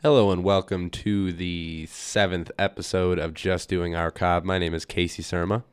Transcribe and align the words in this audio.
Hello 0.00 0.30
and 0.30 0.44
welcome 0.44 0.90
to 0.90 1.32
the 1.32 1.84
seventh 1.86 2.52
episode 2.56 3.18
of 3.18 3.34
Just 3.34 3.68
Doing 3.68 3.96
Our 3.96 4.12
Job. 4.12 4.44
My 4.44 4.56
name 4.56 4.72
is 4.72 4.84
Casey 4.84 5.24
Surma. 5.24 5.64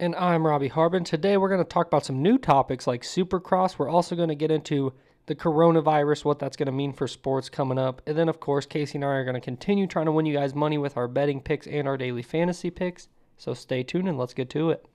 And 0.00 0.16
I'm 0.16 0.44
Robbie 0.44 0.66
Harbin. 0.66 1.04
Today 1.04 1.36
we're 1.36 1.48
going 1.48 1.62
to 1.62 1.64
talk 1.64 1.86
about 1.86 2.04
some 2.04 2.20
new 2.20 2.38
topics 2.38 2.88
like 2.88 3.02
Supercross. 3.02 3.78
We're 3.78 3.88
also 3.88 4.16
going 4.16 4.30
to 4.30 4.34
get 4.34 4.50
into 4.50 4.94
the 5.26 5.36
coronavirus, 5.36 6.24
what 6.24 6.40
that's 6.40 6.56
going 6.56 6.66
to 6.66 6.72
mean 6.72 6.92
for 6.92 7.06
sports 7.06 7.48
coming 7.48 7.78
up. 7.78 8.02
And 8.04 8.18
then, 8.18 8.28
of 8.28 8.40
course, 8.40 8.66
Casey 8.66 8.98
and 8.98 9.04
I 9.04 9.10
are 9.10 9.24
going 9.24 9.34
to 9.34 9.40
continue 9.40 9.86
trying 9.86 10.06
to 10.06 10.12
win 10.12 10.26
you 10.26 10.34
guys 10.34 10.56
money 10.56 10.76
with 10.76 10.96
our 10.96 11.06
betting 11.06 11.40
picks 11.40 11.68
and 11.68 11.86
our 11.86 11.96
daily 11.96 12.22
fantasy 12.22 12.70
picks. 12.70 13.06
So 13.36 13.54
stay 13.54 13.84
tuned 13.84 14.08
and 14.08 14.18
let's 14.18 14.34
get 14.34 14.50
to 14.50 14.70
it. 14.70 14.86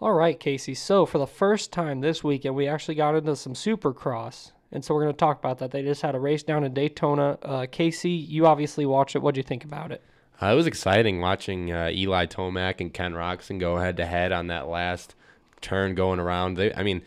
All 0.00 0.12
right, 0.12 0.38
Casey. 0.38 0.74
So 0.74 1.06
for 1.06 1.18
the 1.18 1.26
first 1.26 1.72
time 1.72 2.00
this 2.00 2.22
weekend, 2.22 2.54
we 2.54 2.68
actually 2.68 2.94
got 2.94 3.16
into 3.16 3.34
some 3.34 3.54
Supercross, 3.54 4.52
and 4.70 4.84
so 4.84 4.94
we're 4.94 5.02
going 5.02 5.12
to 5.12 5.18
talk 5.18 5.40
about 5.40 5.58
that. 5.58 5.72
They 5.72 5.82
just 5.82 6.02
had 6.02 6.14
a 6.14 6.20
race 6.20 6.44
down 6.44 6.62
in 6.62 6.72
Daytona. 6.72 7.36
Uh, 7.42 7.66
Casey, 7.68 8.10
you 8.10 8.46
obviously 8.46 8.86
watched 8.86 9.16
it. 9.16 9.22
What'd 9.22 9.36
you 9.36 9.42
think 9.42 9.64
about 9.64 9.90
it? 9.90 10.00
Uh, 10.40 10.46
it 10.46 10.54
was 10.54 10.68
exciting 10.68 11.20
watching 11.20 11.72
uh, 11.72 11.90
Eli 11.92 12.26
Tomac 12.26 12.80
and 12.80 12.94
Ken 12.94 13.12
Roczen 13.12 13.58
go 13.58 13.78
head 13.78 13.96
to 13.96 14.06
head 14.06 14.30
on 14.30 14.46
that 14.46 14.68
last 14.68 15.16
turn 15.60 15.96
going 15.96 16.20
around. 16.20 16.54
They, 16.54 16.72
I 16.72 16.84
mean, 16.84 17.02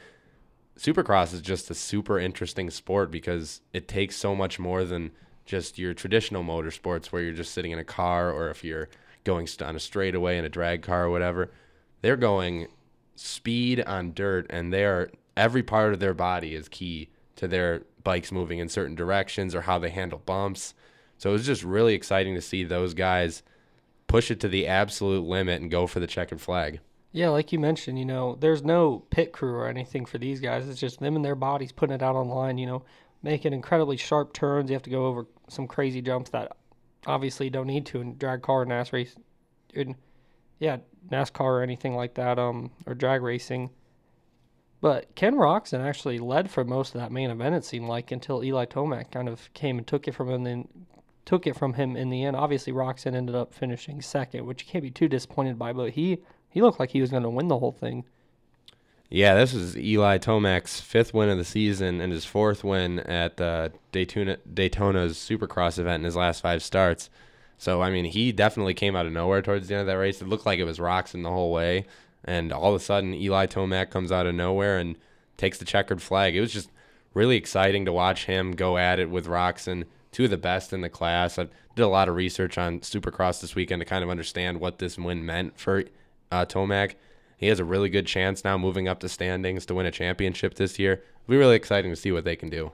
Supercross 0.77 1.33
is 1.33 1.39
just 1.39 1.71
a 1.71 1.75
super 1.75 2.19
interesting 2.19 2.69
sport 2.69 3.09
because 3.09 3.61
it 3.71 3.87
takes 3.87 4.17
so 4.17 4.35
much 4.35 4.59
more 4.59 4.83
than 4.83 5.11
just 5.45 5.79
your 5.79 5.93
traditional 5.93 6.43
motorsports 6.43 7.05
where 7.05 7.21
you're 7.21 7.31
just 7.31 7.53
sitting 7.53 7.71
in 7.71 7.79
a 7.79 7.85
car 7.85 8.31
or 8.33 8.49
if 8.49 8.65
you're 8.65 8.89
going 9.23 9.47
on 9.63 9.77
a 9.77 9.79
straightaway 9.79 10.37
in 10.37 10.43
a 10.43 10.49
drag 10.49 10.81
car 10.81 11.05
or 11.05 11.09
whatever. 11.09 11.51
They're 12.01 12.17
going 12.17 12.67
speed 13.21 13.81
on 13.81 14.13
dirt, 14.13 14.47
and 14.49 14.73
they 14.73 14.85
are 14.85 15.11
every 15.37 15.63
part 15.63 15.93
of 15.93 15.99
their 15.99 16.13
body 16.13 16.55
is 16.55 16.67
key 16.67 17.09
to 17.35 17.47
their 17.47 17.83
bikes 18.03 18.31
moving 18.31 18.59
in 18.59 18.69
certain 18.69 18.95
directions 18.95 19.55
or 19.55 19.61
how 19.61 19.79
they 19.79 19.89
handle 19.89 20.21
bumps. 20.25 20.73
So 21.17 21.29
it 21.29 21.33
was 21.33 21.45
just 21.45 21.63
really 21.63 21.93
exciting 21.93 22.35
to 22.35 22.41
see 22.41 22.63
those 22.63 22.93
guys 22.93 23.43
push 24.07 24.31
it 24.31 24.39
to 24.41 24.47
the 24.47 24.67
absolute 24.67 25.23
limit 25.23 25.61
and 25.61 25.71
go 25.71 25.87
for 25.87 25.99
the 25.99 26.07
checkered 26.07 26.41
flag. 26.41 26.79
Yeah, 27.13 27.29
like 27.29 27.51
you 27.51 27.59
mentioned, 27.59 27.99
you 27.99 28.05
know, 28.05 28.37
there's 28.39 28.63
no 28.63 29.03
pit 29.09 29.33
crew 29.33 29.53
or 29.53 29.67
anything 29.67 30.05
for 30.05 30.17
these 30.17 30.39
guys. 30.39 30.67
It's 30.67 30.79
just 30.79 30.99
them 30.99 31.15
and 31.15 31.23
their 31.23 31.35
bodies 31.35 31.71
putting 31.71 31.95
it 31.95 32.01
out 32.01 32.15
on 32.15 32.29
line, 32.29 32.57
you 32.57 32.65
know, 32.65 32.83
making 33.21 33.53
incredibly 33.53 33.97
sharp 33.97 34.33
turns. 34.33 34.69
You 34.69 34.75
have 34.75 34.83
to 34.83 34.89
go 34.89 35.05
over 35.05 35.27
some 35.47 35.67
crazy 35.67 36.01
jumps 36.01 36.31
that 36.31 36.55
obviously 37.05 37.49
don't 37.49 37.67
need 37.67 37.85
to 37.87 38.01
in 38.01 38.17
drag 38.17 38.41
car 38.41 38.61
and 38.61 38.71
ass 38.71 38.93
race. 38.93 39.15
In, 39.73 39.95
yeah, 40.59 40.77
NASCAR 41.09 41.41
or 41.41 41.63
anything 41.63 41.95
like 41.95 42.15
that, 42.15 42.37
um, 42.37 42.71
or 42.85 42.93
drag 42.93 43.21
racing. 43.21 43.69
But 44.81 45.13
Ken 45.13 45.35
Roczen 45.35 45.79
actually 45.79 46.17
led 46.17 46.49
for 46.49 46.65
most 46.65 46.95
of 46.95 47.01
that 47.01 47.11
main 47.11 47.29
event. 47.29 47.55
It 47.55 47.63
seemed 47.63 47.87
like 47.87 48.11
until 48.11 48.43
Eli 48.43 48.65
Tomac 48.65 49.11
kind 49.11 49.29
of 49.29 49.53
came 49.53 49.77
and 49.77 49.85
took 49.85 50.07
it 50.07 50.15
from 50.15 50.29
him. 50.29 50.43
Then 50.43 50.67
took 51.23 51.45
it 51.45 51.55
from 51.55 51.73
him 51.73 51.95
in 51.95 52.09
the 52.09 52.23
end. 52.23 52.35
Obviously, 52.35 52.73
Roczen 52.73 53.13
ended 53.13 53.35
up 53.35 53.53
finishing 53.53 54.01
second, 54.01 54.45
which 54.45 54.63
you 54.63 54.69
can't 54.71 54.83
be 54.83 54.89
too 54.89 55.07
disappointed 55.07 55.59
by. 55.59 55.71
But 55.71 55.91
he 55.91 56.19
he 56.49 56.61
looked 56.61 56.79
like 56.79 56.89
he 56.89 57.01
was 57.01 57.11
going 57.11 57.23
to 57.23 57.29
win 57.29 57.47
the 57.47 57.59
whole 57.59 57.71
thing. 57.71 58.05
Yeah, 59.09 59.35
this 59.35 59.53
is 59.53 59.77
Eli 59.77 60.17
Tomac's 60.17 60.79
fifth 60.79 61.13
win 61.13 61.29
of 61.29 61.37
the 61.37 61.43
season 61.43 61.99
and 61.99 62.13
his 62.13 62.25
fourth 62.25 62.63
win 62.63 62.99
at 62.99 63.39
uh, 63.39 63.69
Daytona 63.91 64.37
Daytona's 64.51 65.17
Supercross 65.17 65.77
event 65.77 66.01
in 66.01 66.05
his 66.05 66.15
last 66.15 66.41
five 66.41 66.63
starts. 66.63 67.09
So 67.61 67.79
I 67.79 67.91
mean, 67.91 68.05
he 68.05 68.31
definitely 68.31 68.73
came 68.73 68.95
out 68.95 69.05
of 69.05 69.11
nowhere 69.11 69.43
towards 69.43 69.67
the 69.67 69.75
end 69.75 69.81
of 69.81 69.85
that 69.85 69.99
race. 69.99 70.19
It 70.19 70.27
looked 70.27 70.47
like 70.47 70.57
it 70.57 70.63
was 70.63 70.79
Roczen 70.79 71.21
the 71.21 71.29
whole 71.29 71.51
way, 71.51 71.85
and 72.25 72.51
all 72.51 72.73
of 72.73 72.81
a 72.81 72.83
sudden 72.83 73.13
Eli 73.13 73.45
Tomac 73.45 73.91
comes 73.91 74.11
out 74.11 74.25
of 74.25 74.33
nowhere 74.33 74.79
and 74.79 74.97
takes 75.37 75.59
the 75.59 75.65
checkered 75.65 76.01
flag. 76.01 76.35
It 76.35 76.41
was 76.41 76.51
just 76.51 76.71
really 77.13 77.37
exciting 77.37 77.85
to 77.85 77.93
watch 77.93 78.25
him 78.25 78.53
go 78.53 78.79
at 78.79 78.97
it 78.97 79.11
with 79.11 79.27
Roczen, 79.27 79.83
two 80.11 80.23
of 80.23 80.31
the 80.31 80.37
best 80.37 80.73
in 80.73 80.81
the 80.81 80.89
class. 80.89 81.37
I 81.37 81.49
did 81.75 81.83
a 81.83 81.87
lot 81.87 82.09
of 82.09 82.15
research 82.15 82.57
on 82.57 82.79
Supercross 82.79 83.41
this 83.41 83.53
weekend 83.53 83.81
to 83.81 83.85
kind 83.85 84.03
of 84.03 84.09
understand 84.09 84.59
what 84.59 84.79
this 84.79 84.97
win 84.97 85.23
meant 85.23 85.59
for 85.59 85.83
uh, 86.31 86.47
Tomac. 86.47 86.95
He 87.37 87.45
has 87.45 87.59
a 87.59 87.63
really 87.63 87.89
good 87.89 88.07
chance 88.07 88.43
now 88.43 88.57
moving 88.57 88.87
up 88.87 89.01
the 89.01 89.07
standings 89.07 89.67
to 89.67 89.75
win 89.75 89.85
a 89.85 89.91
championship 89.91 90.55
this 90.55 90.79
year. 90.79 90.93
It'll 90.93 91.29
be 91.29 91.37
really 91.37 91.57
exciting 91.57 91.91
to 91.91 91.95
see 91.95 92.11
what 92.11 92.23
they 92.23 92.35
can 92.35 92.49
do. 92.49 92.71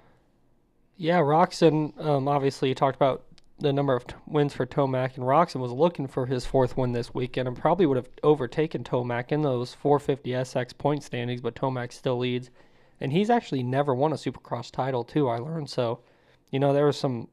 Yeah, 0.95 1.19
Roczen, 1.19 1.99
um, 2.03 2.29
obviously, 2.29 2.69
you 2.69 2.75
talked 2.75 2.95
about 2.95 3.23
the 3.59 3.73
number 3.73 3.95
of 3.95 4.05
t- 4.05 4.15
wins 4.27 4.53
for 4.53 4.65
Tomac, 4.65 5.15
and 5.15 5.25
Roczen 5.25 5.59
was 5.59 5.71
looking 5.71 6.07
for 6.07 6.25
his 6.25 6.45
fourth 6.45 6.77
win 6.77 6.91
this 6.91 7.13
weekend 7.13 7.47
and 7.47 7.57
probably 7.57 7.85
would 7.85 7.97
have 7.97 8.09
overtaken 8.23 8.83
Tomac 8.83 9.31
in 9.31 9.41
those 9.41 9.73
450 9.73 10.31
SX 10.31 10.77
point 10.77 11.03
standings, 11.03 11.41
but 11.41 11.55
Tomac 11.55 11.91
still 11.91 12.17
leads. 12.17 12.49
And 12.99 13.11
he's 13.11 13.29
actually 13.29 13.63
never 13.63 13.93
won 13.93 14.13
a 14.13 14.15
Supercross 14.15 14.71
title, 14.71 15.03
too, 15.03 15.27
I 15.29 15.37
learned. 15.37 15.69
So, 15.69 15.99
you 16.51 16.59
know, 16.59 16.73
there 16.73 16.85
was 16.85 16.97
some 16.97 17.27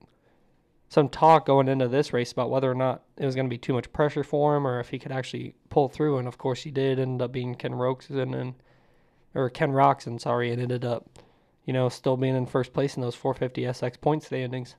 some 0.88 1.08
talk 1.08 1.46
going 1.46 1.66
into 1.66 1.88
this 1.88 2.12
race 2.12 2.30
about 2.30 2.50
whether 2.50 2.70
or 2.70 2.74
not 2.74 3.02
it 3.16 3.26
was 3.26 3.34
going 3.34 3.46
to 3.46 3.50
be 3.50 3.58
too 3.58 3.72
much 3.72 3.92
pressure 3.92 4.22
for 4.22 4.56
him 4.56 4.64
or 4.64 4.78
if 4.78 4.90
he 4.90 4.98
could 4.98 5.10
actually 5.10 5.54
pull 5.68 5.88
through. 5.88 6.18
And 6.18 6.28
of 6.28 6.38
course, 6.38 6.62
he 6.62 6.70
did 6.70 7.00
end 7.00 7.20
up 7.20 7.32
being 7.32 7.56
Ken 7.56 7.72
Roczen 7.72 8.38
and 8.38 8.54
or 9.34 9.50
Ken 9.50 9.72
Roczen, 9.72 10.20
sorry, 10.20 10.52
and 10.52 10.62
ended 10.62 10.84
up, 10.84 11.18
you 11.64 11.72
know, 11.72 11.88
still 11.88 12.16
being 12.16 12.36
in 12.36 12.46
first 12.46 12.72
place 12.72 12.94
in 12.94 13.02
those 13.02 13.16
450 13.16 13.62
SX 13.62 14.00
point 14.00 14.22
standings. 14.22 14.76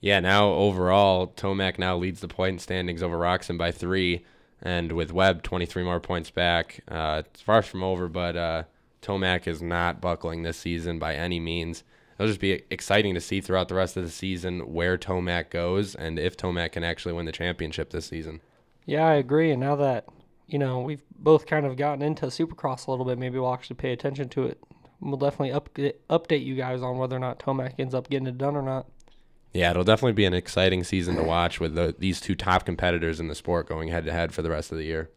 Yeah, 0.00 0.20
now 0.20 0.48
overall, 0.48 1.28
Tomac 1.28 1.78
now 1.78 1.96
leads 1.96 2.20
the 2.20 2.28
point 2.28 2.60
standings 2.60 3.02
over 3.02 3.18
Roczen 3.18 3.58
by 3.58 3.70
three, 3.70 4.24
and 4.62 4.92
with 4.92 5.12
Webb 5.12 5.42
23 5.42 5.82
more 5.84 6.00
points 6.00 6.30
back. 6.30 6.80
Uh, 6.88 7.22
it's 7.26 7.42
far 7.42 7.62
from 7.62 7.82
over, 7.82 8.08
but 8.08 8.36
uh, 8.36 8.62
Tomac 9.02 9.46
is 9.46 9.60
not 9.60 10.00
buckling 10.00 10.42
this 10.42 10.56
season 10.56 10.98
by 10.98 11.14
any 11.14 11.38
means. 11.38 11.84
It'll 12.18 12.28
just 12.28 12.40
be 12.40 12.62
exciting 12.70 13.14
to 13.14 13.20
see 13.20 13.40
throughout 13.40 13.68
the 13.68 13.74
rest 13.74 13.96
of 13.96 14.04
the 14.04 14.10
season 14.10 14.72
where 14.72 14.98
Tomac 14.98 15.50
goes 15.50 15.94
and 15.94 16.18
if 16.18 16.36
Tomac 16.36 16.72
can 16.72 16.84
actually 16.84 17.14
win 17.14 17.24
the 17.24 17.32
championship 17.32 17.90
this 17.90 18.06
season. 18.06 18.40
Yeah, 18.84 19.06
I 19.06 19.14
agree. 19.14 19.50
And 19.52 19.60
now 19.60 19.76
that, 19.76 20.06
you 20.46 20.58
know, 20.58 20.80
we've 20.80 21.02
both 21.18 21.46
kind 21.46 21.64
of 21.64 21.76
gotten 21.76 22.02
into 22.02 22.26
Supercross 22.26 22.86
a 22.86 22.90
little 22.90 23.06
bit, 23.06 23.18
maybe 23.18 23.38
we'll 23.38 23.54
actually 23.54 23.76
pay 23.76 23.92
attention 23.92 24.28
to 24.30 24.44
it. 24.44 24.62
We'll 25.00 25.16
definitely 25.16 25.52
up, 25.52 25.72
update 26.10 26.44
you 26.44 26.56
guys 26.56 26.82
on 26.82 26.98
whether 26.98 27.16
or 27.16 27.20
not 27.20 27.38
Tomac 27.38 27.74
ends 27.78 27.94
up 27.94 28.10
getting 28.10 28.26
it 28.26 28.36
done 28.36 28.54
or 28.54 28.62
not. 28.62 28.86
Yeah, 29.52 29.70
it'll 29.70 29.84
definitely 29.84 30.12
be 30.12 30.26
an 30.26 30.34
exciting 30.34 30.84
season 30.84 31.16
to 31.16 31.22
watch 31.22 31.58
with 31.58 31.74
the, 31.74 31.94
these 31.98 32.20
two 32.20 32.34
top 32.34 32.64
competitors 32.64 33.18
in 33.18 33.28
the 33.28 33.34
sport 33.34 33.68
going 33.68 33.88
head 33.88 34.04
to 34.04 34.12
head 34.12 34.32
for 34.32 34.42
the 34.42 34.50
rest 34.50 34.70
of 34.70 34.78
the 34.78 34.84
year. 34.84 35.10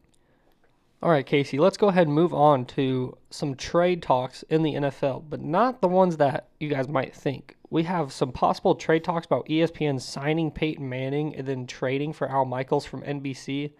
All 1.03 1.11
right, 1.11 1.25
Casey, 1.25 1.59
let's 1.59 1.77
go 1.77 1.89
ahead 1.89 2.07
and 2.07 2.15
move 2.15 2.33
on 2.33 2.65
to 2.67 3.17
some 3.29 3.55
trade 3.55 4.01
talks 4.01 4.41
in 4.43 4.63
the 4.63 4.75
NFL, 4.75 5.25
but 5.29 5.41
not 5.41 5.81
the 5.81 5.87
ones 5.87 6.17
that 6.17 6.47
you 6.61 6.69
guys 6.69 6.87
might 6.87 7.13
think. 7.13 7.57
We 7.69 7.83
have 7.83 8.13
some 8.13 8.31
possible 8.31 8.73
trade 8.73 9.03
talks 9.03 9.25
about 9.25 9.45
ESPN 9.47 9.99
signing 9.99 10.49
Peyton 10.49 10.87
Manning 10.87 11.35
and 11.35 11.45
then 11.45 11.67
trading 11.67 12.13
for 12.13 12.29
Al 12.29 12.45
Michaels 12.45 12.85
from 12.85 13.01
NBC. 13.01 13.73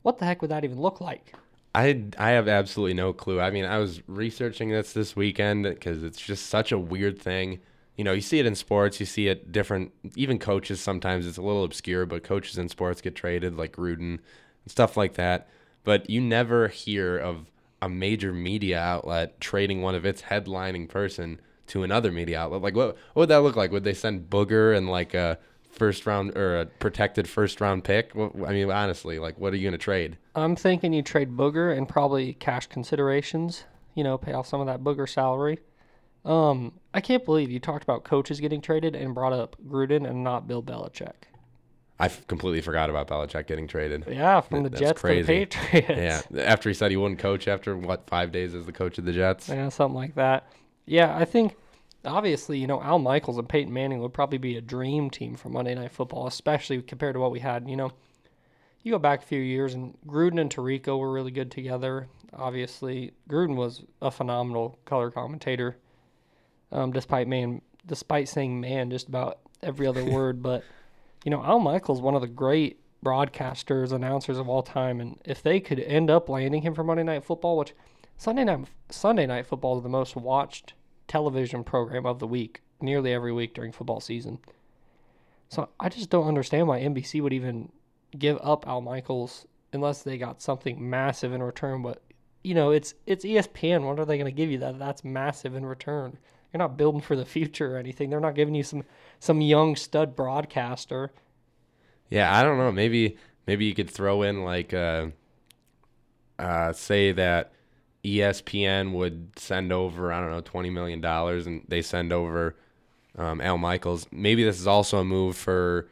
What 0.00 0.18
the 0.18 0.24
heck 0.24 0.40
would 0.40 0.50
that 0.50 0.64
even 0.64 0.80
look 0.80 1.00
like? 1.00 1.34
I, 1.74 2.04
I 2.18 2.30
have 2.30 2.48
absolutely 2.48 2.94
no 2.94 3.12
clue. 3.12 3.40
I 3.40 3.50
mean, 3.50 3.66
I 3.66 3.78
was 3.78 4.02
researching 4.08 4.70
this 4.70 4.94
this 4.94 5.14
weekend 5.14 5.64
because 5.64 6.02
it's 6.02 6.20
just 6.20 6.46
such 6.46 6.72
a 6.72 6.78
weird 6.78 7.20
thing 7.20 7.60
you 7.96 8.04
know, 8.04 8.12
you 8.12 8.20
see 8.20 8.38
it 8.38 8.46
in 8.46 8.54
sports, 8.54 9.00
you 9.00 9.06
see 9.06 9.28
it 9.28 9.52
different, 9.52 9.92
even 10.16 10.38
coaches 10.38 10.80
sometimes 10.80 11.26
it's 11.26 11.38
a 11.38 11.42
little 11.42 11.64
obscure, 11.64 12.06
but 12.06 12.22
coaches 12.22 12.58
in 12.58 12.68
sports 12.68 13.00
get 13.00 13.14
traded 13.14 13.56
like 13.56 13.76
Gruden 13.76 14.18
and 14.18 14.20
stuff 14.66 14.96
like 14.96 15.14
that. 15.14 15.48
But 15.84 16.08
you 16.08 16.20
never 16.20 16.68
hear 16.68 17.18
of 17.18 17.50
a 17.82 17.88
major 17.88 18.32
media 18.32 18.78
outlet 18.78 19.40
trading 19.40 19.82
one 19.82 19.94
of 19.94 20.06
its 20.06 20.22
headlining 20.22 20.88
person 20.88 21.40
to 21.66 21.82
another 21.82 22.12
media 22.12 22.38
outlet. 22.38 22.62
Like, 22.62 22.76
what, 22.76 22.96
what 23.12 23.22
would 23.22 23.28
that 23.28 23.42
look 23.42 23.56
like? 23.56 23.72
Would 23.72 23.84
they 23.84 23.94
send 23.94 24.30
Booger 24.30 24.76
and 24.76 24.88
like 24.88 25.14
a 25.14 25.38
first 25.70 26.06
round 26.06 26.36
or 26.36 26.60
a 26.60 26.66
protected 26.66 27.28
first 27.28 27.60
round 27.60 27.82
pick? 27.82 28.12
I 28.14 28.52
mean, 28.52 28.70
honestly, 28.70 29.18
like, 29.18 29.38
what 29.38 29.52
are 29.52 29.56
you 29.56 29.62
going 29.62 29.72
to 29.72 29.78
trade? 29.78 30.16
I'm 30.34 30.54
thinking 30.54 30.92
you 30.92 31.02
trade 31.02 31.36
Booger 31.36 31.76
and 31.76 31.88
probably 31.88 32.34
cash 32.34 32.68
considerations, 32.68 33.64
you 33.94 34.04
know, 34.04 34.16
pay 34.16 34.32
off 34.32 34.46
some 34.46 34.60
of 34.60 34.66
that 34.66 34.80
Booger 34.80 35.08
salary. 35.08 35.58
Um, 36.24 36.72
I 36.94 37.00
can't 37.00 37.24
believe 37.24 37.50
you 37.50 37.58
talked 37.58 37.82
about 37.82 38.04
coaches 38.04 38.40
getting 38.40 38.60
traded 38.60 38.94
and 38.94 39.14
brought 39.14 39.32
up 39.32 39.56
Gruden 39.66 40.08
and 40.08 40.22
not 40.22 40.46
Bill 40.46 40.62
Belichick. 40.62 41.14
I 41.98 42.08
completely 42.08 42.60
forgot 42.60 42.90
about 42.90 43.08
Belichick 43.08 43.46
getting 43.46 43.68
traded. 43.68 44.04
Yeah, 44.08 44.40
from 44.40 44.64
the 44.64 44.70
That's 44.70 44.80
Jets 44.80 45.00
crazy. 45.00 45.20
to 45.22 45.26
the 45.26 45.46
Patriots. 45.46 46.26
Yeah, 46.30 46.42
after 46.42 46.68
he 46.68 46.74
said 46.74 46.90
he 46.90 46.96
wouldn't 46.96 47.20
coach 47.20 47.48
after 47.48 47.76
what 47.76 48.08
five 48.08 48.32
days 48.32 48.54
as 48.54 48.66
the 48.66 48.72
coach 48.72 48.98
of 48.98 49.04
the 49.04 49.12
Jets. 49.12 49.48
Yeah, 49.48 49.68
something 49.68 49.96
like 49.96 50.14
that. 50.16 50.48
Yeah, 50.86 51.16
I 51.16 51.24
think 51.24 51.54
obviously 52.04 52.58
you 52.58 52.66
know 52.66 52.82
Al 52.82 52.98
Michaels 52.98 53.38
and 53.38 53.48
Peyton 53.48 53.72
Manning 53.72 54.00
would 54.00 54.12
probably 54.12 54.38
be 54.38 54.56
a 54.56 54.60
dream 54.60 55.10
team 55.10 55.36
for 55.36 55.48
Monday 55.48 55.74
Night 55.74 55.92
Football, 55.92 56.26
especially 56.26 56.82
compared 56.82 57.14
to 57.14 57.20
what 57.20 57.30
we 57.30 57.40
had. 57.40 57.68
You 57.68 57.76
know, 57.76 57.92
you 58.82 58.90
go 58.90 58.98
back 58.98 59.22
a 59.22 59.26
few 59.26 59.40
years 59.40 59.74
and 59.74 59.96
Gruden 60.06 60.40
and 60.40 60.54
Tirico 60.54 60.98
were 60.98 61.12
really 61.12 61.30
good 61.30 61.50
together. 61.50 62.08
Obviously, 62.32 63.12
Gruden 63.28 63.54
was 63.54 63.82
a 64.00 64.10
phenomenal 64.10 64.78
color 64.86 65.10
commentator 65.10 65.76
um, 66.72 66.92
despite 66.92 67.28
being 67.28 67.62
despite 67.86 68.28
saying 68.28 68.60
man 68.60 68.90
just 68.90 69.08
about 69.08 69.38
every 69.62 69.86
other 69.86 70.04
word. 70.10 70.42
But 70.42 70.64
you 71.24 71.30
know, 71.30 71.42
Al 71.44 71.60
Michaels, 71.60 72.00
one 72.00 72.14
of 72.14 72.20
the 72.20 72.28
great 72.28 72.80
broadcasters, 73.04 73.92
announcers 73.92 74.38
of 74.38 74.48
all 74.48 74.62
time, 74.62 75.00
and 75.00 75.18
if 75.24 75.42
they 75.42 75.60
could 75.60 75.80
end 75.80 76.10
up 76.10 76.28
landing 76.28 76.62
him 76.62 76.74
for 76.74 76.84
Monday 76.84 77.02
Night 77.02 77.24
Football, 77.24 77.58
which 77.58 77.74
Sunday 78.16 78.44
night 78.44 78.66
Sunday 78.90 79.26
Night 79.26 79.46
Football 79.46 79.76
is 79.76 79.82
the 79.82 79.88
most 79.88 80.16
watched 80.16 80.74
television 81.08 81.64
program 81.64 82.06
of 82.06 82.18
the 82.18 82.26
week, 82.26 82.62
nearly 82.80 83.12
every 83.12 83.32
week 83.32 83.54
during 83.54 83.72
football 83.72 84.00
season. 84.00 84.38
So 85.48 85.68
I 85.78 85.88
just 85.88 86.08
don't 86.08 86.28
understand 86.28 86.66
why 86.66 86.80
NBC 86.80 87.20
would 87.20 87.32
even 87.32 87.70
give 88.18 88.38
up 88.42 88.66
Al 88.66 88.80
Michaels 88.80 89.46
unless 89.72 90.02
they 90.02 90.16
got 90.18 90.40
something 90.40 90.88
massive 90.88 91.32
in 91.32 91.42
return. 91.42 91.82
But 91.82 92.02
you 92.44 92.54
know, 92.54 92.70
it's 92.70 92.94
it's 93.06 93.24
ESPN. 93.24 93.82
What 93.82 93.98
are 93.98 94.04
they 94.04 94.16
going 94.16 94.32
to 94.32 94.36
give 94.36 94.50
you 94.50 94.58
that 94.58 94.78
that's 94.78 95.04
massive 95.04 95.54
in 95.54 95.66
return? 95.66 96.18
You're 96.52 96.58
not 96.58 96.76
building 96.76 97.00
for 97.00 97.16
the 97.16 97.24
future 97.24 97.74
or 97.74 97.78
anything. 97.78 98.10
They're 98.10 98.20
not 98.20 98.34
giving 98.34 98.54
you 98.54 98.62
some 98.62 98.84
some 99.18 99.40
young 99.40 99.76
stud 99.76 100.14
broadcaster. 100.14 101.12
Yeah, 102.10 102.36
I 102.36 102.42
don't 102.42 102.58
know. 102.58 102.70
Maybe 102.70 103.16
maybe 103.46 103.64
you 103.64 103.74
could 103.74 103.90
throw 103.90 104.22
in 104.22 104.44
like 104.44 104.74
uh, 104.74 105.08
uh, 106.38 106.72
say 106.72 107.12
that 107.12 107.52
ESPN 108.04 108.92
would 108.92 109.38
send 109.38 109.72
over 109.72 110.12
I 110.12 110.20
don't 110.20 110.30
know 110.30 110.42
twenty 110.42 110.68
million 110.68 111.00
dollars, 111.00 111.46
and 111.46 111.64
they 111.68 111.80
send 111.80 112.12
over 112.12 112.56
um, 113.16 113.40
Al 113.40 113.58
Michaels. 113.58 114.06
Maybe 114.10 114.44
this 114.44 114.60
is 114.60 114.66
also 114.66 114.98
a 114.98 115.04
move 115.04 115.36
for 115.36 115.88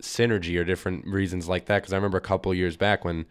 synergy 0.00 0.58
or 0.58 0.64
different 0.64 1.06
reasons 1.06 1.48
like 1.48 1.66
that. 1.66 1.82
Because 1.82 1.92
I 1.92 1.96
remember 1.96 2.18
a 2.18 2.22
couple 2.22 2.52
years 2.54 2.76
back 2.76 3.04
when 3.04 3.26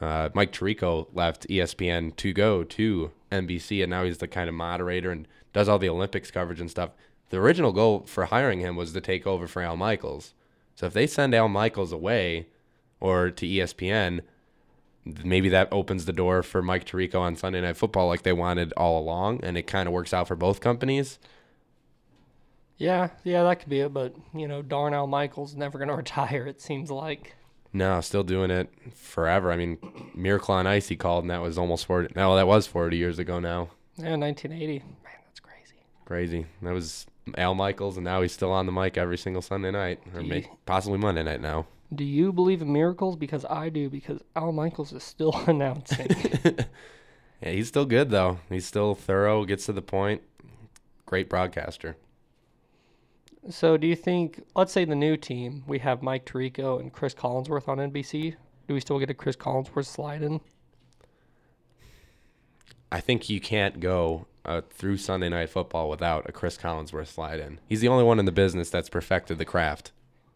uh, 0.00 0.30
Mike 0.34 0.52
Tirico 0.52 1.06
left 1.12 1.48
ESPN 1.48 2.16
to 2.16 2.32
go 2.32 2.64
to 2.64 3.12
NBC, 3.30 3.82
and 3.82 3.90
now 3.90 4.04
he's 4.04 4.18
the 4.18 4.28
kind 4.28 4.48
of 4.48 4.54
moderator 4.54 5.10
and 5.10 5.28
does 5.52 5.68
all 5.68 5.78
the 5.78 5.88
Olympics 5.88 6.30
coverage 6.30 6.60
and 6.60 6.70
stuff. 6.70 6.90
The 7.30 7.38
original 7.38 7.72
goal 7.72 8.04
for 8.06 8.26
hiring 8.26 8.60
him 8.60 8.76
was 8.76 8.92
to 8.92 9.00
take 9.00 9.26
over 9.26 9.46
for 9.46 9.62
Al 9.62 9.76
Michaels. 9.76 10.34
So 10.74 10.86
if 10.86 10.92
they 10.92 11.06
send 11.06 11.34
Al 11.34 11.48
Michaels 11.48 11.92
away 11.92 12.46
or 13.00 13.30
to 13.30 13.46
ESPN, 13.46 14.20
maybe 15.24 15.48
that 15.48 15.68
opens 15.72 16.04
the 16.04 16.12
door 16.12 16.42
for 16.42 16.62
Mike 16.62 16.84
Tirico 16.84 17.20
on 17.20 17.36
Sunday 17.36 17.60
Night 17.60 17.76
Football 17.76 18.08
like 18.08 18.22
they 18.22 18.32
wanted 18.32 18.72
all 18.76 18.98
along, 19.00 19.40
and 19.42 19.56
it 19.56 19.66
kind 19.66 19.86
of 19.86 19.92
works 19.92 20.12
out 20.12 20.28
for 20.28 20.36
both 20.36 20.60
companies. 20.60 21.18
Yeah, 22.76 23.10
yeah, 23.24 23.42
that 23.42 23.60
could 23.60 23.68
be 23.68 23.80
it. 23.80 23.92
But 23.92 24.14
you 24.34 24.48
know, 24.48 24.62
darn 24.62 24.94
Al 24.94 25.06
Michaels 25.06 25.54
never 25.54 25.78
going 25.78 25.88
to 25.90 25.94
retire. 25.94 26.46
It 26.46 26.60
seems 26.60 26.90
like. 26.90 27.34
No, 27.72 28.00
still 28.00 28.24
doing 28.24 28.50
it 28.50 28.68
forever. 28.94 29.52
I 29.52 29.56
mean, 29.56 29.78
Miracle 30.14 30.54
on 30.54 30.66
Ice 30.66 30.88
he 30.88 30.96
called, 30.96 31.22
and 31.24 31.30
that 31.30 31.42
was 31.42 31.58
almost 31.58 31.86
forty. 31.86 32.12
No, 32.16 32.34
that 32.36 32.46
was 32.46 32.66
forty 32.66 32.96
years 32.96 33.18
ago 33.18 33.38
now. 33.38 33.68
Yeah, 33.96 34.16
1980. 34.16 34.78
Man, 34.78 34.86
that's 34.86 34.99
crazy. 36.10 36.44
That 36.62 36.74
was 36.74 37.06
Al 37.38 37.54
Michaels, 37.54 37.96
and 37.96 38.04
now 38.04 38.20
he's 38.20 38.32
still 38.32 38.50
on 38.50 38.66
the 38.66 38.72
mic 38.72 38.98
every 38.98 39.16
single 39.16 39.42
Sunday 39.42 39.70
night, 39.70 40.00
or 40.12 40.22
may, 40.22 40.50
possibly 40.66 40.98
Monday 40.98 41.22
night 41.22 41.40
now. 41.40 41.68
Do 41.94 42.02
you 42.02 42.32
believe 42.32 42.62
in 42.62 42.72
miracles? 42.72 43.14
Because 43.14 43.44
I 43.44 43.68
do. 43.68 43.88
Because 43.88 44.20
Al 44.34 44.50
Michaels 44.50 44.92
is 44.92 45.04
still 45.04 45.32
announcing. 45.46 46.08
yeah, 47.40 47.52
he's 47.52 47.68
still 47.68 47.84
good 47.84 48.10
though. 48.10 48.40
He's 48.48 48.66
still 48.66 48.96
thorough, 48.96 49.44
gets 49.44 49.66
to 49.66 49.72
the 49.72 49.82
point. 49.82 50.22
Great 51.06 51.28
broadcaster. 51.28 51.96
So, 53.48 53.76
do 53.76 53.86
you 53.86 53.94
think, 53.94 54.42
let's 54.56 54.72
say 54.72 54.84
the 54.84 54.96
new 54.96 55.16
team, 55.16 55.62
we 55.68 55.78
have 55.78 56.02
Mike 56.02 56.26
Tirico 56.26 56.80
and 56.80 56.92
Cris 56.92 57.14
Collinsworth 57.14 57.68
on 57.68 57.78
NBC. 57.78 58.34
Do 58.66 58.74
we 58.74 58.80
still 58.80 58.98
get 58.98 59.10
a 59.10 59.14
Cris 59.14 59.36
Collinsworth 59.36 59.86
slide 59.86 60.22
in? 60.22 60.40
I 62.90 62.98
think 62.98 63.30
you 63.30 63.40
can't 63.40 63.78
go 63.78 64.26
uh, 64.44 64.62
through 64.70 64.96
Sunday 64.96 65.28
Night 65.28 65.50
Football 65.50 65.88
without 65.90 66.28
a 66.28 66.32
Cris 66.32 66.56
Collinsworth 66.56 67.08
slide 67.08 67.40
in. 67.40 67.60
He's 67.68 67.80
the 67.80 67.88
only 67.88 68.04
one 68.04 68.18
in 68.18 68.24
the 68.24 68.32
business 68.32 68.70
that's 68.70 68.88
perfected 68.88 69.38
the 69.38 69.44
craft. 69.44 69.92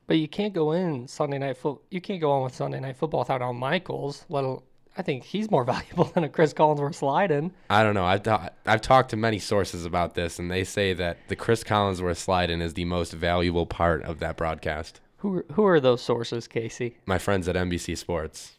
But 0.06 0.18
you 0.18 0.28
can't 0.28 0.52
go 0.52 0.72
in 0.72 1.08
Sunday 1.08 1.38
Night 1.38 1.56
Football. 1.56 1.82
You 1.90 2.00
can't 2.00 2.20
go 2.20 2.30
on 2.30 2.44
with 2.44 2.54
Sunday 2.54 2.80
Night 2.80 2.96
Football 2.96 3.20
without 3.20 3.40
Al 3.42 3.54
Michaels, 3.54 4.24
let 4.28 4.44
alone 4.44 4.62
I 4.96 5.02
think 5.02 5.24
he's 5.24 5.50
more 5.50 5.64
valuable 5.74 6.04
than 6.04 6.24
a 6.24 6.28
Cris 6.28 6.54
Collinsworth 6.54 6.94
slide 6.94 7.30
in. 7.30 7.52
I 7.68 7.82
don't 7.82 7.94
know. 7.94 8.04
I've, 8.04 8.22
ta- 8.22 8.50
I've 8.66 8.80
talked 8.80 9.10
to 9.10 9.16
many 9.16 9.38
sources 9.38 9.84
about 9.84 10.14
this, 10.14 10.38
and 10.38 10.50
they 10.50 10.64
say 10.64 10.92
that 10.94 11.18
the 11.28 11.36
Cris 11.36 11.64
Collinsworth 11.64 12.16
slide 12.16 12.50
in 12.50 12.60
is 12.62 12.74
the 12.74 12.84
most 12.84 13.12
valuable 13.12 13.66
part 13.66 14.02
of 14.04 14.20
that 14.20 14.36
broadcast. 14.36 15.00
Who 15.18 15.38
are, 15.38 15.44
who 15.52 15.64
are 15.66 15.80
those 15.80 16.02
sources, 16.02 16.46
Casey? 16.46 16.98
My 17.06 17.18
friends 17.18 17.48
at 17.48 17.56
NBC 17.56 17.96
Sports. 17.96 18.52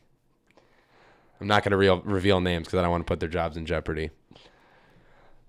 I'm 1.39 1.47
not 1.47 1.63
going 1.63 1.71
to 1.71 1.77
re- 1.77 2.01
reveal 2.03 2.39
names 2.39 2.65
because 2.65 2.79
I 2.79 2.81
don't 2.81 2.91
want 2.91 3.05
to 3.05 3.11
put 3.11 3.19
their 3.19 3.29
jobs 3.29 3.57
in 3.57 3.65
jeopardy. 3.65 4.09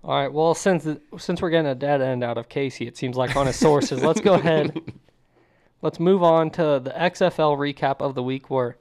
All 0.07 0.17
right. 0.17 0.31
Well, 0.31 0.53
since 0.53 0.87
since 1.17 1.41
we're 1.41 1.49
getting 1.49 1.69
a 1.69 1.75
dead 1.75 2.01
end 2.01 2.23
out 2.23 2.37
of 2.37 2.47
Casey, 2.47 2.87
it 2.87 2.95
seems 2.95 3.17
like 3.17 3.35
on 3.35 3.45
his 3.45 3.57
sources. 3.57 4.01
let's 4.01 4.21
go 4.21 4.35
ahead. 4.35 4.81
Let's 5.83 5.99
move 5.99 6.23
on 6.23 6.49
to 6.51 6.81
the 6.83 6.89
XFL 6.89 7.55
recap 7.55 8.01
of 8.01 8.15
the 8.15 8.23
week, 8.23 8.49
where 8.49 8.77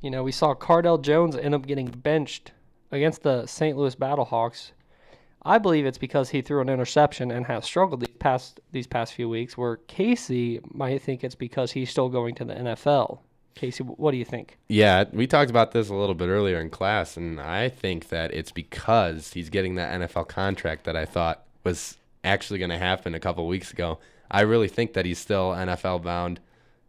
you 0.00 0.10
know, 0.10 0.22
we 0.22 0.30
saw 0.30 0.54
Cardale 0.54 1.02
Jones 1.02 1.34
end 1.34 1.52
up 1.52 1.66
getting 1.66 1.86
benched 1.88 2.52
against 2.92 3.22
the 3.22 3.46
St. 3.46 3.76
Louis 3.76 3.96
Battlehawks. 3.96 4.70
I 5.42 5.58
believe 5.58 5.84
it's 5.84 5.98
because 5.98 6.30
he 6.30 6.40
threw 6.40 6.60
an 6.60 6.68
interception 6.68 7.32
and 7.32 7.46
has 7.46 7.64
struggled 7.64 8.00
these 8.00 8.16
past 8.18 8.60
these 8.70 8.86
past 8.86 9.14
few 9.14 9.28
weeks. 9.28 9.56
Where 9.56 9.78
Casey 9.78 10.60
might 10.64 11.02
think 11.02 11.24
it's 11.24 11.34
because 11.34 11.72
he's 11.72 11.90
still 11.90 12.08
going 12.08 12.34
to 12.36 12.44
the 12.44 12.54
NFL. 12.54 13.20
Casey, 13.54 13.84
what 13.84 14.12
do 14.12 14.16
you 14.16 14.24
think? 14.24 14.58
Yeah, 14.68 15.04
we 15.12 15.26
talked 15.26 15.50
about 15.50 15.72
this 15.72 15.88
a 15.88 15.94
little 15.94 16.14
bit 16.14 16.28
earlier 16.28 16.60
in 16.60 16.70
class, 16.70 17.16
and 17.16 17.40
I 17.40 17.68
think 17.68 18.08
that 18.08 18.32
it's 18.32 18.52
because 18.52 19.32
he's 19.32 19.50
getting 19.50 19.74
that 19.76 20.00
NFL 20.00 20.28
contract 20.28 20.84
that 20.84 20.96
I 20.96 21.04
thought 21.04 21.44
was 21.64 21.98
actually 22.24 22.58
going 22.58 22.70
to 22.70 22.78
happen 22.78 23.14
a 23.14 23.20
couple 23.20 23.46
weeks 23.46 23.72
ago. 23.72 23.98
I 24.30 24.42
really 24.42 24.68
think 24.68 24.94
that 24.94 25.04
he's 25.04 25.18
still 25.18 25.50
NFL 25.50 26.02
bound. 26.02 26.40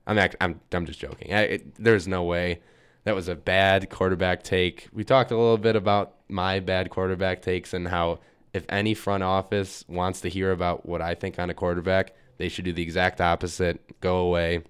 I'm 0.08 0.18
act- 0.18 0.38
I'm 0.42 0.60
I'm 0.72 0.86
just 0.86 1.00
joking. 1.00 1.34
I, 1.34 1.42
it, 1.42 1.76
there's 1.76 2.08
no 2.08 2.24
way 2.24 2.62
that 3.04 3.16
was 3.16 3.28
a 3.28 3.36
bad 3.36 3.90
quarterback 3.90 4.44
take. 4.44 4.88
We 4.94 5.04
talked 5.04 5.32
a 5.32 5.38
little 5.38 5.58
bit 5.58 5.76
about 5.76 6.16
my 6.30 6.60
bad 6.60 6.90
quarterback 6.90 7.42
takes 7.42 7.74
and 7.74 7.88
how 7.88 8.20
if 8.54 8.66
any 8.70 8.94
front 8.94 9.24
office 9.24 9.84
wants 9.88 10.22
to 10.22 10.30
hear 10.30 10.52
about 10.52 10.86
what 10.86 11.02
I 11.02 11.16
think 11.16 11.40
on 11.40 11.50
a 11.50 11.54
quarterback, 11.54 12.14
they 12.38 12.50
should 12.50 12.66
do 12.66 12.74
the 12.74 12.84
exact 12.84 13.20
opposite. 13.20 14.00
Go 14.00 14.18
away. 14.18 14.62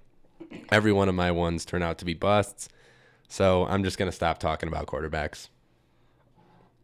Every 0.71 0.91
one 0.91 1.09
of 1.09 1.15
my 1.15 1.31
ones 1.31 1.65
turn 1.65 1.83
out 1.83 1.97
to 1.99 2.05
be 2.05 2.13
busts. 2.13 2.69
So 3.27 3.65
I'm 3.65 3.83
just 3.83 3.97
going 3.97 4.09
to 4.09 4.15
stop 4.15 4.39
talking 4.39 4.67
about 4.69 4.87
quarterbacks. 4.87 5.49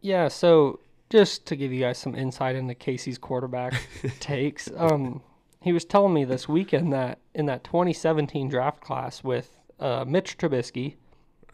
Yeah, 0.00 0.28
so 0.28 0.80
just 1.10 1.46
to 1.46 1.56
give 1.56 1.72
you 1.72 1.80
guys 1.80 1.98
some 1.98 2.14
insight 2.14 2.56
into 2.56 2.74
Casey's 2.74 3.18
quarterback 3.18 3.74
takes, 4.20 4.68
um, 4.76 5.22
he 5.60 5.72
was 5.72 5.84
telling 5.84 6.14
me 6.14 6.24
this 6.24 6.48
weekend 6.48 6.92
that 6.92 7.18
in 7.34 7.46
that 7.46 7.64
2017 7.64 8.48
draft 8.48 8.80
class 8.80 9.22
with 9.22 9.58
uh, 9.78 10.04
Mitch 10.06 10.38
Trubisky, 10.38 10.94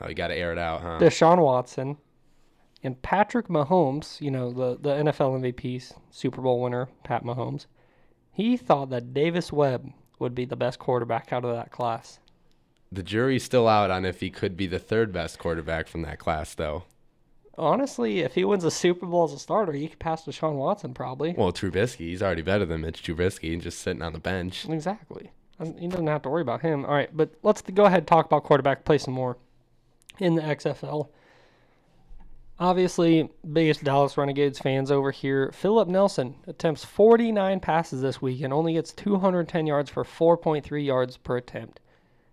Oh, 0.01 0.09
you 0.09 0.15
got 0.15 0.29
to 0.29 0.37
air 0.37 0.53
it 0.53 0.59
out, 0.59 0.83
huh? 0.83 0.99
Deshaun 1.01 1.39
Watson, 1.43 1.97
and 2.83 3.01
Patrick 3.01 3.49
Mahomes, 3.49 4.21
you 4.21 4.31
know, 4.31 4.51
the, 4.53 4.77
the 4.79 4.91
NFL 4.91 5.41
MVP, 5.41 5.93
Super 6.11 6.43
Bowl 6.43 6.61
winner, 6.61 6.89
Pat 7.03 7.25
Mahomes, 7.25 7.67
he 8.31 8.57
thought 8.57 8.91
that 8.91 9.15
Davis 9.15 9.53
Webb 9.53 9.91
would 10.19 10.35
be 10.35 10.45
the 10.45 10.57
best 10.57 10.79
quarterback 10.79 11.33
out 11.33 11.45
of 11.45 11.55
that 11.55 11.71
class. 11.71 12.19
The 12.91 13.03
jury's 13.03 13.45
still 13.45 13.69
out 13.69 13.91
on 13.91 14.05
if 14.05 14.21
he 14.21 14.31
could 14.31 14.57
be 14.57 14.67
the 14.67 14.79
third 14.79 15.13
best 15.13 15.39
quarterback 15.39 15.89
from 15.89 16.03
that 16.03 16.19
class, 16.19 16.55
though. 16.55 16.85
Honestly, 17.59 18.21
if 18.21 18.35
he 18.35 18.45
wins 18.45 18.65
a 18.65 18.71
Super 18.71 19.07
Bowl 19.07 19.25
as 19.25 19.33
a 19.33 19.39
starter, 19.39 19.73
he 19.73 19.89
could 19.89 19.99
pass 19.99 20.25
Deshaun 20.25 20.55
Watson 20.55 20.93
probably. 20.95 21.35
Well, 21.37 21.53
Trubisky, 21.53 22.09
he's 22.09 22.23
already 22.23 22.43
better 22.43 22.67
than 22.67 22.83
Mitch 22.83 23.03
Trubisky, 23.03 23.53
and 23.53 23.63
just 23.63 23.81
sitting 23.81 24.03
on 24.03 24.13
the 24.13 24.19
bench. 24.19 24.67
Exactly. 24.69 25.31
He 25.79 25.89
doesn't 25.89 26.07
have 26.07 26.23
to 26.23 26.29
worry 26.29 26.43
about 26.43 26.61
him. 26.61 26.85
All 26.85 26.93
right, 26.93 27.09
but 27.17 27.31
let's 27.43 27.63
go 27.63 27.87
ahead 27.87 28.01
and 28.01 28.07
talk 28.07 28.27
about 28.27 28.45
quarterback 28.45 28.85
play 28.85 28.99
some 28.99 29.15
more 29.15 29.39
in 30.19 30.35
the 30.35 30.43
XFL. 30.43 31.09
Obviously, 32.59 33.29
biggest 33.53 33.85
Dallas 33.85 34.17
Renegades 34.17 34.59
fans 34.59 34.91
over 34.91 35.11
here. 35.11 35.53
Philip 35.53 35.89
Nelson 35.89 36.37
attempts 36.47 36.85
49 36.85 37.61
passes 37.61 38.01
this 38.01 38.23
week 38.23 38.41
and 38.41 38.53
only 38.53 38.73
gets 38.73 38.93
210 38.95 39.67
yards 39.67 39.91
for 39.91 40.05
4.3 40.05 40.85
yards 40.85 41.19
per 41.19 41.37
attempt. 41.37 41.81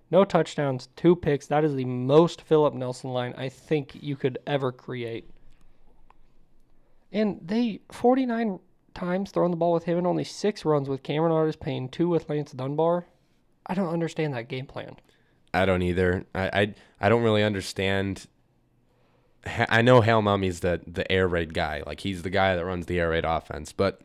No 0.09 0.23
touchdowns, 0.23 0.87
two 0.95 1.15
picks. 1.15 1.47
That 1.47 1.65
is 1.65 1.75
the 1.75 1.85
most 1.85 2.41
Philip 2.41 2.73
Nelson 2.73 3.09
line 3.09 3.33
I 3.37 3.49
think 3.49 3.97
you 4.01 4.15
could 4.15 4.37
ever 4.47 4.71
create. 4.71 5.29
And 7.11 7.39
they 7.43 7.81
49 7.91 8.59
times 8.93 9.31
throwing 9.31 9.51
the 9.51 9.57
ball 9.57 9.73
with 9.73 9.83
him 9.83 9.97
and 9.97 10.07
only 10.07 10.23
six 10.23 10.63
runs 10.63 10.87
with 10.87 11.03
Cameron 11.03 11.33
Artis 11.33 11.55
Payne, 11.55 11.89
two 11.89 12.07
with 12.07 12.29
Lance 12.29 12.51
Dunbar. 12.51 13.07
I 13.65 13.73
don't 13.73 13.91
understand 13.91 14.33
that 14.33 14.47
game 14.47 14.67
plan. 14.67 14.95
I 15.53 15.65
don't 15.65 15.81
either. 15.81 16.25
I 16.33 16.47
I, 16.47 16.73
I 17.01 17.09
don't 17.09 17.23
really 17.23 17.43
understand. 17.43 18.27
I 19.45 19.81
know 19.81 20.01
Hal 20.01 20.21
Mumme's 20.21 20.61
the 20.61 20.81
the 20.87 21.09
air 21.11 21.27
raid 21.27 21.53
guy. 21.53 21.83
Like 21.85 22.01
he's 22.01 22.21
the 22.21 22.29
guy 22.29 22.55
that 22.55 22.65
runs 22.65 22.85
the 22.85 22.99
air 22.99 23.09
raid 23.09 23.25
offense. 23.25 23.71
But 23.71 24.01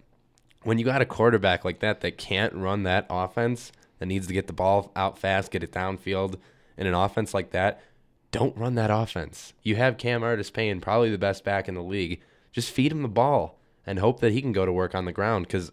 when 0.62 0.78
you 0.78 0.84
got 0.84 1.02
a 1.02 1.06
quarterback 1.06 1.64
like 1.64 1.80
that 1.80 2.00
that 2.00 2.18
can't 2.18 2.52
run 2.54 2.82
that 2.82 3.06
offense, 3.08 3.72
that 3.98 4.06
needs 4.06 4.26
to 4.26 4.32
get 4.32 4.46
the 4.46 4.52
ball 4.52 4.92
out 4.96 5.18
fast, 5.18 5.50
get 5.50 5.62
it 5.62 5.72
downfield, 5.72 6.36
in 6.76 6.86
an 6.86 6.94
offense 6.94 7.34
like 7.34 7.50
that, 7.52 7.80
don't 8.30 8.56
run 8.56 8.74
that 8.74 8.90
offense. 8.90 9.54
You 9.62 9.76
have 9.76 9.98
Cam 9.98 10.22
Artis 10.22 10.50
Payne, 10.50 10.80
probably 10.80 11.10
the 11.10 11.18
best 11.18 11.44
back 11.44 11.68
in 11.68 11.74
the 11.74 11.82
league. 11.82 12.20
Just 12.52 12.70
feed 12.70 12.92
him 12.92 13.02
the 13.02 13.08
ball 13.08 13.58
and 13.86 13.98
hope 13.98 14.20
that 14.20 14.32
he 14.32 14.42
can 14.42 14.52
go 14.52 14.66
to 14.66 14.72
work 14.72 14.94
on 14.94 15.04
the 15.04 15.12
ground 15.12 15.46
because 15.46 15.72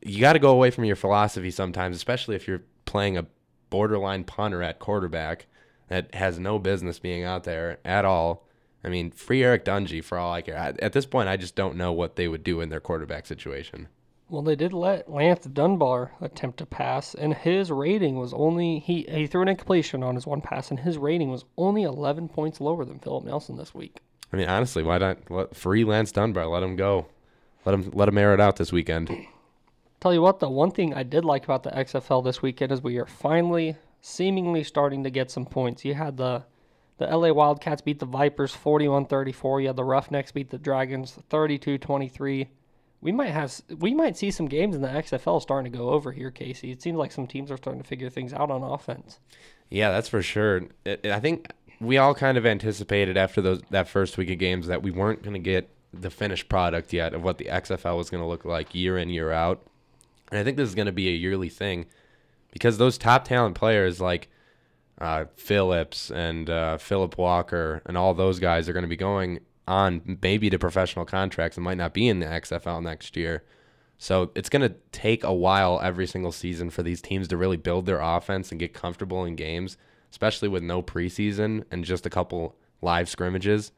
you 0.00 0.20
got 0.20 0.34
to 0.34 0.38
go 0.38 0.50
away 0.50 0.70
from 0.70 0.84
your 0.84 0.96
philosophy 0.96 1.50
sometimes, 1.50 1.96
especially 1.96 2.36
if 2.36 2.46
you're 2.46 2.62
playing 2.84 3.16
a 3.16 3.26
borderline 3.70 4.24
punter 4.24 4.62
at 4.62 4.78
quarterback 4.78 5.46
that 5.88 6.14
has 6.14 6.38
no 6.38 6.58
business 6.58 6.98
being 6.98 7.24
out 7.24 7.44
there 7.44 7.78
at 7.84 8.04
all. 8.04 8.46
I 8.84 8.88
mean, 8.88 9.10
free 9.10 9.42
Eric 9.44 9.64
Dungey 9.64 10.02
for 10.02 10.18
all 10.18 10.32
I 10.32 10.42
care. 10.42 10.56
At 10.56 10.92
this 10.92 11.06
point, 11.06 11.28
I 11.28 11.36
just 11.36 11.54
don't 11.54 11.76
know 11.76 11.92
what 11.92 12.16
they 12.16 12.28
would 12.28 12.42
do 12.42 12.60
in 12.60 12.68
their 12.68 12.80
quarterback 12.80 13.26
situation. 13.26 13.88
Well, 14.28 14.42
they 14.42 14.56
did 14.56 14.72
let 14.72 15.10
Lance 15.10 15.44
Dunbar 15.44 16.12
attempt 16.20 16.58
to 16.58 16.66
pass, 16.66 17.14
and 17.14 17.34
his 17.34 17.70
rating 17.70 18.18
was 18.18 18.32
only 18.32 18.78
he 18.78 19.02
he 19.08 19.26
threw 19.26 19.42
an 19.42 19.48
incompletion 19.48 20.02
on 20.02 20.14
his 20.14 20.26
one 20.26 20.40
pass, 20.40 20.70
and 20.70 20.80
his 20.80 20.96
rating 20.96 21.30
was 21.30 21.44
only 21.58 21.82
11 21.82 22.30
points 22.30 22.60
lower 22.60 22.84
than 22.84 22.98
Philip 22.98 23.24
Nelson 23.24 23.56
this 23.56 23.74
week. 23.74 23.98
I 24.32 24.36
mean, 24.38 24.48
honestly, 24.48 24.82
why 24.82 24.98
not 24.98 25.30
let 25.30 25.54
free 25.54 25.84
Lance 25.84 26.12
Dunbar? 26.12 26.46
Let 26.46 26.62
him 26.62 26.76
go. 26.76 27.08
Let 27.66 27.74
him 27.74 27.90
let 27.92 28.08
him 28.08 28.16
air 28.16 28.32
it 28.32 28.40
out 28.40 28.56
this 28.56 28.72
weekend. 28.72 29.10
Tell 30.00 30.14
you 30.14 30.22
what, 30.22 30.40
the 30.40 30.48
one 30.48 30.70
thing 30.70 30.94
I 30.94 31.02
did 31.02 31.24
like 31.24 31.44
about 31.44 31.62
the 31.62 31.70
XFL 31.70 32.24
this 32.24 32.42
weekend 32.42 32.72
is 32.72 32.82
we 32.82 32.96
are 32.96 33.06
finally, 33.06 33.76
seemingly 34.00 34.64
starting 34.64 35.04
to 35.04 35.10
get 35.10 35.30
some 35.30 35.46
points. 35.46 35.84
You 35.84 35.94
had 35.94 36.16
the 36.16 36.44
the 37.04 37.16
LA 37.16 37.32
Wildcats 37.32 37.82
beat 37.82 37.98
the 37.98 38.06
Vipers 38.06 38.56
41-34. 38.56 39.62
You 39.62 39.66
had 39.68 39.76
the 39.76 39.84
Roughnecks 39.84 40.32
beat 40.32 40.50
the 40.50 40.58
Dragons 40.58 41.18
32-23 41.30 42.48
we 43.02 43.10
might 43.10 43.30
have 43.30 43.60
we 43.78 43.94
might 43.94 44.16
see 44.16 44.30
some 44.30 44.46
games 44.46 44.76
in 44.76 44.80
the 44.80 44.88
XFL 44.88 45.42
starting 45.42 45.70
to 45.70 45.76
go 45.76 45.90
over 45.90 46.12
here, 46.12 46.30
Casey. 46.30 46.70
It 46.70 46.80
seems 46.80 46.96
like 46.96 47.12
some 47.12 47.26
teams 47.26 47.50
are 47.50 47.56
starting 47.56 47.82
to 47.82 47.88
figure 47.88 48.08
things 48.08 48.32
out 48.32 48.50
on 48.50 48.62
offense. 48.62 49.18
Yeah, 49.68 49.90
that's 49.90 50.08
for 50.08 50.22
sure. 50.22 50.62
I 50.86 51.18
think 51.18 51.52
we 51.80 51.98
all 51.98 52.14
kind 52.14 52.38
of 52.38 52.46
anticipated 52.46 53.16
after 53.16 53.42
those 53.42 53.60
that 53.70 53.88
first 53.88 54.16
week 54.16 54.30
of 54.30 54.38
games 54.38 54.68
that 54.68 54.82
we 54.82 54.92
weren't 54.92 55.22
going 55.22 55.34
to 55.34 55.40
get 55.40 55.68
the 55.92 56.10
finished 56.10 56.48
product 56.48 56.92
yet 56.92 57.12
of 57.12 57.22
what 57.24 57.38
the 57.38 57.46
XFL 57.46 57.98
was 57.98 58.08
going 58.08 58.22
to 58.22 58.28
look 58.28 58.44
like 58.44 58.74
year 58.74 58.96
in 58.96 59.10
year 59.10 59.32
out. 59.32 59.66
And 60.30 60.38
I 60.38 60.44
think 60.44 60.56
this 60.56 60.68
is 60.68 60.74
going 60.74 60.86
to 60.86 60.92
be 60.92 61.08
a 61.08 61.12
yearly 61.12 61.48
thing 61.48 61.86
because 62.52 62.78
those 62.78 62.96
top 62.96 63.24
talent 63.24 63.56
players 63.56 64.00
like 64.00 64.28
uh, 65.02 65.24
Phillips 65.34 66.12
and 66.12 66.48
uh, 66.48 66.78
Philip 66.78 67.18
Walker 67.18 67.82
and 67.84 67.98
all 67.98 68.14
those 68.14 68.38
guys 68.38 68.68
are 68.68 68.72
going 68.72 68.84
to 68.84 68.88
be 68.88 68.96
going 68.96 69.40
on 69.66 70.18
maybe 70.22 70.48
to 70.48 70.58
professional 70.58 71.04
contracts 71.04 71.56
and 71.56 71.64
might 71.64 71.76
not 71.76 71.92
be 71.92 72.08
in 72.08 72.20
the 72.20 72.26
XFL 72.26 72.80
next 72.80 73.16
year. 73.16 73.42
So 73.98 74.30
it's 74.36 74.48
going 74.48 74.62
to 74.62 74.76
take 74.92 75.24
a 75.24 75.32
while 75.32 75.80
every 75.82 76.06
single 76.06 76.30
season 76.30 76.70
for 76.70 76.84
these 76.84 77.02
teams 77.02 77.26
to 77.28 77.36
really 77.36 77.56
build 77.56 77.84
their 77.84 78.00
offense 78.00 78.52
and 78.52 78.60
get 78.60 78.74
comfortable 78.74 79.24
in 79.24 79.34
games, 79.34 79.76
especially 80.12 80.48
with 80.48 80.62
no 80.62 80.82
preseason 80.82 81.64
and 81.72 81.84
just 81.84 82.06
a 82.06 82.10
couple 82.10 82.54
live 82.80 83.08
scrimmages. 83.08 83.72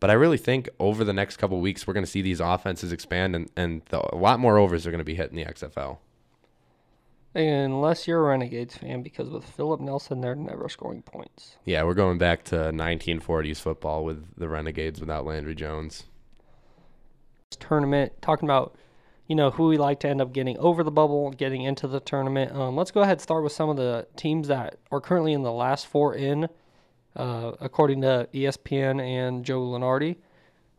But 0.00 0.10
I 0.10 0.14
really 0.14 0.38
think 0.38 0.68
over 0.80 1.04
the 1.04 1.12
next 1.12 1.36
couple 1.36 1.60
weeks, 1.60 1.86
we're 1.86 1.94
going 1.94 2.04
to 2.04 2.10
see 2.10 2.22
these 2.22 2.40
offenses 2.40 2.90
expand 2.90 3.36
and, 3.36 3.50
and 3.56 3.82
the, 3.90 4.00
a 4.12 4.16
lot 4.16 4.40
more 4.40 4.58
overs 4.58 4.84
are 4.84 4.90
going 4.90 4.98
to 4.98 5.04
be 5.04 5.14
hit 5.14 5.30
in 5.30 5.36
the 5.36 5.44
XFL. 5.44 5.98
Unless 7.34 8.08
you're 8.08 8.18
a 8.18 8.28
Renegades 8.30 8.76
fan, 8.76 9.02
because 9.02 9.28
with 9.28 9.44
Philip 9.44 9.80
Nelson, 9.80 10.20
they're 10.20 10.34
never 10.34 10.68
scoring 10.68 11.02
points. 11.02 11.56
Yeah, 11.64 11.84
we're 11.84 11.94
going 11.94 12.18
back 12.18 12.42
to 12.44 12.56
1940s 12.56 13.60
football 13.60 14.04
with 14.04 14.34
the 14.36 14.48
Renegades 14.48 15.00
without 15.00 15.24
Landry 15.24 15.54
Jones. 15.54 16.04
Tournament, 17.50 18.12
talking 18.20 18.48
about, 18.48 18.74
you 19.28 19.36
know, 19.36 19.50
who 19.50 19.68
we 19.68 19.78
like 19.78 20.00
to 20.00 20.08
end 20.08 20.20
up 20.20 20.32
getting 20.32 20.58
over 20.58 20.82
the 20.82 20.90
bubble, 20.90 21.30
getting 21.30 21.62
into 21.62 21.86
the 21.86 22.00
tournament. 22.00 22.52
Um, 22.52 22.74
let's 22.74 22.90
go 22.90 23.02
ahead 23.02 23.12
and 23.12 23.20
start 23.20 23.44
with 23.44 23.52
some 23.52 23.68
of 23.68 23.76
the 23.76 24.08
teams 24.16 24.48
that 24.48 24.78
are 24.90 25.00
currently 25.00 25.32
in 25.32 25.42
the 25.42 25.52
last 25.52 25.86
four 25.86 26.16
in, 26.16 26.48
uh, 27.14 27.52
according 27.60 28.00
to 28.00 28.28
ESPN 28.34 29.00
and 29.00 29.44
Joe 29.44 29.60
Lunardi. 29.60 30.16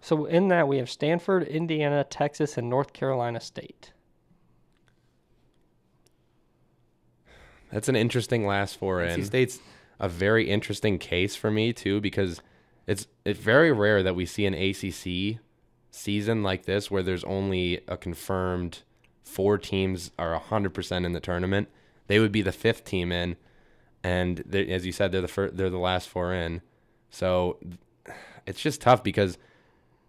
So 0.02 0.26
in 0.26 0.50
that, 0.50 0.68
we 0.68 0.78
have 0.78 0.90
Stanford, 0.90 1.44
Indiana, 1.44 2.04
Texas, 2.04 2.58
and 2.58 2.70
North 2.70 2.92
Carolina 2.92 3.40
State. 3.40 3.94
That's 7.72 7.90
an 7.90 7.96
interesting 7.96 8.46
last 8.46 8.78
four 8.78 9.02
in. 9.02 9.20
NC 9.20 9.26
State's 9.26 9.60
a 10.00 10.10
very 10.10 10.50
interesting 10.50 10.98
case 10.98 11.36
for 11.36 11.52
me 11.52 11.74
too 11.74 12.02
because 12.02 12.42
it's 12.88 13.08
it's 13.24 13.40
very 13.40 13.72
rare 13.72 14.04
that 14.04 14.16
we 14.16 14.26
see 14.26 14.46
an 14.46 14.54
ACC 14.54 15.40
season 15.92 16.44
like 16.44 16.66
this 16.66 16.90
where 16.90 17.04
there's 17.04 17.24
only 17.24 17.82
a 17.88 17.98
confirmed 17.98 18.80
four 19.24 19.58
teams 19.58 20.12
are 20.18 20.38
100% 20.40 21.06
in 21.06 21.14
the 21.14 21.20
tournament. 21.20 21.70
They 22.08 22.20
would 22.20 22.32
be 22.32 22.42
the 22.42 22.52
fifth 22.52 22.84
team 22.84 23.12
in 23.12 23.38
and 24.04 24.44
as 24.54 24.86
you 24.86 24.92
said 24.92 25.12
they're 25.12 25.22
the 25.22 25.28
first, 25.28 25.56
they're 25.56 25.70
the 25.70 25.78
last 25.78 26.10
four 26.10 26.34
in. 26.34 26.62
So 27.10 27.58
it's 28.46 28.60
just 28.60 28.82
tough 28.82 29.04
because 29.04 29.38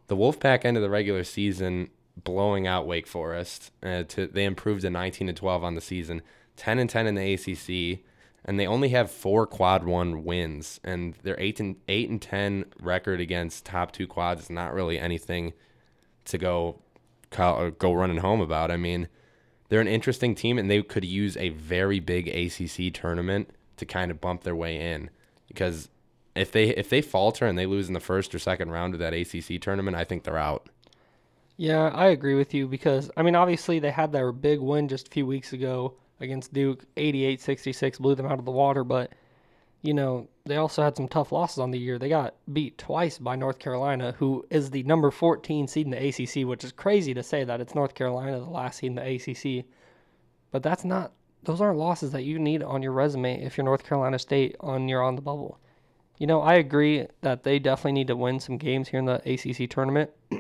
the 0.06 0.16
Wolfpack 0.16 0.64
end 0.64 0.76
of 0.76 0.82
the 0.82 0.90
regular 0.90 1.24
season 1.24 1.90
blowing 2.16 2.66
out 2.66 2.86
Wake 2.86 3.06
Forest. 3.06 3.70
Uh, 3.82 4.02
to, 4.04 4.26
they 4.26 4.44
improved 4.44 4.82
to 4.82 4.90
19 4.90 5.28
to 5.28 5.32
12 5.32 5.64
on 5.64 5.74
the 5.74 5.80
season 5.80 6.22
10 6.56 6.78
and 6.78 6.90
10 6.90 7.06
in 7.06 7.14
the 7.14 7.34
ACC, 7.34 8.00
and 8.44 8.58
they 8.58 8.66
only 8.66 8.90
have 8.90 9.10
four 9.10 9.46
quad 9.46 9.84
one 9.84 10.24
wins, 10.24 10.80
and 10.82 11.14
their 11.22 11.38
eight 11.38 11.60
and 11.60 11.76
eight 11.88 12.10
and 12.10 12.20
10 12.20 12.66
record 12.80 13.20
against 13.20 13.64
top 13.64 13.92
two 13.92 14.06
quads 14.06 14.42
is 14.42 14.50
not 14.50 14.74
really 14.74 14.98
anything 14.98 15.52
to 16.24 16.38
go 16.38 16.80
uh, 17.38 17.70
go 17.78 17.92
running 17.92 18.18
home 18.18 18.40
about. 18.40 18.70
I 18.70 18.76
mean, 18.76 19.08
they're 19.68 19.80
an 19.80 19.88
interesting 19.88 20.34
team, 20.34 20.58
and 20.58 20.70
they 20.70 20.82
could 20.82 21.04
use 21.04 21.36
a 21.36 21.50
very 21.50 22.00
big 22.00 22.28
ACC 22.28 22.92
tournament 22.92 23.50
to 23.76 23.86
kind 23.86 24.10
of 24.10 24.20
bump 24.20 24.42
their 24.42 24.56
way 24.56 24.92
in 24.92 25.10
because 25.48 25.88
if 26.34 26.52
they 26.52 26.68
if 26.68 26.88
they 26.88 27.02
falter 27.02 27.46
and 27.46 27.58
they 27.58 27.66
lose 27.66 27.88
in 27.88 27.94
the 27.94 28.00
first 28.00 28.34
or 28.34 28.38
second 28.38 28.70
round 28.70 28.94
of 28.94 29.00
that 29.00 29.12
ACC 29.12 29.60
tournament, 29.60 29.96
I 29.96 30.04
think 30.04 30.24
they're 30.24 30.38
out. 30.38 30.68
Yeah, 31.56 31.88
I 31.88 32.06
agree 32.06 32.34
with 32.34 32.54
you 32.54 32.66
because 32.66 33.10
I 33.16 33.22
mean 33.22 33.36
obviously 33.36 33.78
they 33.78 33.90
had 33.90 34.12
their 34.12 34.32
big 34.32 34.60
win 34.60 34.88
just 34.88 35.08
a 35.08 35.10
few 35.10 35.26
weeks 35.26 35.52
ago 35.52 35.94
against 36.22 36.52
Duke, 36.52 36.84
88-66, 36.96 37.98
blew 37.98 38.14
them 38.14 38.26
out 38.26 38.38
of 38.38 38.44
the 38.44 38.50
water. 38.50 38.84
But 38.84 39.12
you 39.82 39.92
know 39.92 40.28
they 40.44 40.56
also 40.56 40.82
had 40.82 40.96
some 40.96 41.08
tough 41.08 41.32
losses 41.32 41.58
on 41.58 41.70
the 41.70 41.78
year. 41.78 41.98
They 41.98 42.08
got 42.08 42.34
beat 42.52 42.78
twice 42.78 43.18
by 43.18 43.36
North 43.36 43.58
Carolina, 43.58 44.14
who 44.18 44.44
is 44.50 44.70
the 44.70 44.82
number 44.84 45.10
14 45.10 45.68
seed 45.68 45.86
in 45.86 45.90
the 45.90 46.08
ACC, 46.08 46.48
which 46.48 46.64
is 46.64 46.72
crazy 46.72 47.14
to 47.14 47.22
say 47.22 47.44
that 47.44 47.60
it's 47.60 47.74
North 47.74 47.94
Carolina, 47.94 48.40
the 48.40 48.46
last 48.46 48.78
seed 48.78 48.90
in 48.90 48.94
the 48.96 49.02
ACC. 49.02 49.66
But 50.50 50.62
that's 50.62 50.84
not; 50.84 51.12
those 51.42 51.60
aren't 51.60 51.78
losses 51.78 52.12
that 52.12 52.24
you 52.24 52.38
need 52.38 52.62
on 52.62 52.82
your 52.82 52.92
resume 52.92 53.42
if 53.42 53.56
you're 53.56 53.64
North 53.64 53.84
Carolina 53.84 54.18
State 54.18 54.56
on 54.60 54.88
you're 54.88 55.02
on 55.02 55.16
the 55.16 55.22
bubble. 55.22 55.58
You 56.18 56.26
know, 56.26 56.40
I 56.40 56.54
agree 56.54 57.06
that 57.22 57.42
they 57.42 57.58
definitely 57.58 57.92
need 57.92 58.06
to 58.08 58.16
win 58.16 58.38
some 58.38 58.58
games 58.58 58.88
here 58.88 59.00
in 59.00 59.06
the 59.06 59.22
ACC 59.26 59.68
tournament. 59.68 60.10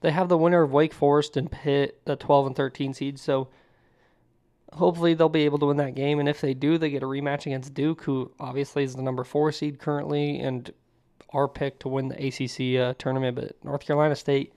they 0.00 0.10
have 0.10 0.28
the 0.28 0.36
winner 0.36 0.62
of 0.62 0.72
Wake 0.72 0.92
Forest 0.92 1.36
and 1.36 1.50
Pitt, 1.50 2.00
the 2.04 2.16
12 2.16 2.48
and 2.48 2.56
13 2.56 2.92
seeds, 2.92 3.22
so 3.22 3.48
hopefully 4.76 5.14
they'll 5.14 5.28
be 5.28 5.44
able 5.44 5.58
to 5.58 5.66
win 5.66 5.78
that 5.78 5.94
game. 5.94 6.18
And 6.20 6.28
if 6.28 6.40
they 6.40 6.54
do, 6.54 6.78
they 6.78 6.90
get 6.90 7.02
a 7.02 7.06
rematch 7.06 7.46
against 7.46 7.74
Duke, 7.74 8.02
who 8.02 8.30
obviously 8.38 8.84
is 8.84 8.94
the 8.94 9.02
number 9.02 9.24
four 9.24 9.50
seed 9.50 9.78
currently 9.78 10.38
and 10.40 10.70
our 11.30 11.48
pick 11.48 11.78
to 11.80 11.88
win 11.88 12.08
the 12.08 12.26
ACC 12.26 12.80
uh, 12.80 12.94
tournament. 12.98 13.36
But 13.36 13.64
North 13.64 13.84
Carolina 13.84 14.14
State, 14.14 14.52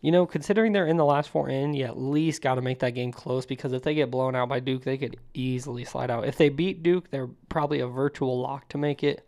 you 0.00 0.12
know, 0.12 0.26
considering 0.26 0.72
they're 0.72 0.86
in 0.86 0.96
the 0.96 1.04
last 1.04 1.30
four 1.30 1.48
in, 1.48 1.74
you 1.74 1.84
at 1.84 1.98
least 1.98 2.42
got 2.42 2.56
to 2.56 2.62
make 2.62 2.80
that 2.80 2.90
game 2.90 3.12
close 3.12 3.46
because 3.46 3.72
if 3.72 3.82
they 3.82 3.94
get 3.94 4.10
blown 4.10 4.34
out 4.34 4.48
by 4.48 4.60
Duke, 4.60 4.82
they 4.82 4.98
could 4.98 5.16
easily 5.32 5.84
slide 5.84 6.10
out. 6.10 6.26
If 6.26 6.36
they 6.36 6.48
beat 6.48 6.82
Duke, 6.82 7.10
they're 7.10 7.30
probably 7.48 7.80
a 7.80 7.86
virtual 7.86 8.40
lock 8.40 8.68
to 8.70 8.78
make 8.78 9.02
it. 9.02 9.26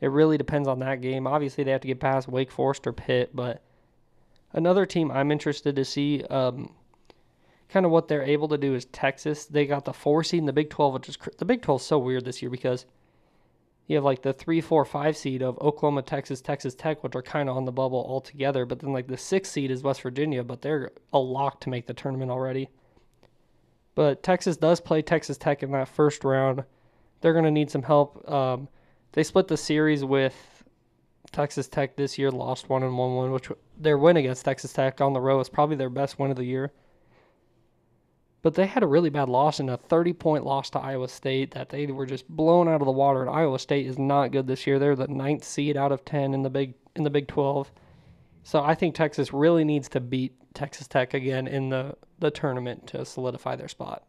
It 0.00 0.08
really 0.08 0.38
depends 0.38 0.68
on 0.68 0.78
that 0.80 1.00
game. 1.00 1.26
Obviously, 1.26 1.64
they 1.64 1.70
have 1.70 1.80
to 1.80 1.88
get 1.88 2.00
past 2.00 2.28
Wake 2.28 2.50
Forest 2.50 2.86
or 2.86 2.92
Pitt, 2.92 3.34
but 3.34 3.62
another 4.52 4.86
team 4.86 5.10
I'm 5.10 5.32
interested 5.32 5.74
to 5.76 5.84
see. 5.84 6.22
Um, 6.24 6.70
kind 7.68 7.86
of 7.86 7.92
what 7.92 8.08
they're 8.08 8.22
able 8.22 8.48
to 8.48 8.58
do 8.58 8.74
is 8.74 8.84
Texas. 8.86 9.46
They 9.46 9.66
got 9.66 9.84
the 9.84 9.92
four 9.92 10.22
seed 10.22 10.40
in 10.40 10.46
the 10.46 10.52
Big 10.52 10.70
12, 10.70 10.94
which 10.94 11.08
is 11.08 11.18
the 11.38 11.44
Big 11.44 11.62
12 11.62 11.80
is 11.80 11.86
so 11.86 11.98
weird 11.98 12.24
this 12.24 12.42
year 12.42 12.50
because 12.50 12.86
you 13.86 13.96
have 13.96 14.04
like 14.04 14.22
the 14.22 14.32
three, 14.32 14.60
four, 14.60 14.84
five 14.84 15.16
seed 15.16 15.42
of 15.42 15.58
Oklahoma, 15.60 16.02
Texas, 16.02 16.40
Texas 16.40 16.74
Tech, 16.74 17.02
which 17.02 17.14
are 17.14 17.22
kind 17.22 17.48
of 17.48 17.56
on 17.56 17.64
the 17.64 17.72
bubble 17.72 18.04
altogether. 18.08 18.66
But 18.66 18.80
then 18.80 18.92
like 18.92 19.06
the 19.06 19.16
six 19.16 19.50
seed 19.50 19.70
is 19.70 19.82
West 19.82 20.02
Virginia, 20.02 20.42
but 20.42 20.62
they're 20.62 20.92
a 21.12 21.18
lock 21.18 21.60
to 21.60 21.70
make 21.70 21.86
the 21.86 21.94
tournament 21.94 22.30
already. 22.30 22.68
But 23.94 24.22
Texas 24.22 24.56
does 24.56 24.80
play 24.80 25.02
Texas 25.02 25.38
Tech 25.38 25.62
in 25.62 25.70
that 25.72 25.88
first 25.88 26.24
round. 26.24 26.64
They're 27.20 27.32
going 27.32 27.44
to 27.44 27.50
need 27.50 27.70
some 27.70 27.82
help. 27.82 28.28
Um, 28.30 28.68
they 29.12 29.22
split 29.22 29.48
the 29.48 29.56
series 29.56 30.04
with 30.04 30.64
Texas 31.32 31.68
Tech 31.68 31.96
this 31.96 32.18
year, 32.18 32.30
lost 32.30 32.68
one 32.68 32.82
and 32.82 32.96
one 32.98 33.14
one, 33.14 33.32
which 33.32 33.50
their 33.78 33.98
win 33.98 34.16
against 34.16 34.44
Texas 34.44 34.72
Tech 34.72 35.00
on 35.00 35.12
the 35.12 35.20
road 35.20 35.40
is 35.40 35.48
probably 35.48 35.76
their 35.76 35.90
best 35.90 36.18
win 36.18 36.30
of 36.30 36.36
the 36.36 36.44
year. 36.44 36.72
But 38.46 38.54
they 38.54 38.66
had 38.66 38.84
a 38.84 38.86
really 38.86 39.10
bad 39.10 39.28
loss 39.28 39.58
and 39.58 39.68
a 39.68 39.76
30 39.76 40.12
point 40.12 40.46
loss 40.46 40.70
to 40.70 40.78
Iowa 40.78 41.08
State 41.08 41.50
that 41.54 41.70
they 41.70 41.86
were 41.86 42.06
just 42.06 42.28
blown 42.28 42.68
out 42.68 42.80
of 42.80 42.84
the 42.84 42.92
water. 42.92 43.22
And 43.22 43.28
Iowa 43.28 43.58
State 43.58 43.88
is 43.88 43.98
not 43.98 44.30
good 44.30 44.46
this 44.46 44.68
year. 44.68 44.78
They're 44.78 44.94
the 44.94 45.08
ninth 45.08 45.42
seed 45.42 45.76
out 45.76 45.90
of 45.90 46.04
10 46.04 46.32
in 46.32 46.44
the 46.44 46.48
Big 46.48 46.74
in 46.94 47.02
the 47.02 47.10
Big 47.10 47.26
12. 47.26 47.72
So 48.44 48.62
I 48.62 48.76
think 48.76 48.94
Texas 48.94 49.32
really 49.32 49.64
needs 49.64 49.88
to 49.88 49.98
beat 49.98 50.36
Texas 50.54 50.86
Tech 50.86 51.12
again 51.12 51.48
in 51.48 51.70
the, 51.70 51.96
the 52.20 52.30
tournament 52.30 52.86
to 52.86 53.04
solidify 53.04 53.56
their 53.56 53.66
spot. 53.66 54.04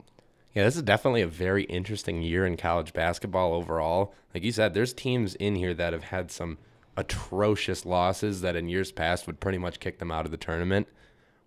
Yeah, 0.54 0.66
this 0.66 0.76
is 0.76 0.84
definitely 0.84 1.24
a 1.24 1.28
very 1.28 1.64
interesting 1.64 2.22
year 2.22 2.46
in 2.46 2.58
college 2.58 2.94
basketball 2.94 3.54
overall. 3.54 4.14
Like 4.36 4.44
you 4.44 4.52
said, 4.52 4.76
there's 4.76 4.94
teams 4.94 5.34
in 5.34 5.56
here 5.56 5.74
that 5.74 5.94
have 5.94 6.04
had 6.04 6.30
some 6.30 6.60
atrocious 6.96 7.88
losses 7.88 8.42
that 8.42 8.56
in 8.56 8.70
years 8.70 8.92
past 8.92 9.26
would 9.26 9.40
pretty 9.40 9.58
much 9.58 9.80
kick 9.80 9.98
them 9.98 10.12
out 10.12 10.26
of 10.26 10.32
the 10.32 10.38
tournament 10.38 10.88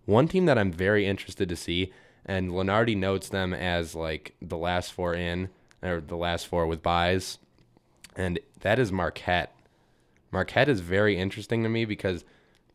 One 0.03 0.27
team 0.27 0.45
that 0.47 0.57
I'm 0.57 0.73
very 0.73 1.05
interested 1.05 1.47
to 1.47 1.55
see, 1.55 1.93
and 2.25 2.51
Lunardi 2.51 2.95
notes 2.95 3.29
them 3.29 3.53
as 3.53 3.95
like 3.95 4.35
the 4.41 4.57
last 4.57 4.93
four 4.93 5.13
in, 5.13 5.49
or 5.81 6.01
the 6.01 6.17
last 6.17 6.47
four 6.47 6.67
with 6.67 6.83
buys, 6.83 7.37
and 8.15 8.39
that 8.61 8.79
is 8.79 8.91
Marquette. 8.91 9.53
Marquette 10.31 10.69
is 10.69 10.79
very 10.79 11.17
interesting 11.17 11.63
to 11.63 11.69
me 11.69 11.85
because 11.85 12.23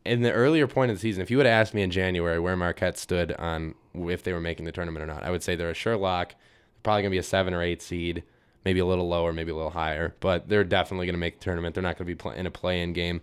in 0.05 0.21
the 0.21 0.31
earlier 0.31 0.67
point 0.67 0.91
of 0.91 0.97
the 0.97 1.01
season, 1.01 1.21
if 1.21 1.31
you 1.31 1.37
would 1.37 1.45
have 1.45 1.59
asked 1.59 1.73
me 1.73 1.81
in 1.81 1.91
January 1.91 2.39
where 2.39 2.55
Marquette 2.55 2.97
stood 2.97 3.33
on 3.33 3.75
if 3.93 4.23
they 4.23 4.33
were 4.33 4.39
making 4.39 4.65
the 4.65 4.71
tournament 4.71 5.03
or 5.03 5.07
not, 5.07 5.23
I 5.23 5.31
would 5.31 5.43
say 5.43 5.55
they're 5.55 5.69
a 5.69 5.75
Sherlock, 5.75 6.35
probably 6.83 7.01
going 7.01 7.11
to 7.11 7.15
be 7.15 7.19
a 7.19 7.23
seven 7.23 7.53
or 7.53 7.61
eight 7.61 7.81
seed, 7.81 8.23
maybe 8.63 8.79
a 8.79 8.85
little 8.85 9.07
lower, 9.07 9.33
maybe 9.33 9.51
a 9.51 9.55
little 9.55 9.71
higher, 9.71 10.15
but 10.19 10.47
they're 10.49 10.63
definitely 10.63 11.05
going 11.05 11.15
to 11.15 11.19
make 11.19 11.39
the 11.39 11.43
tournament. 11.43 11.73
They're 11.73 11.83
not 11.83 11.97
going 11.97 12.07
to 12.07 12.15
be 12.15 12.39
in 12.39 12.45
a 12.45 12.51
play 12.51 12.81
in 12.81 12.93
game, 12.93 13.21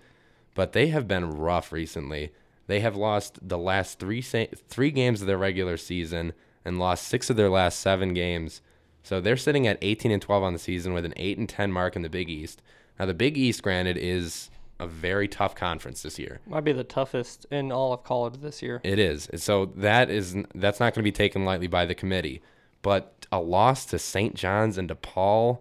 but 0.54 0.72
they 0.72 0.88
have 0.88 1.08
been 1.08 1.30
rough 1.30 1.72
recently. 1.72 2.32
They 2.66 2.80
have 2.80 2.96
lost 2.96 3.38
the 3.46 3.58
last 3.58 3.98
three 3.98 4.22
three 4.22 4.90
games 4.90 5.20
of 5.20 5.26
their 5.26 5.38
regular 5.38 5.76
season 5.76 6.32
and 6.64 6.78
lost 6.78 7.06
six 7.06 7.28
of 7.30 7.36
their 7.36 7.50
last 7.50 7.80
seven 7.80 8.14
games. 8.14 8.62
So 9.02 9.20
they're 9.20 9.36
sitting 9.36 9.66
at 9.66 9.78
18 9.82 10.10
and 10.10 10.22
12 10.22 10.42
on 10.42 10.52
the 10.54 10.58
season 10.58 10.94
with 10.94 11.04
an 11.04 11.12
8 11.16 11.36
and 11.36 11.48
10 11.48 11.70
mark 11.70 11.94
in 11.94 12.00
the 12.00 12.08
Big 12.08 12.30
East. 12.30 12.62
Now 12.98 13.04
the 13.04 13.12
Big 13.12 13.36
East, 13.36 13.62
granted, 13.62 13.98
is 13.98 14.50
a 14.80 14.86
very 14.86 15.28
tough 15.28 15.54
conference 15.54 16.02
this 16.02 16.18
year. 16.18 16.40
Might 16.46 16.64
be 16.64 16.72
the 16.72 16.84
toughest 16.84 17.46
in 17.50 17.70
all 17.70 17.92
of 17.92 18.02
college 18.02 18.40
this 18.40 18.62
year. 18.62 18.80
It 18.82 18.98
is. 18.98 19.28
So 19.36 19.66
that 19.76 20.10
is 20.10 20.36
that's 20.54 20.80
not 20.80 20.94
going 20.94 21.02
to 21.02 21.02
be 21.02 21.12
taken 21.12 21.44
lightly 21.44 21.66
by 21.66 21.84
the 21.84 21.94
committee. 21.94 22.42
But 22.80 23.26
a 23.30 23.40
loss 23.40 23.86
to 23.86 23.98
St. 23.98 24.34
John's 24.34 24.76
and 24.78 24.88
DePaul, 24.88 25.60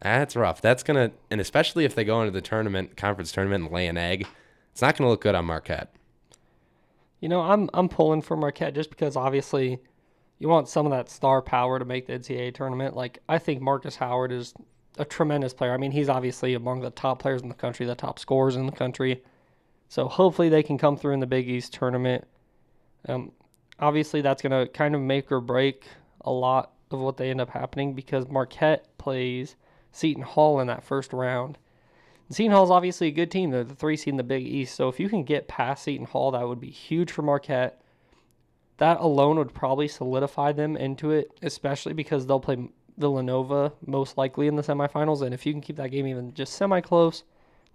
that's 0.00 0.34
rough. 0.36 0.60
That's 0.60 0.82
gonna 0.82 1.12
and 1.30 1.40
especially 1.40 1.84
if 1.84 1.94
they 1.94 2.04
go 2.04 2.20
into 2.20 2.32
the 2.32 2.40
tournament, 2.40 2.96
conference 2.96 3.32
tournament, 3.32 3.64
and 3.64 3.72
lay 3.72 3.86
an 3.86 3.96
egg, 3.96 4.26
it's 4.72 4.82
not 4.82 4.96
going 4.96 5.06
to 5.06 5.10
look 5.10 5.20
good 5.20 5.34
on 5.34 5.44
Marquette. 5.44 5.94
You 7.24 7.30
know, 7.30 7.40
I'm 7.40 7.70
I'm 7.72 7.88
pulling 7.88 8.20
for 8.20 8.36
Marquette 8.36 8.74
just 8.74 8.90
because 8.90 9.16
obviously 9.16 9.78
you 10.38 10.46
want 10.46 10.68
some 10.68 10.84
of 10.84 10.92
that 10.92 11.08
star 11.08 11.40
power 11.40 11.78
to 11.78 11.84
make 11.86 12.06
the 12.06 12.12
NCAA 12.12 12.52
tournament. 12.52 12.94
Like 12.94 13.20
I 13.26 13.38
think 13.38 13.62
Marcus 13.62 13.96
Howard 13.96 14.30
is 14.30 14.52
a 14.98 15.06
tremendous 15.06 15.54
player. 15.54 15.72
I 15.72 15.78
mean, 15.78 15.90
he's 15.90 16.10
obviously 16.10 16.52
among 16.52 16.82
the 16.82 16.90
top 16.90 17.22
players 17.22 17.40
in 17.40 17.48
the 17.48 17.54
country, 17.54 17.86
the 17.86 17.94
top 17.94 18.18
scorers 18.18 18.56
in 18.56 18.66
the 18.66 18.72
country. 18.72 19.22
So 19.88 20.06
hopefully 20.06 20.50
they 20.50 20.62
can 20.62 20.76
come 20.76 20.98
through 20.98 21.14
in 21.14 21.20
the 21.20 21.26
Big 21.26 21.48
East 21.48 21.72
tournament. 21.72 22.26
Um, 23.08 23.32
obviously 23.78 24.20
that's 24.20 24.42
going 24.42 24.66
to 24.66 24.70
kind 24.70 24.94
of 24.94 25.00
make 25.00 25.32
or 25.32 25.40
break 25.40 25.86
a 26.20 26.30
lot 26.30 26.72
of 26.90 26.98
what 26.98 27.16
they 27.16 27.30
end 27.30 27.40
up 27.40 27.48
happening 27.48 27.94
because 27.94 28.28
Marquette 28.28 28.98
plays 28.98 29.56
Seton 29.92 30.24
Hall 30.24 30.60
in 30.60 30.66
that 30.66 30.84
first 30.84 31.14
round. 31.14 31.56
Seton 32.30 32.52
Hall 32.52 32.64
is 32.64 32.70
obviously 32.70 33.08
a 33.08 33.12
good 33.12 33.30
team. 33.30 33.50
They're 33.50 33.64
the 33.64 33.74
three 33.74 33.96
seed 33.96 34.12
in 34.12 34.16
the 34.16 34.22
Big 34.22 34.46
East. 34.46 34.74
So 34.74 34.88
if 34.88 34.98
you 34.98 35.08
can 35.08 35.24
get 35.24 35.48
past 35.48 35.84
Seton 35.84 36.06
Hall, 36.06 36.30
that 36.30 36.46
would 36.46 36.60
be 36.60 36.70
huge 36.70 37.10
for 37.10 37.22
Marquette. 37.22 37.80
That 38.78 38.98
alone 39.00 39.36
would 39.38 39.54
probably 39.54 39.88
solidify 39.88 40.52
them 40.52 40.76
into 40.76 41.10
it, 41.10 41.30
especially 41.42 41.92
because 41.92 42.26
they'll 42.26 42.40
play 42.40 42.68
Villanova 42.96 43.72
most 43.86 44.16
likely 44.16 44.46
in 44.46 44.56
the 44.56 44.62
semifinals. 44.62 45.22
And 45.22 45.34
if 45.34 45.46
you 45.46 45.52
can 45.52 45.60
keep 45.60 45.76
that 45.76 45.90
game 45.90 46.06
even 46.06 46.34
just 46.34 46.54
semi 46.54 46.80
close, 46.80 47.24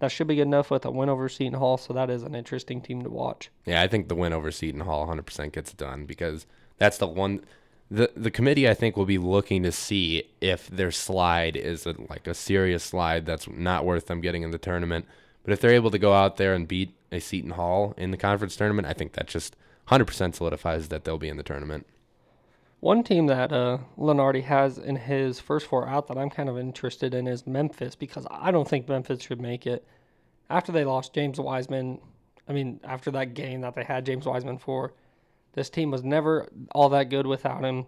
that 0.00 0.10
should 0.10 0.26
be 0.26 0.36
good 0.36 0.42
enough 0.42 0.70
with 0.70 0.84
a 0.84 0.90
win 0.90 1.08
over 1.08 1.28
Seton 1.28 1.58
Hall. 1.58 1.76
So 1.76 1.92
that 1.94 2.10
is 2.10 2.22
an 2.22 2.34
interesting 2.34 2.80
team 2.80 3.02
to 3.02 3.10
watch. 3.10 3.50
Yeah, 3.66 3.82
I 3.82 3.88
think 3.88 4.08
the 4.08 4.14
win 4.14 4.32
over 4.32 4.50
Seton 4.50 4.80
Hall 4.80 5.06
100% 5.06 5.52
gets 5.52 5.72
done 5.72 6.06
because 6.06 6.46
that's 6.78 6.98
the 6.98 7.06
one. 7.06 7.44
The, 7.90 8.10
the 8.14 8.30
committee 8.30 8.68
I 8.68 8.74
think 8.74 8.96
will 8.96 9.04
be 9.04 9.18
looking 9.18 9.64
to 9.64 9.72
see 9.72 10.24
if 10.40 10.68
their 10.68 10.92
slide 10.92 11.56
is 11.56 11.86
a, 11.86 11.94
like 12.08 12.26
a 12.26 12.34
serious 12.34 12.84
slide 12.84 13.26
that's 13.26 13.48
not 13.48 13.84
worth 13.84 14.06
them 14.06 14.20
getting 14.20 14.42
in 14.42 14.52
the 14.52 14.58
tournament. 14.58 15.06
But 15.42 15.52
if 15.52 15.60
they're 15.60 15.72
able 15.72 15.90
to 15.90 15.98
go 15.98 16.12
out 16.12 16.36
there 16.36 16.54
and 16.54 16.68
beat 16.68 16.94
a 17.10 17.18
Seton 17.18 17.52
Hall 17.52 17.94
in 17.96 18.12
the 18.12 18.16
conference 18.16 18.54
tournament, 18.54 18.86
I 18.86 18.92
think 18.92 19.14
that 19.14 19.26
just 19.26 19.56
100% 19.88 20.34
solidifies 20.34 20.88
that 20.88 21.04
they'll 21.04 21.18
be 21.18 21.28
in 21.28 21.36
the 21.36 21.42
tournament. 21.42 21.86
One 22.80 23.02
team 23.02 23.26
that 23.26 23.52
uh, 23.52 23.78
Lunardi 23.98 24.44
has 24.44 24.78
in 24.78 24.96
his 24.96 25.38
first 25.38 25.66
four 25.66 25.86
out 25.86 26.06
that 26.08 26.16
I'm 26.16 26.30
kind 26.30 26.48
of 26.48 26.58
interested 26.58 27.12
in 27.12 27.26
is 27.26 27.46
Memphis 27.46 27.94
because 27.94 28.26
I 28.30 28.50
don't 28.50 28.68
think 28.68 28.88
Memphis 28.88 29.22
should 29.22 29.40
make 29.40 29.66
it. 29.66 29.86
After 30.48 30.72
they 30.72 30.84
lost 30.84 31.12
James 31.12 31.38
Wiseman, 31.38 32.00
I 32.48 32.52
mean, 32.52 32.80
after 32.82 33.10
that 33.10 33.34
game 33.34 33.60
that 33.60 33.74
they 33.74 33.84
had 33.84 34.06
James 34.06 34.26
Wiseman 34.26 34.58
for, 34.58 34.94
this 35.52 35.70
team 35.70 35.90
was 35.90 36.04
never 36.04 36.48
all 36.72 36.88
that 36.90 37.10
good 37.10 37.26
without 37.26 37.64
him. 37.64 37.86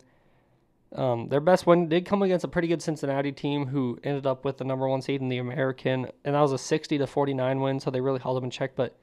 Um, 0.94 1.28
their 1.28 1.40
best 1.40 1.66
win 1.66 1.88
did 1.88 2.04
come 2.04 2.22
against 2.22 2.44
a 2.44 2.48
pretty 2.48 2.68
good 2.68 2.82
Cincinnati 2.82 3.32
team 3.32 3.66
who 3.66 3.98
ended 4.04 4.26
up 4.26 4.44
with 4.44 4.58
the 4.58 4.64
number 4.64 4.86
one 4.86 5.00
seed 5.00 5.22
in 5.22 5.28
the 5.28 5.38
American, 5.38 6.08
and 6.24 6.34
that 6.34 6.40
was 6.40 6.52
a 6.52 6.58
60 6.58 6.98
to 6.98 7.06
49 7.06 7.60
win, 7.60 7.80
so 7.80 7.90
they 7.90 8.00
really 8.00 8.20
held 8.20 8.36
them 8.36 8.44
in 8.44 8.50
check. 8.50 8.76
But 8.76 8.94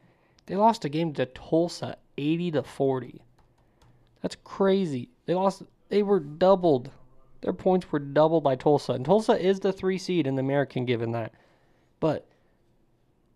they 0.45 0.55
lost 0.55 0.85
a 0.85 0.89
game 0.89 1.13
to 1.13 1.25
Tulsa, 1.25 1.97
80 2.17 2.51
to 2.51 2.63
40. 2.63 3.21
That's 4.21 4.37
crazy. 4.43 5.09
They 5.25 5.33
lost 5.33 5.63
they 5.89 6.03
were 6.03 6.19
doubled. 6.19 6.91
Their 7.41 7.53
points 7.53 7.91
were 7.91 7.99
doubled 7.99 8.43
by 8.43 8.55
Tulsa. 8.55 8.93
And 8.93 9.05
Tulsa 9.05 9.33
is 9.33 9.59
the 9.59 9.73
three 9.73 9.97
seed 9.97 10.27
in 10.27 10.35
the 10.35 10.41
American 10.41 10.85
given 10.85 11.11
that. 11.11 11.33
But 11.99 12.27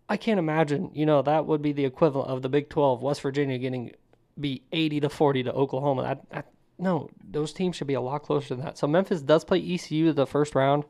I 0.08 0.16
can't 0.16 0.38
imagine, 0.38 0.90
you 0.94 1.06
know, 1.06 1.22
that 1.22 1.46
would 1.46 1.62
be 1.62 1.72
the 1.72 1.84
equivalent 1.84 2.30
of 2.30 2.42
the 2.42 2.48
Big 2.48 2.68
12, 2.68 3.02
West 3.02 3.22
Virginia 3.22 3.58
getting 3.58 3.92
be 4.38 4.62
80 4.72 5.00
to 5.00 5.08
40 5.08 5.44
to 5.44 5.52
Oklahoma. 5.52 6.02
That, 6.02 6.30
that 6.30 6.46
no, 6.78 7.08
those 7.22 7.52
teams 7.52 7.76
should 7.76 7.86
be 7.86 7.94
a 7.94 8.00
lot 8.00 8.22
closer 8.22 8.54
than 8.54 8.64
that. 8.64 8.78
So 8.78 8.86
Memphis 8.86 9.22
does 9.22 9.44
play 9.44 9.60
ECU 9.60 10.12
the 10.12 10.26
first 10.26 10.54
round. 10.54 10.84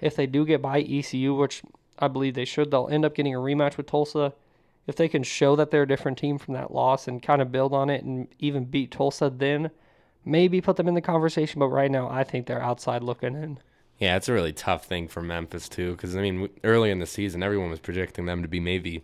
If 0.00 0.16
they 0.16 0.26
do 0.26 0.44
get 0.44 0.60
by 0.60 0.80
ECU, 0.80 1.34
which 1.34 1.62
I 1.98 2.08
believe 2.08 2.34
they 2.34 2.44
should, 2.44 2.70
they'll 2.70 2.88
end 2.88 3.04
up 3.04 3.14
getting 3.14 3.34
a 3.34 3.38
rematch 3.38 3.76
with 3.76 3.86
Tulsa. 3.86 4.34
If 4.86 4.96
they 4.96 5.08
can 5.08 5.22
show 5.22 5.56
that 5.56 5.70
they're 5.70 5.82
a 5.82 5.88
different 5.88 6.18
team 6.18 6.38
from 6.38 6.54
that 6.54 6.72
loss 6.72 7.08
and 7.08 7.22
kind 7.22 7.42
of 7.42 7.50
build 7.50 7.72
on 7.72 7.90
it 7.90 8.04
and 8.04 8.28
even 8.38 8.66
beat 8.66 8.90
Tulsa, 8.90 9.32
then 9.34 9.70
maybe 10.24 10.60
put 10.60 10.76
them 10.76 10.86
in 10.86 10.94
the 10.94 11.00
conversation. 11.00 11.58
But 11.58 11.68
right 11.68 11.90
now, 11.90 12.08
I 12.08 12.22
think 12.22 12.46
they're 12.46 12.62
outside 12.62 13.02
looking 13.02 13.34
in. 13.34 13.58
Yeah, 13.98 14.16
it's 14.16 14.28
a 14.28 14.32
really 14.32 14.52
tough 14.52 14.84
thing 14.84 15.08
for 15.08 15.22
Memphis 15.22 15.68
too, 15.68 15.92
because 15.92 16.14
I 16.14 16.20
mean, 16.20 16.50
early 16.62 16.90
in 16.90 16.98
the 16.98 17.06
season, 17.06 17.42
everyone 17.42 17.70
was 17.70 17.80
projecting 17.80 18.26
them 18.26 18.42
to 18.42 18.48
be 18.48 18.60
maybe 18.60 19.02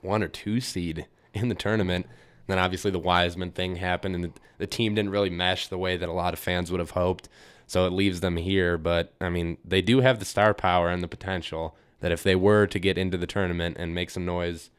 one 0.00 0.22
or 0.22 0.28
two 0.28 0.60
seed 0.60 1.06
in 1.34 1.48
the 1.48 1.54
tournament. 1.54 2.06
Then 2.46 2.58
obviously 2.58 2.90
the 2.90 2.98
Wiseman 2.98 3.52
thing 3.52 3.76
happened, 3.76 4.14
and 4.14 4.24
the, 4.24 4.32
the 4.58 4.66
team 4.66 4.94
didn't 4.94 5.10
really 5.10 5.30
mesh 5.30 5.68
the 5.68 5.78
way 5.78 5.96
that 5.96 6.08
a 6.08 6.12
lot 6.12 6.32
of 6.32 6.38
fans 6.38 6.70
would 6.70 6.80
have 6.80 6.90
hoped. 6.90 7.28
So 7.66 7.86
it 7.86 7.92
leaves 7.92 8.20
them 8.20 8.36
here. 8.36 8.76
But 8.76 9.14
I 9.20 9.28
mean, 9.28 9.58
they 9.64 9.82
do 9.82 10.00
have 10.00 10.18
the 10.18 10.24
star 10.24 10.52
power 10.54 10.90
and 10.90 11.02
the 11.02 11.08
potential 11.08 11.76
that 12.00 12.12
if 12.12 12.22
they 12.22 12.34
were 12.34 12.66
to 12.66 12.78
get 12.78 12.98
into 12.98 13.16
the 13.16 13.26
tournament 13.26 13.76
and 13.78 13.94
make 13.94 14.10
some 14.10 14.26
noise, 14.26 14.70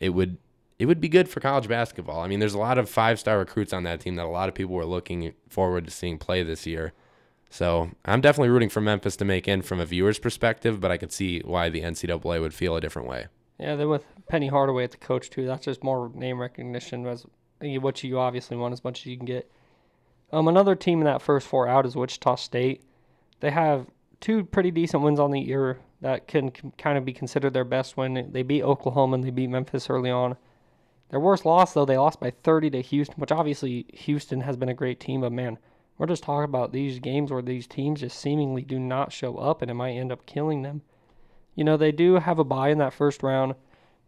it 0.00 0.10
would 0.10 0.38
it 0.78 0.86
would 0.86 1.00
be 1.00 1.08
good 1.08 1.28
for 1.28 1.40
college 1.40 1.68
basketball. 1.68 2.20
I 2.20 2.26
mean, 2.26 2.40
there's 2.40 2.54
a 2.54 2.58
lot 2.58 2.78
of 2.78 2.90
five 2.90 3.20
star 3.20 3.38
recruits 3.38 3.72
on 3.72 3.84
that 3.84 4.00
team 4.00 4.16
that 4.16 4.26
a 4.26 4.28
lot 4.28 4.48
of 4.48 4.54
people 4.54 4.74
were 4.74 4.84
looking 4.84 5.32
forward 5.48 5.84
to 5.84 5.90
seeing 5.90 6.18
play 6.18 6.42
this 6.42 6.66
year. 6.66 6.92
So 7.48 7.92
I'm 8.04 8.20
definitely 8.20 8.48
rooting 8.48 8.68
for 8.68 8.80
Memphis 8.80 9.16
to 9.16 9.24
make 9.24 9.46
in 9.46 9.62
from 9.62 9.78
a 9.78 9.86
viewer's 9.86 10.18
perspective, 10.18 10.80
but 10.80 10.90
I 10.90 10.96
could 10.96 11.12
see 11.12 11.40
why 11.40 11.68
the 11.68 11.82
NCAA 11.82 12.40
would 12.40 12.52
feel 12.52 12.74
a 12.74 12.80
different 12.80 13.06
way. 13.06 13.28
Yeah, 13.58 13.76
then 13.76 13.88
with 13.88 14.04
Penny 14.28 14.48
Hardaway 14.48 14.84
at 14.84 14.90
the 14.90 14.96
coach 14.96 15.30
too, 15.30 15.46
that's 15.46 15.64
just 15.64 15.84
more 15.84 16.10
name 16.14 16.40
recognition 16.40 17.06
as 17.06 17.24
what 17.60 18.02
you 18.02 18.18
obviously 18.18 18.56
want 18.56 18.72
as 18.72 18.84
much 18.84 19.00
as 19.00 19.06
you 19.06 19.16
can 19.16 19.26
get. 19.26 19.50
Um, 20.32 20.48
another 20.48 20.74
team 20.74 20.98
in 20.98 21.04
that 21.04 21.22
first 21.22 21.46
four 21.46 21.68
out 21.68 21.86
is 21.86 21.94
Wichita 21.94 22.36
State. 22.36 22.82
They 23.40 23.50
have 23.50 23.86
two 24.20 24.44
pretty 24.44 24.70
decent 24.70 25.02
wins 25.02 25.20
on 25.20 25.30
the 25.30 25.40
year 25.40 25.78
that 26.00 26.26
can 26.26 26.50
kind 26.50 26.98
of 26.98 27.04
be 27.04 27.12
considered 27.12 27.52
their 27.52 27.64
best 27.64 27.96
win. 27.96 28.30
They 28.32 28.42
beat 28.42 28.62
Oklahoma 28.62 29.14
and 29.14 29.24
they 29.24 29.30
beat 29.30 29.48
Memphis 29.48 29.88
early 29.88 30.10
on. 30.10 30.36
Their 31.10 31.20
worst 31.20 31.46
loss, 31.46 31.72
though, 31.72 31.84
they 31.84 31.96
lost 31.96 32.20
by 32.20 32.30
30 32.30 32.70
to 32.70 32.80
Houston, 32.80 33.16
which 33.18 33.30
obviously 33.30 33.86
Houston 33.92 34.40
has 34.40 34.56
been 34.56 34.68
a 34.68 34.74
great 34.74 34.98
team, 34.98 35.20
but 35.20 35.32
man, 35.32 35.58
we're 35.96 36.06
just 36.06 36.24
talking 36.24 36.44
about 36.44 36.72
these 36.72 36.98
games 36.98 37.30
where 37.30 37.42
these 37.42 37.66
teams 37.66 38.00
just 38.00 38.18
seemingly 38.18 38.62
do 38.62 38.80
not 38.80 39.12
show 39.12 39.36
up 39.36 39.62
and 39.62 39.70
it 39.70 39.74
might 39.74 39.92
end 39.92 40.10
up 40.10 40.26
killing 40.26 40.62
them. 40.62 40.82
You 41.54 41.64
know, 41.64 41.76
they 41.76 41.92
do 41.92 42.14
have 42.14 42.38
a 42.38 42.44
bye 42.44 42.70
in 42.70 42.78
that 42.78 42.92
first 42.92 43.22
round 43.22 43.54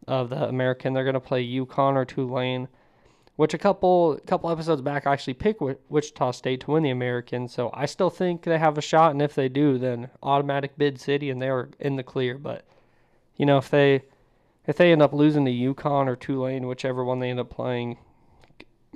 of 0.06 0.30
the 0.30 0.48
American. 0.48 0.92
They're 0.92 1.04
going 1.04 1.14
to 1.14 1.20
play 1.20 1.46
UConn 1.46 1.94
or 1.94 2.04
Tulane, 2.04 2.68
which 3.36 3.54
a 3.54 3.58
couple 3.58 4.18
couple 4.26 4.50
episodes 4.50 4.82
back 4.82 5.06
I 5.06 5.12
actually 5.12 5.34
picked 5.34 5.62
Wichita 5.88 6.32
State 6.32 6.60
to 6.62 6.72
win 6.72 6.82
the 6.82 6.90
American. 6.90 7.48
So 7.48 7.70
I 7.72 7.86
still 7.86 8.10
think 8.10 8.42
they 8.42 8.58
have 8.58 8.78
a 8.78 8.82
shot, 8.82 9.12
and 9.12 9.22
if 9.22 9.34
they 9.34 9.48
do, 9.48 9.78
then 9.78 10.10
automatic 10.22 10.76
bid 10.76 11.00
city 11.00 11.30
and 11.30 11.40
they're 11.40 11.68
in 11.78 11.96
the 11.96 12.02
clear. 12.02 12.38
But 12.38 12.64
you 13.36 13.46
know, 13.46 13.58
if 13.58 13.70
they 13.70 14.02
if 14.66 14.76
they 14.76 14.92
end 14.92 15.02
up 15.02 15.12
losing 15.12 15.44
to 15.44 15.50
UConn 15.50 16.08
or 16.08 16.16
Tulane, 16.16 16.66
whichever 16.66 17.04
one 17.04 17.20
they 17.20 17.30
end 17.30 17.40
up 17.40 17.50
playing, 17.50 17.98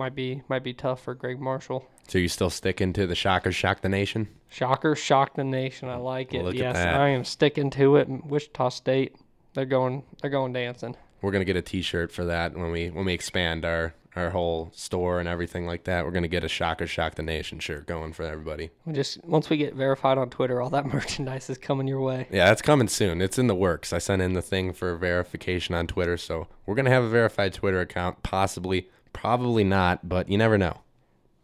might 0.01 0.15
be 0.15 0.43
might 0.49 0.65
be 0.65 0.73
tough 0.73 1.03
for 1.03 1.15
Gregg 1.15 1.39
Marshall. 1.39 1.87
So 2.09 2.19
you 2.19 2.27
still 2.27 2.51
sticking 2.51 2.93
to 2.95 3.07
the 3.07 3.15
Shockers 3.15 3.55
shock 3.55 3.83
the 3.83 3.89
nation? 3.89 4.29
Shockers 4.49 4.99
shock 4.99 5.35
the 5.37 5.45
nation. 5.45 5.89
I 5.89 5.97
like 5.97 6.35
it. 6.35 6.43
Look 6.43 6.55
yes, 6.55 6.75
I 6.75 7.11
am 7.11 7.23
sticking 7.23 7.71
to 7.71 7.97
it. 7.97 8.09
Wichita 8.25 8.71
State, 8.71 9.15
they're 9.55 9.67
going 9.67 10.03
they're 10.21 10.31
going 10.31 10.55
dancing. 10.55 10.97
We're 11.21 11.33
gonna 11.33 11.45
get 11.45 11.57
a 11.57 11.63
T-shirt 11.63 12.11
for 12.11 12.25
that 12.25 12.57
when 12.57 12.73
we 12.73 12.89
when 12.89 13.05
we 13.05 13.13
expand 13.13 13.65
our 13.67 13.95
our 14.17 14.31
whole 14.31 14.71
store 14.75 15.21
and 15.21 15.29
everything 15.29 15.67
like 15.67 15.85
that. 15.85 16.05
We're 16.05 16.11
gonna 16.13 16.29
get 16.29 16.45
a 16.45 16.49
Shocker 16.49 16.87
Shock 16.87 17.17
the 17.17 17.23
Nation 17.23 17.61
shirt 17.61 17.87
going 17.87 18.15
for 18.15 18.23
everybody. 18.23 18.71
We 18.87 18.95
just 18.95 19.23
once 19.23 19.51
we 19.51 19.59
get 19.59 19.75
verified 19.75 20.17
on 20.17 20.31
Twitter, 20.31 20.63
all 20.63 20.71
that 20.71 20.87
merchandise 20.95 21.51
is 21.51 21.59
coming 21.59 21.87
your 21.87 22.01
way. 22.01 22.27
Yeah, 22.31 22.51
it's 22.51 22.63
coming 22.63 22.89
soon. 22.89 23.21
It's 23.21 23.39
in 23.39 23.49
the 23.49 23.55
works. 23.55 23.93
I 23.93 23.99
sent 23.99 24.23
in 24.23 24.33
the 24.33 24.43
thing 24.43 24.73
for 24.73 24.97
verification 24.97 25.75
on 25.75 25.87
Twitter, 25.87 26.17
so 26.17 26.49
we're 26.65 26.75
gonna 26.75 26.89
have 26.89 27.05
a 27.05 27.09
verified 27.11 27.53
Twitter 27.53 27.81
account, 27.81 28.23
possibly 28.23 28.89
Probably 29.13 29.65
not, 29.65 30.09
but 30.09 30.29
you 30.29 30.39
never 30.39 30.59
know. 30.59 30.81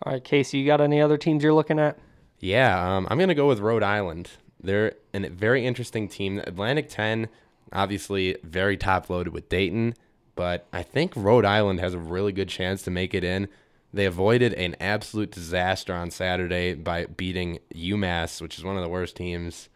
All 0.03 0.13
right, 0.13 0.23
Casey, 0.23 0.59
you 0.59 0.67
got 0.67 0.81
any 0.81 1.01
other 1.01 1.17
teams 1.17 1.43
you're 1.43 1.55
looking 1.55 1.79
at? 1.79 1.99
Yeah, 2.39 2.97
um, 2.97 3.07
I'm 3.11 3.19
going 3.19 3.29
to 3.29 3.35
go 3.35 3.49
with 3.49 3.61
Rhode 3.61 3.83
Island. 3.83 4.31
They're 4.63 4.95
a 5.15 5.29
very 5.29 5.67
interesting 5.67 6.09
team. 6.09 6.39
Atlantic 6.39 6.89
10, 6.89 7.29
obviously, 7.73 8.37
very 8.43 8.77
top 8.77 9.09
loaded 9.09 9.33
with 9.33 9.49
Dayton, 9.49 9.95
but 10.35 10.67
I 10.73 10.83
think 10.83 11.15
Rhode 11.17 11.45
Island 11.45 11.81
has 11.81 11.95
a 11.95 11.99
really 11.99 12.33
good 12.33 12.49
chance 12.49 12.83
to 12.83 12.91
make 12.91 13.15
it 13.15 13.25
in. 13.25 13.49
They 13.93 14.05
avoided 14.05 14.53
an 14.55 14.77
absolute 14.81 15.31
disaster 15.31 15.95
on 15.95 16.11
Saturday 16.11 16.75
by 16.75 17.07
beating 17.07 17.61
UMass, 17.75 18.43
which 18.43 18.59
is 18.59 18.65
one 18.65 18.77
of 18.77 18.83
the 18.83 18.89
worst 18.89 19.17
teams 19.17 19.71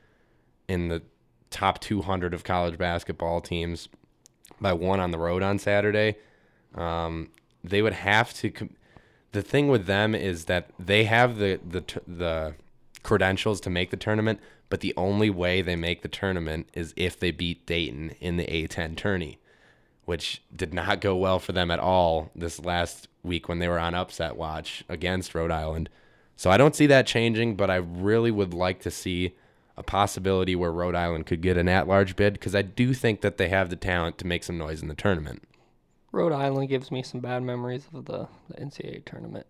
in 0.68 0.88
the 0.88 1.02
top 1.48 1.80
200 1.80 2.34
of 2.34 2.44
college 2.44 2.76
basketball 2.76 3.40
teams, 3.40 3.88
by 4.60 4.72
one 4.74 5.00
on 5.00 5.10
the 5.10 5.18
road 5.18 5.42
on 5.42 5.58
Saturday. 5.58 6.16
Um, 6.74 7.30
they 7.62 7.82
would 7.82 7.92
have 7.92 8.32
to. 8.34 8.50
Com- 8.50 8.76
the 9.32 9.42
thing 9.42 9.68
with 9.68 9.86
them 9.86 10.14
is 10.14 10.46
that 10.46 10.70
they 10.78 11.04
have 11.04 11.38
the 11.38 11.60
the 11.66 11.84
the 12.06 12.54
credentials 13.02 13.60
to 13.62 13.70
make 13.70 13.90
the 13.90 13.96
tournament, 13.96 14.40
but 14.68 14.80
the 14.80 14.94
only 14.96 15.30
way 15.30 15.62
they 15.62 15.76
make 15.76 16.02
the 16.02 16.08
tournament 16.08 16.68
is 16.74 16.94
if 16.96 17.18
they 17.18 17.30
beat 17.30 17.66
Dayton 17.66 18.10
in 18.20 18.36
the 18.36 18.46
A10 18.46 18.96
tourney, 18.96 19.38
which 20.04 20.42
did 20.54 20.74
not 20.74 21.00
go 21.00 21.16
well 21.16 21.38
for 21.38 21.52
them 21.52 21.70
at 21.70 21.78
all 21.78 22.30
this 22.34 22.60
last 22.60 23.08
week 23.22 23.48
when 23.48 23.58
they 23.58 23.68
were 23.68 23.78
on 23.78 23.94
upset 23.94 24.36
watch 24.36 24.84
against 24.88 25.34
Rhode 25.34 25.50
Island. 25.50 25.88
So 26.36 26.50
I 26.50 26.56
don't 26.56 26.76
see 26.76 26.86
that 26.86 27.06
changing, 27.06 27.56
but 27.56 27.70
I 27.70 27.76
really 27.76 28.30
would 28.30 28.54
like 28.54 28.80
to 28.82 28.90
see 28.90 29.34
a 29.76 29.82
possibility 29.82 30.54
where 30.54 30.72
Rhode 30.72 30.94
Island 30.94 31.26
could 31.26 31.40
get 31.40 31.56
an 31.56 31.68
at-large 31.68 32.16
bid 32.16 32.34
because 32.34 32.54
I 32.54 32.62
do 32.62 32.94
think 32.94 33.22
that 33.22 33.38
they 33.38 33.48
have 33.48 33.70
the 33.70 33.76
talent 33.76 34.18
to 34.18 34.26
make 34.26 34.44
some 34.44 34.58
noise 34.58 34.82
in 34.82 34.88
the 34.88 34.94
tournament. 34.94 35.42
Rhode 36.12 36.32
Island 36.32 36.68
gives 36.68 36.90
me 36.90 37.02
some 37.02 37.20
bad 37.20 37.42
memories 37.42 37.86
of 37.94 38.06
the, 38.06 38.28
the 38.48 38.60
NCAA 38.60 39.04
tournament. 39.04 39.46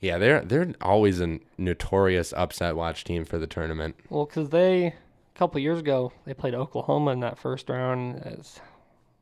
Yeah, 0.00 0.18
they're 0.18 0.44
they're 0.44 0.74
always 0.80 1.20
a 1.20 1.40
notorious 1.56 2.32
upset 2.32 2.76
watch 2.76 3.02
team 3.02 3.24
for 3.24 3.38
the 3.38 3.48
tournament. 3.48 3.96
Well, 4.08 4.26
because 4.26 4.50
they 4.50 4.86
a 4.86 5.38
couple 5.38 5.60
years 5.60 5.80
ago 5.80 6.12
they 6.24 6.34
played 6.34 6.54
Oklahoma 6.54 7.10
in 7.10 7.20
that 7.20 7.38
first 7.38 7.68
round 7.68 8.24
as 8.24 8.60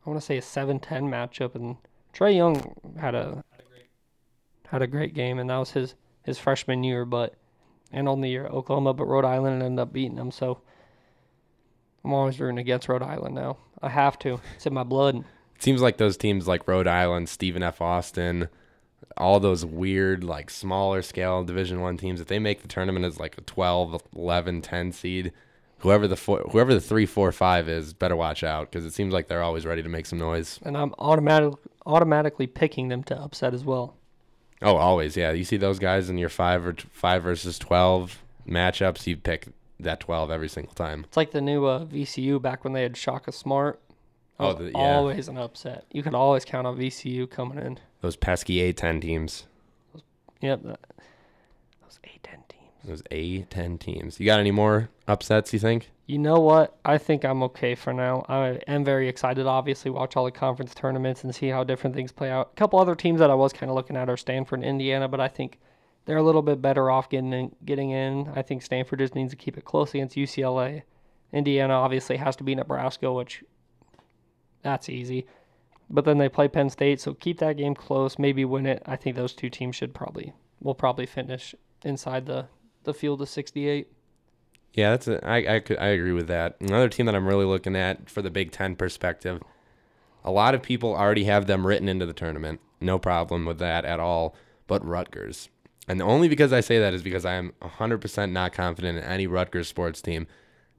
I 0.05 0.11
want 0.11 0.21
to 0.21 0.27
say 0.27 0.37
a 0.37 0.41
7-10 0.41 0.81
matchup, 0.81 1.55
and 1.55 1.77
Trae 2.15 2.37
Young 2.37 2.77
had 3.01 3.15
a 3.15 3.43
had 4.69 4.83
a 4.83 4.87
great 4.87 5.15
game, 5.15 5.39
and 5.39 5.49
that 5.49 5.57
was 5.57 5.71
his 5.71 5.95
his 6.23 6.39
freshman 6.39 6.85
year, 6.85 7.05
but 7.05 7.35
and 7.91 8.09
only 8.09 8.31
year 8.31 8.47
Oklahoma, 8.47 8.93
but 8.93 9.07
Rhode 9.07 9.25
Island 9.25 9.62
ended 9.62 9.79
up 9.81 9.93
beating 9.93 10.17
them. 10.17 10.31
So 10.31 10.61
I'm 12.05 12.12
always 12.12 12.39
rooting 12.39 12.59
against 12.59 12.89
Rhode 12.89 13.03
Island 13.03 13.35
now. 13.35 13.57
I 13.81 13.89
have 13.89 14.19
to. 14.21 14.41
It's 14.57 14.67
in 14.67 14.75
my 14.75 14.83
blood. 14.83 15.25
It 15.57 15.62
seems 15.62 15.83
like 15.83 15.97
those 15.97 16.16
teams 16.16 16.47
like 16.47 16.69
Rhode 16.69 16.87
Island, 16.87 17.29
Stephen 17.29 17.62
F. 17.62 17.81
Austin, 17.81 18.49
all 19.16 19.40
those 19.40 19.64
weird 19.64 20.23
like 20.23 20.51
smaller 20.51 21.03
scale 21.03 21.42
division 21.45 21.81
1 21.81 21.97
teams 21.97 22.21
if 22.21 22.27
they 22.27 22.38
make 22.38 22.62
the 22.62 22.69
tournament 22.69 23.05
as 23.05 23.19
like 23.19 23.38
a 23.38 23.40
12, 23.42 24.03
11, 24.14 24.62
10 24.62 24.92
seed, 24.92 25.33
whoever 25.79 26.07
the 26.07 26.16
four, 26.16 26.40
whoever 26.51 26.75
the 26.75 26.81
3 26.81 27.07
4 27.07 27.33
5 27.33 27.69
is, 27.69 27.92
better 27.95 28.16
watch 28.16 28.42
out 28.45 28.71
cuz 28.71 28.85
it 28.85 28.92
seems 28.92 29.12
like 29.12 29.29
they're 29.29 29.42
always 29.42 29.64
ready 29.66 29.83
to 29.83 29.88
make 29.88 30.07
some 30.07 30.19
noise. 30.19 30.61
And 30.62 30.77
I'm 30.77 30.95
automatic 30.99 31.55
automatically 31.87 32.47
picking 32.47 32.88
them 32.88 33.03
to 33.05 33.19
upset 33.19 33.55
as 33.55 33.64
well. 33.64 33.95
Oh, 34.62 34.77
always. 34.77 35.16
Yeah, 35.16 35.33
you 35.33 35.45
see 35.45 35.57
those 35.57 35.79
guys 35.79 36.11
in 36.11 36.19
your 36.19 36.29
5 36.29 36.66
or 36.66 36.75
5 36.90 37.23
versus 37.23 37.59
12 37.59 38.23
matchups, 38.49 39.07
you 39.07 39.16
pick 39.16 39.49
that 39.79 40.01
12 40.01 40.31
every 40.31 40.49
single 40.49 40.75
time. 40.75 41.05
It's 41.07 41.16
like 41.16 41.33
the 41.33 41.40
new 41.40 41.66
uh, 41.66 41.85
VCU 41.85 42.40
back 42.40 42.64
when 42.64 42.73
they 42.73 42.83
had 42.83 42.97
Shaka 42.97 43.33
Smart. 43.33 43.81
Oh, 44.38 44.53
the, 44.53 44.64
yeah. 44.66 44.96
always 44.96 45.29
an 45.29 45.38
upset. 45.38 45.87
You 45.90 46.03
could 46.03 46.14
always 46.14 46.44
count 46.44 46.66
on 46.66 46.77
VCU 46.77 47.29
coming 47.31 47.59
in. 47.59 47.79
Those 48.03 48.16
pesky 48.16 48.72
A10 48.72 49.01
teams. 49.01 49.46
Yep. 50.42 50.62
That, 50.64 50.81
those 51.83 51.99
A10 52.05 52.49
teams. 52.49 52.70
Those 52.85 53.03
A10 53.11 53.81
teams. 53.81 54.20
You 54.20 54.27
got 54.27 54.38
any 54.38 54.51
more 54.51 54.90
upsets, 55.09 55.53
you 55.53 55.59
think? 55.59 55.90
You 56.07 56.18
know 56.18 56.38
what? 56.38 56.77
I 56.85 56.99
think 56.99 57.25
I'm 57.25 57.42
okay 57.44 57.75
for 57.75 57.92
now. 57.92 58.25
I 58.29 58.61
am 58.68 58.85
very 58.85 59.09
excited, 59.09 59.46
obviously, 59.46 59.90
watch 59.90 60.16
all 60.16 60.25
the 60.25 60.31
conference 60.31 60.75
tournaments 60.75 61.25
and 61.25 61.35
see 61.35 61.49
how 61.49 61.64
different 61.64 61.96
things 61.96 62.12
play 62.12 62.31
out. 62.31 62.51
A 62.53 62.57
couple 62.57 62.79
other 62.79 62.94
teams 62.94 63.18
that 63.20 63.31
I 63.31 63.35
was 63.35 63.53
kind 63.53 63.70
of 63.70 63.75
looking 63.75 63.96
at 63.96 64.09
are 64.09 64.16
Stanford 64.16 64.61
and 64.61 64.68
Indiana, 64.68 65.09
but 65.09 65.20
I 65.20 65.29
think 65.29 65.59
they're 66.05 66.16
a 66.18 66.22
little 66.22 66.42
bit 66.42 66.62
better 66.62 66.90
off 66.90 67.09
getting 67.09 67.33
in, 67.33 67.57
getting 67.64 67.90
in. 67.90 68.31
I 68.37 68.42
think 68.42 68.62
Stanford 68.62 69.01
just 69.01 69.14
needs 69.16 69.33
to 69.33 69.37
keep 69.37 69.59
it 69.59 69.64
close 69.64 69.94
against 69.94 70.16
UCLA. 70.16 70.83
Indiana 71.33 71.75
obviously 71.75 72.18
has 72.18 72.37
to 72.37 72.44
be 72.44 72.55
Nebraska, 72.55 73.12
which 73.12 73.42
that's 74.67 74.89
easy. 74.89 75.27
But 75.89 76.05
then 76.05 76.19
they 76.19 76.29
play 76.29 76.49
Penn 76.49 76.71
State, 76.71 77.01
so 77.01 77.15
keep 77.15 77.39
that 77.39 77.57
game 77.57 77.77
close. 77.77 78.19
Maybe 78.19 78.45
win 78.45 78.67
it. 78.67 78.83
I 78.85 78.97
think 78.97 79.15
those 79.15 79.33
two 79.33 79.49
teams 79.49 79.77
should 79.77 79.95
probably 79.95 80.33
will 80.61 80.75
probably 80.75 81.07
finish 81.07 81.55
inside 81.85 82.27
the 82.27 82.49
the 82.83 82.93
field 82.93 83.23
of 83.23 83.29
68. 83.29 83.89
Yeah, 84.75 84.91
that's 84.91 85.09
a, 85.09 85.25
I 85.25 85.57
I 85.57 85.61
could 85.61 85.79
I 85.79 85.87
agree 85.89 86.13
with 86.13 86.27
that. 86.27 86.57
Another 86.61 86.89
team 86.89 87.07
that 87.07 87.15
I'm 87.15 87.29
really 87.29 87.45
looking 87.45 87.77
at 87.77 88.11
for 88.11 88.23
the 88.23 88.31
Big 88.31 88.51
Ten 88.51 88.75
perspective. 88.75 89.41
A 90.25 90.33
lot 90.33 90.57
of 90.57 90.63
people 90.63 90.97
already 90.97 91.25
have 91.25 91.47
them 91.47 91.65
written 91.65 91.89
into 91.89 92.05
the 92.05 92.13
tournament. 92.13 92.61
No 92.81 92.99
problem 92.99 93.45
with 93.45 93.59
that 93.61 93.85
at 93.85 94.01
all. 94.01 94.35
But 94.67 94.85
Rutgers, 94.85 95.49
and 95.87 96.03
only 96.03 96.27
because 96.27 96.53
I 96.53 96.61
say 96.61 96.81
that 96.81 96.93
is 96.93 97.05
because 97.05 97.25
I 97.25 97.35
am 97.35 97.53
100% 97.63 98.33
not 98.33 98.53
confident 98.53 98.99
in 98.99 99.05
any 99.05 99.29
Rutgers 99.29 99.69
sports 99.69 100.03
team 100.03 100.27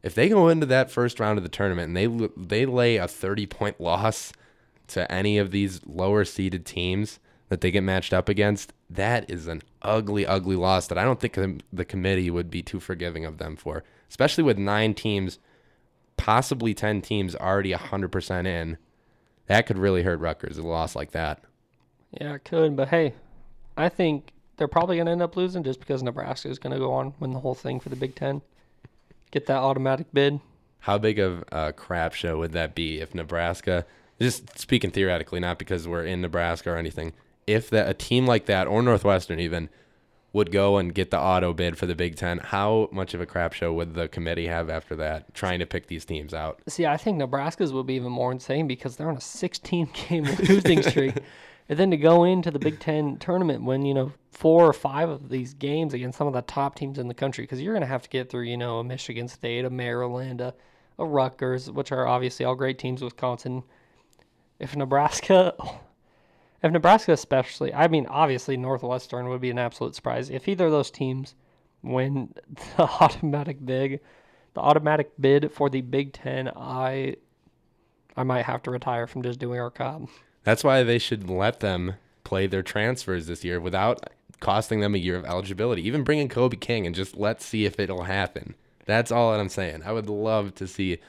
if 0.03 0.15
they 0.15 0.29
go 0.29 0.47
into 0.47 0.65
that 0.65 0.91
first 0.91 1.19
round 1.19 1.37
of 1.37 1.43
the 1.43 1.49
tournament 1.49 1.87
and 1.87 1.97
they 1.97 2.29
they 2.37 2.65
lay 2.65 2.97
a 2.97 3.07
30 3.07 3.45
point 3.47 3.81
loss 3.81 4.31
to 4.87 5.11
any 5.11 5.37
of 5.37 5.51
these 5.51 5.81
lower 5.85 6.23
seeded 6.23 6.65
teams 6.65 7.19
that 7.49 7.61
they 7.61 7.71
get 7.71 7.83
matched 7.83 8.13
up 8.13 8.29
against, 8.29 8.73
that 8.89 9.29
is 9.29 9.47
an 9.47 9.61
ugly, 9.81 10.25
ugly 10.25 10.55
loss 10.55 10.87
that 10.87 10.97
I 10.97 11.03
don't 11.03 11.19
think 11.19 11.61
the 11.71 11.85
committee 11.85 12.29
would 12.29 12.49
be 12.49 12.61
too 12.61 12.79
forgiving 12.79 13.25
of 13.25 13.37
them 13.37 13.55
for, 13.55 13.83
especially 14.09 14.43
with 14.43 14.57
nine 14.57 14.93
teams, 14.93 15.39
possibly 16.17 16.73
10 16.73 17.01
teams 17.01 17.35
already 17.35 17.73
100% 17.73 18.45
in. 18.45 18.77
That 19.47 19.65
could 19.65 19.77
really 19.77 20.03
hurt 20.03 20.19
Rutgers, 20.19 20.57
a 20.57 20.63
loss 20.63 20.95
like 20.95 21.11
that. 21.11 21.41
Yeah, 22.11 22.33
it 22.33 22.43
could, 22.43 22.75
but 22.75 22.89
hey, 22.89 23.13
I 23.77 23.89
think 23.89 24.31
they're 24.57 24.67
probably 24.67 24.97
going 24.97 25.05
to 25.05 25.11
end 25.11 25.21
up 25.21 25.37
losing 25.37 25.63
just 25.63 25.79
because 25.79 26.03
Nebraska 26.03 26.49
is 26.49 26.59
going 26.59 26.73
to 26.73 26.79
go 26.79 26.93
on 26.93 27.13
win 27.19 27.31
the 27.31 27.39
whole 27.39 27.55
thing 27.55 27.79
for 27.79 27.89
the 27.89 27.95
Big 27.95 28.15
Ten 28.15 28.41
get 29.31 29.45
that 29.47 29.57
automatic 29.57 30.07
bid. 30.13 30.39
How 30.79 30.97
big 30.97 31.19
of 31.19 31.43
a 31.51 31.73
crap 31.73 32.13
show 32.13 32.37
would 32.37 32.53
that 32.53 32.75
be 32.75 32.99
if 32.99 33.13
Nebraska, 33.13 33.85
just 34.19 34.57
speaking 34.57 34.91
theoretically, 34.91 35.39
not 35.39 35.59
because 35.59 35.87
we're 35.87 36.05
in 36.05 36.21
Nebraska 36.21 36.71
or 36.71 36.77
anything, 36.77 37.13
if 37.45 37.69
that 37.69 37.89
a 37.89 37.93
team 37.93 38.25
like 38.25 38.45
that 38.45 38.67
or 38.67 38.81
Northwestern 38.81 39.39
even 39.39 39.69
would 40.33 40.51
go 40.51 40.77
and 40.77 40.93
get 40.93 41.09
the 41.09 41.19
auto 41.19 41.53
bid 41.53 41.77
for 41.77 41.85
the 41.85 41.95
Big 41.95 42.15
Ten, 42.15 42.37
how 42.37 42.89
much 42.91 43.13
of 43.13 43.21
a 43.21 43.25
crap 43.25 43.53
show 43.53 43.73
would 43.73 43.95
the 43.95 44.07
committee 44.07 44.47
have 44.47 44.69
after 44.69 44.95
that, 44.95 45.33
trying 45.33 45.59
to 45.59 45.65
pick 45.65 45.87
these 45.87 46.05
teams 46.05 46.33
out? 46.33 46.61
See, 46.67 46.85
I 46.85 46.97
think 46.97 47.17
Nebraska's 47.17 47.73
would 47.73 47.87
be 47.87 47.95
even 47.95 48.11
more 48.11 48.31
insane 48.31 48.67
because 48.67 48.97
they're 48.97 49.09
on 49.09 49.17
a 49.17 49.21
16 49.21 49.89
game 50.09 50.23
losing 50.47 50.83
streak. 50.83 51.15
And 51.69 51.77
then 51.77 51.91
to 51.91 51.97
go 51.97 52.23
into 52.23 52.51
the 52.51 52.59
Big 52.59 52.79
Ten 52.79 53.17
tournament 53.17 53.63
when 53.63 53.85
you 53.85 53.93
know 53.93 54.11
four 54.31 54.65
or 54.65 54.73
five 54.73 55.09
of 55.09 55.29
these 55.29 55.53
games 55.53 55.93
against 55.93 56.17
some 56.17 56.27
of 56.27 56.33
the 56.33 56.41
top 56.41 56.75
teams 56.75 56.97
in 56.97 57.07
the 57.07 57.13
country, 57.13 57.43
because 57.43 57.61
you're 57.61 57.73
going 57.73 57.81
to 57.81 57.87
have 57.87 58.03
to 58.03 58.09
get 58.09 58.29
through 58.29 58.43
you 58.43 58.57
know 58.57 58.79
a 58.79 58.83
Michigan 58.83 59.27
State, 59.27 59.65
a 59.65 59.69
Maryland, 59.69 60.41
a, 60.41 60.53
a 60.97 61.05
Rutgers, 61.05 61.69
which 61.69 61.91
are 61.91 62.07
obviously 62.07 62.45
all 62.45 62.55
great 62.55 62.79
teams. 62.79 63.01
Wisconsin. 63.01 63.63
If 64.59 64.75
Nebraska, 64.75 65.53
if 66.63 66.71
Nebraska 66.71 67.11
especially, 67.11 67.73
I 67.73 67.87
mean 67.87 68.07
obviously 68.07 68.57
Northwestern 68.57 69.29
would 69.29 69.41
be 69.41 69.51
an 69.51 69.59
absolute 69.59 69.95
surprise 69.95 70.29
if 70.29 70.47
either 70.47 70.65
of 70.65 70.71
those 70.71 70.89
teams 70.89 71.35
win 71.83 72.33
the 72.77 72.83
automatic 72.83 73.63
big, 73.65 73.99
the 74.53 74.61
automatic 74.61 75.11
bid 75.19 75.51
for 75.51 75.69
the 75.69 75.81
Big 75.81 76.13
Ten. 76.13 76.49
I 76.55 77.17
I 78.15 78.23
might 78.23 78.45
have 78.45 78.63
to 78.63 78.71
retire 78.71 79.05
from 79.05 79.21
just 79.21 79.39
doing 79.39 79.59
our 79.59 79.69
job. 79.69 80.07
That's 80.47 80.63
why 80.63 80.83
they 80.83 80.97
should 80.97 81.29
let 81.29 81.59
them 81.59 81.95
play 82.23 82.47
their 82.47 82.63
transfers 82.63 83.27
this 83.27 83.43
year 83.43 83.59
without 83.59 84.09
costing 84.39 84.79
them 84.79 84.95
a 84.95 84.97
year 84.97 85.17
of 85.17 85.25
eligibility. 85.25 85.85
Even 85.85 86.05
bring 86.05 86.19
in 86.19 86.29
Kobe 86.29 86.55
King 86.55 86.87
and 86.87 86.95
just 86.95 87.17
let's 87.17 87.45
see 87.45 87.65
if 87.65 87.81
it'll 87.81 88.03
happen. 88.03 88.55
That's 88.85 89.11
all 89.11 89.33
that 89.33 89.41
I'm 89.41 89.49
saying. 89.49 89.83
I 89.83 89.91
would 89.91 90.09
love 90.09 90.55
to 90.55 90.65
see. 90.65 90.99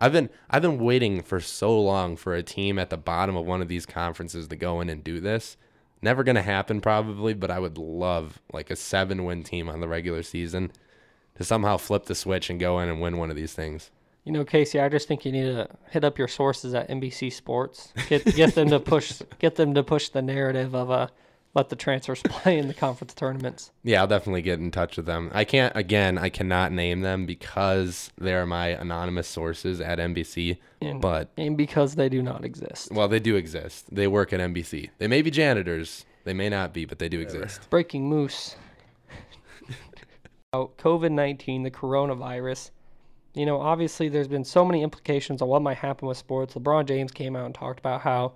I've 0.00 0.10
been 0.10 0.30
I've 0.50 0.62
been 0.62 0.80
waiting 0.80 1.22
for 1.22 1.38
so 1.38 1.80
long 1.80 2.16
for 2.16 2.34
a 2.34 2.42
team 2.42 2.76
at 2.76 2.90
the 2.90 2.96
bottom 2.96 3.36
of 3.36 3.46
one 3.46 3.62
of 3.62 3.68
these 3.68 3.86
conferences 3.86 4.48
to 4.48 4.56
go 4.56 4.80
in 4.80 4.88
and 4.88 5.04
do 5.04 5.20
this. 5.20 5.56
Never 6.02 6.24
gonna 6.24 6.42
happen 6.42 6.80
probably, 6.80 7.34
but 7.34 7.52
I 7.52 7.60
would 7.60 7.78
love 7.78 8.40
like 8.52 8.68
a 8.68 8.74
seven 8.74 9.24
win 9.24 9.44
team 9.44 9.68
on 9.68 9.78
the 9.78 9.86
regular 9.86 10.24
season 10.24 10.72
to 11.36 11.44
somehow 11.44 11.76
flip 11.76 12.06
the 12.06 12.16
switch 12.16 12.50
and 12.50 12.58
go 12.58 12.80
in 12.80 12.88
and 12.88 13.00
win 13.00 13.16
one 13.16 13.30
of 13.30 13.36
these 13.36 13.52
things. 13.52 13.92
You 14.28 14.34
know, 14.34 14.44
Casey, 14.44 14.78
I 14.78 14.90
just 14.90 15.08
think 15.08 15.24
you 15.24 15.32
need 15.32 15.44
to 15.44 15.70
hit 15.88 16.04
up 16.04 16.18
your 16.18 16.28
sources 16.28 16.74
at 16.74 16.90
NBC 16.90 17.32
Sports. 17.32 17.94
Get 18.10 18.26
get 18.36 18.54
them 18.54 18.68
to 18.68 18.78
push 18.78 19.22
get 19.38 19.54
them 19.54 19.72
to 19.72 19.82
push 19.82 20.10
the 20.10 20.20
narrative 20.20 20.74
of 20.74 20.90
uh 20.90 21.06
let 21.54 21.70
the 21.70 21.76
transfers 21.76 22.20
play 22.24 22.58
in 22.58 22.68
the 22.68 22.74
conference 22.74 23.14
tournaments. 23.14 23.72
Yeah, 23.84 24.02
I'll 24.02 24.06
definitely 24.06 24.42
get 24.42 24.58
in 24.58 24.70
touch 24.70 24.98
with 24.98 25.06
them. 25.06 25.30
I 25.32 25.44
can't 25.44 25.74
again, 25.74 26.18
I 26.18 26.28
cannot 26.28 26.72
name 26.72 27.00
them 27.00 27.24
because 27.24 28.12
they're 28.18 28.44
my 28.44 28.66
anonymous 28.66 29.28
sources 29.28 29.80
at 29.80 29.98
NBC. 29.98 30.58
And, 30.82 31.00
but 31.00 31.30
and 31.38 31.56
because 31.56 31.94
they 31.94 32.10
do 32.10 32.20
not 32.20 32.44
exist. 32.44 32.92
Well, 32.92 33.08
they 33.08 33.20
do 33.20 33.34
exist. 33.34 33.86
They 33.90 34.08
work 34.08 34.34
at 34.34 34.40
NBC. 34.40 34.90
They 34.98 35.08
may 35.08 35.22
be 35.22 35.30
janitors, 35.30 36.04
They 36.24 36.34
may 36.34 36.50
not 36.50 36.74
be, 36.74 36.84
but 36.84 36.98
they 36.98 37.08
do 37.08 37.18
exist. 37.20 37.70
Breaking 37.70 38.06
Moose. 38.10 38.56
COVID 40.54 41.12
19, 41.12 41.62
the 41.62 41.70
coronavirus. 41.70 42.72
You 43.34 43.46
know, 43.46 43.60
obviously, 43.60 44.08
there's 44.08 44.28
been 44.28 44.44
so 44.44 44.64
many 44.64 44.82
implications 44.82 45.42
on 45.42 45.48
what 45.48 45.62
might 45.62 45.78
happen 45.78 46.08
with 46.08 46.16
sports. 46.16 46.54
LeBron 46.54 46.86
James 46.86 47.12
came 47.12 47.36
out 47.36 47.46
and 47.46 47.54
talked 47.54 47.78
about 47.78 48.00
how, 48.00 48.32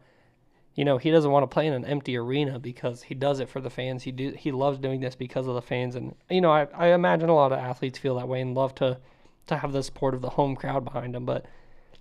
you 0.74 0.84
know, 0.84 0.98
he 0.98 1.10
doesn't 1.10 1.30
want 1.30 1.42
to 1.42 1.52
play 1.52 1.66
in 1.66 1.72
an 1.72 1.84
empty 1.84 2.16
arena 2.16 2.58
because 2.58 3.02
he 3.02 3.14
does 3.14 3.40
it 3.40 3.48
for 3.48 3.60
the 3.60 3.70
fans. 3.70 4.02
He 4.02 4.12
do 4.12 4.30
he 4.38 4.52
loves 4.52 4.78
doing 4.78 5.00
this 5.00 5.14
because 5.14 5.46
of 5.46 5.54
the 5.54 5.62
fans, 5.62 5.96
and 5.96 6.14
you 6.30 6.40
know, 6.40 6.52
I, 6.52 6.68
I 6.74 6.86
imagine 6.88 7.28
a 7.28 7.34
lot 7.34 7.52
of 7.52 7.58
athletes 7.58 7.98
feel 7.98 8.16
that 8.16 8.28
way 8.28 8.40
and 8.40 8.54
love 8.54 8.74
to 8.76 8.98
to 9.46 9.56
have 9.56 9.72
the 9.72 9.82
support 9.82 10.14
of 10.14 10.22
the 10.22 10.30
home 10.30 10.54
crowd 10.56 10.84
behind 10.84 11.14
them. 11.14 11.26
But 11.26 11.46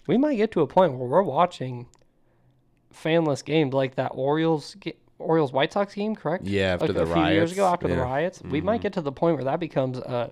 we 0.08 0.18
might 0.18 0.36
get 0.36 0.52
to 0.52 0.62
a 0.62 0.68
point 0.68 0.94
where 0.94 1.08
we're 1.08 1.24
watching 1.24 1.88
fanless 2.94 3.44
games 3.44 3.74
like 3.74 3.96
that 3.96 4.12
Orioles 4.14 4.76
Orioles 5.18 5.54
White 5.54 5.74
Sox 5.74 5.94
game, 5.94 6.16
correct? 6.16 6.46
Yeah, 6.46 6.74
after 6.74 6.88
like 6.88 6.96
the 6.96 7.04
a 7.04 7.06
few 7.06 7.16
riots. 7.16 7.34
years 7.34 7.52
ago 7.54 7.68
after 7.68 7.88
the 7.88 7.96
Yeah. 7.96 8.02
riots. 8.02 8.42
We 8.42 8.62
might 8.62 8.76
mm-hmm. 8.76 8.82
get 8.84 8.94
to 8.94 9.02
the 9.02 9.12
point 9.12 9.36
where 9.36 9.46
that 9.46 9.60
becomes 9.60 9.98
a 9.98 10.32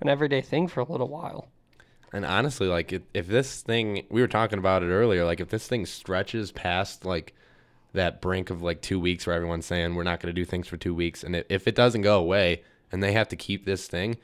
an 0.00 0.08
everyday 0.08 0.42
thing 0.42 0.68
for 0.68 0.80
a 0.80 0.84
little 0.84 1.08
while. 1.08 1.48
And 2.12 2.24
honestly, 2.24 2.66
like 2.66 2.92
if, 2.92 3.02
if 3.12 3.26
this 3.26 3.62
thing, 3.62 4.06
we 4.10 4.20
were 4.20 4.28
talking 4.28 4.58
about 4.58 4.82
it 4.82 4.88
earlier, 4.88 5.24
like 5.24 5.40
if 5.40 5.48
this 5.48 5.66
thing 5.66 5.84
stretches 5.86 6.52
past 6.52 7.04
like 7.04 7.34
that 7.92 8.20
brink 8.20 8.50
of 8.50 8.62
like 8.62 8.80
two 8.80 8.98
weeks 8.98 9.26
where 9.26 9.36
everyone's 9.36 9.66
saying 9.66 9.94
we're 9.94 10.04
not 10.04 10.20
going 10.20 10.34
to 10.34 10.40
do 10.40 10.44
things 10.44 10.66
for 10.66 10.76
two 10.76 10.94
weeks, 10.94 11.22
and 11.22 11.44
if 11.48 11.68
it 11.68 11.74
doesn't 11.74 12.02
go 12.02 12.18
away 12.18 12.62
and 12.90 13.02
they 13.02 13.12
have 13.12 13.28
to 13.28 13.36
keep 13.36 13.64
this 13.64 13.86
thing, 13.86 14.16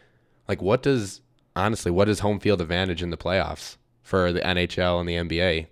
like 0.49 0.63
what 0.63 0.83
does 0.83 1.21
honestly 1.57 1.91
what 1.91 2.09
is 2.09 2.21
home 2.21 2.41
field 2.41 2.61
advantage 2.61 3.03
in 3.03 3.11
the 3.11 3.17
playoffs 3.17 3.77
for 4.03 4.33
the 4.33 4.41
NHL 4.41 5.01
and 5.01 5.09
the 5.09 5.17
NBA? 5.17 5.67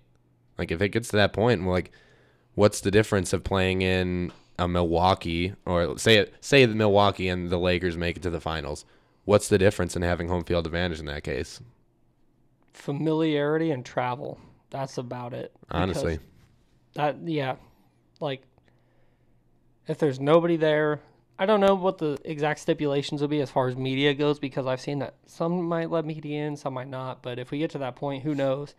Like 0.57 0.71
if 0.71 0.81
it 0.81 0.89
gets 0.89 1.09
to 1.09 1.17
that 1.17 1.33
point, 1.33 1.65
like 1.65 1.91
what's 2.53 2.81
the 2.81 2.91
difference 2.91 3.33
of 3.33 3.43
playing 3.43 3.81
in 3.81 4.31
a 4.59 4.67
Milwaukee 4.67 5.53
or 5.65 5.97
say 5.97 6.17
it 6.17 6.33
say 6.41 6.63
the 6.65 6.75
Milwaukee 6.75 7.27
and 7.27 7.49
the 7.49 7.57
Lakers 7.57 7.97
make 7.97 8.17
it 8.17 8.23
to 8.23 8.29
the 8.29 8.39
finals? 8.39 8.85
What's 9.25 9.47
the 9.47 9.57
difference 9.57 9.95
in 9.95 10.03
having 10.03 10.27
home 10.27 10.43
field 10.43 10.67
advantage 10.67 10.99
in 10.99 11.05
that 11.07 11.23
case? 11.23 11.59
Familiarity 12.73 13.71
and 13.71 13.85
travel. 13.85 14.39
That's 14.69 14.97
about 14.97 15.33
it. 15.33 15.55
Honestly. 15.69 16.19
That 16.95 17.17
yeah. 17.25 17.55
Like 18.19 18.43
if 19.87 19.97
there's 19.97 20.19
nobody 20.19 20.57
there, 20.57 20.99
I 21.37 21.45
don't 21.45 21.59
know 21.59 21.75
what 21.75 21.97
the 21.97 22.17
exact 22.23 22.59
stipulations 22.59 23.21
will 23.21 23.27
be 23.27 23.41
as 23.41 23.49
far 23.49 23.67
as 23.67 23.75
media 23.75 24.13
goes 24.13 24.39
because 24.39 24.67
I've 24.67 24.81
seen 24.81 24.99
that 24.99 25.15
some 25.25 25.63
might 25.63 25.89
let 25.89 26.05
media 26.05 26.45
in, 26.45 26.55
some 26.55 26.73
might 26.73 26.87
not. 26.87 27.23
But 27.23 27.39
if 27.39 27.51
we 27.51 27.59
get 27.59 27.71
to 27.71 27.79
that 27.79 27.95
point, 27.95 28.23
who 28.23 28.35
knows? 28.35 28.75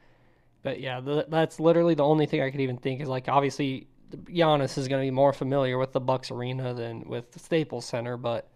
But 0.63 0.81
yeah, 0.81 1.01
th- 1.01 1.27
that's 1.29 1.61
literally 1.61 1.95
the 1.95 2.05
only 2.05 2.27
thing 2.27 2.41
I 2.41 2.51
could 2.51 2.61
even 2.61 2.79
think 2.79 3.01
is 3.01 3.09
like 3.09 3.29
obviously 3.29 3.87
Giannis 4.13 4.79
is 4.79 4.89
going 4.89 5.03
to 5.03 5.07
be 5.07 5.11
more 5.11 5.33
familiar 5.33 5.79
with 5.79 5.93
the 5.93 6.01
Bucks 6.01 6.31
arena 6.31 6.73
than 6.75 7.09
with 7.09 7.33
the 7.33 7.39
Staples 7.39 7.85
Center, 7.85 8.17
but 8.17 8.49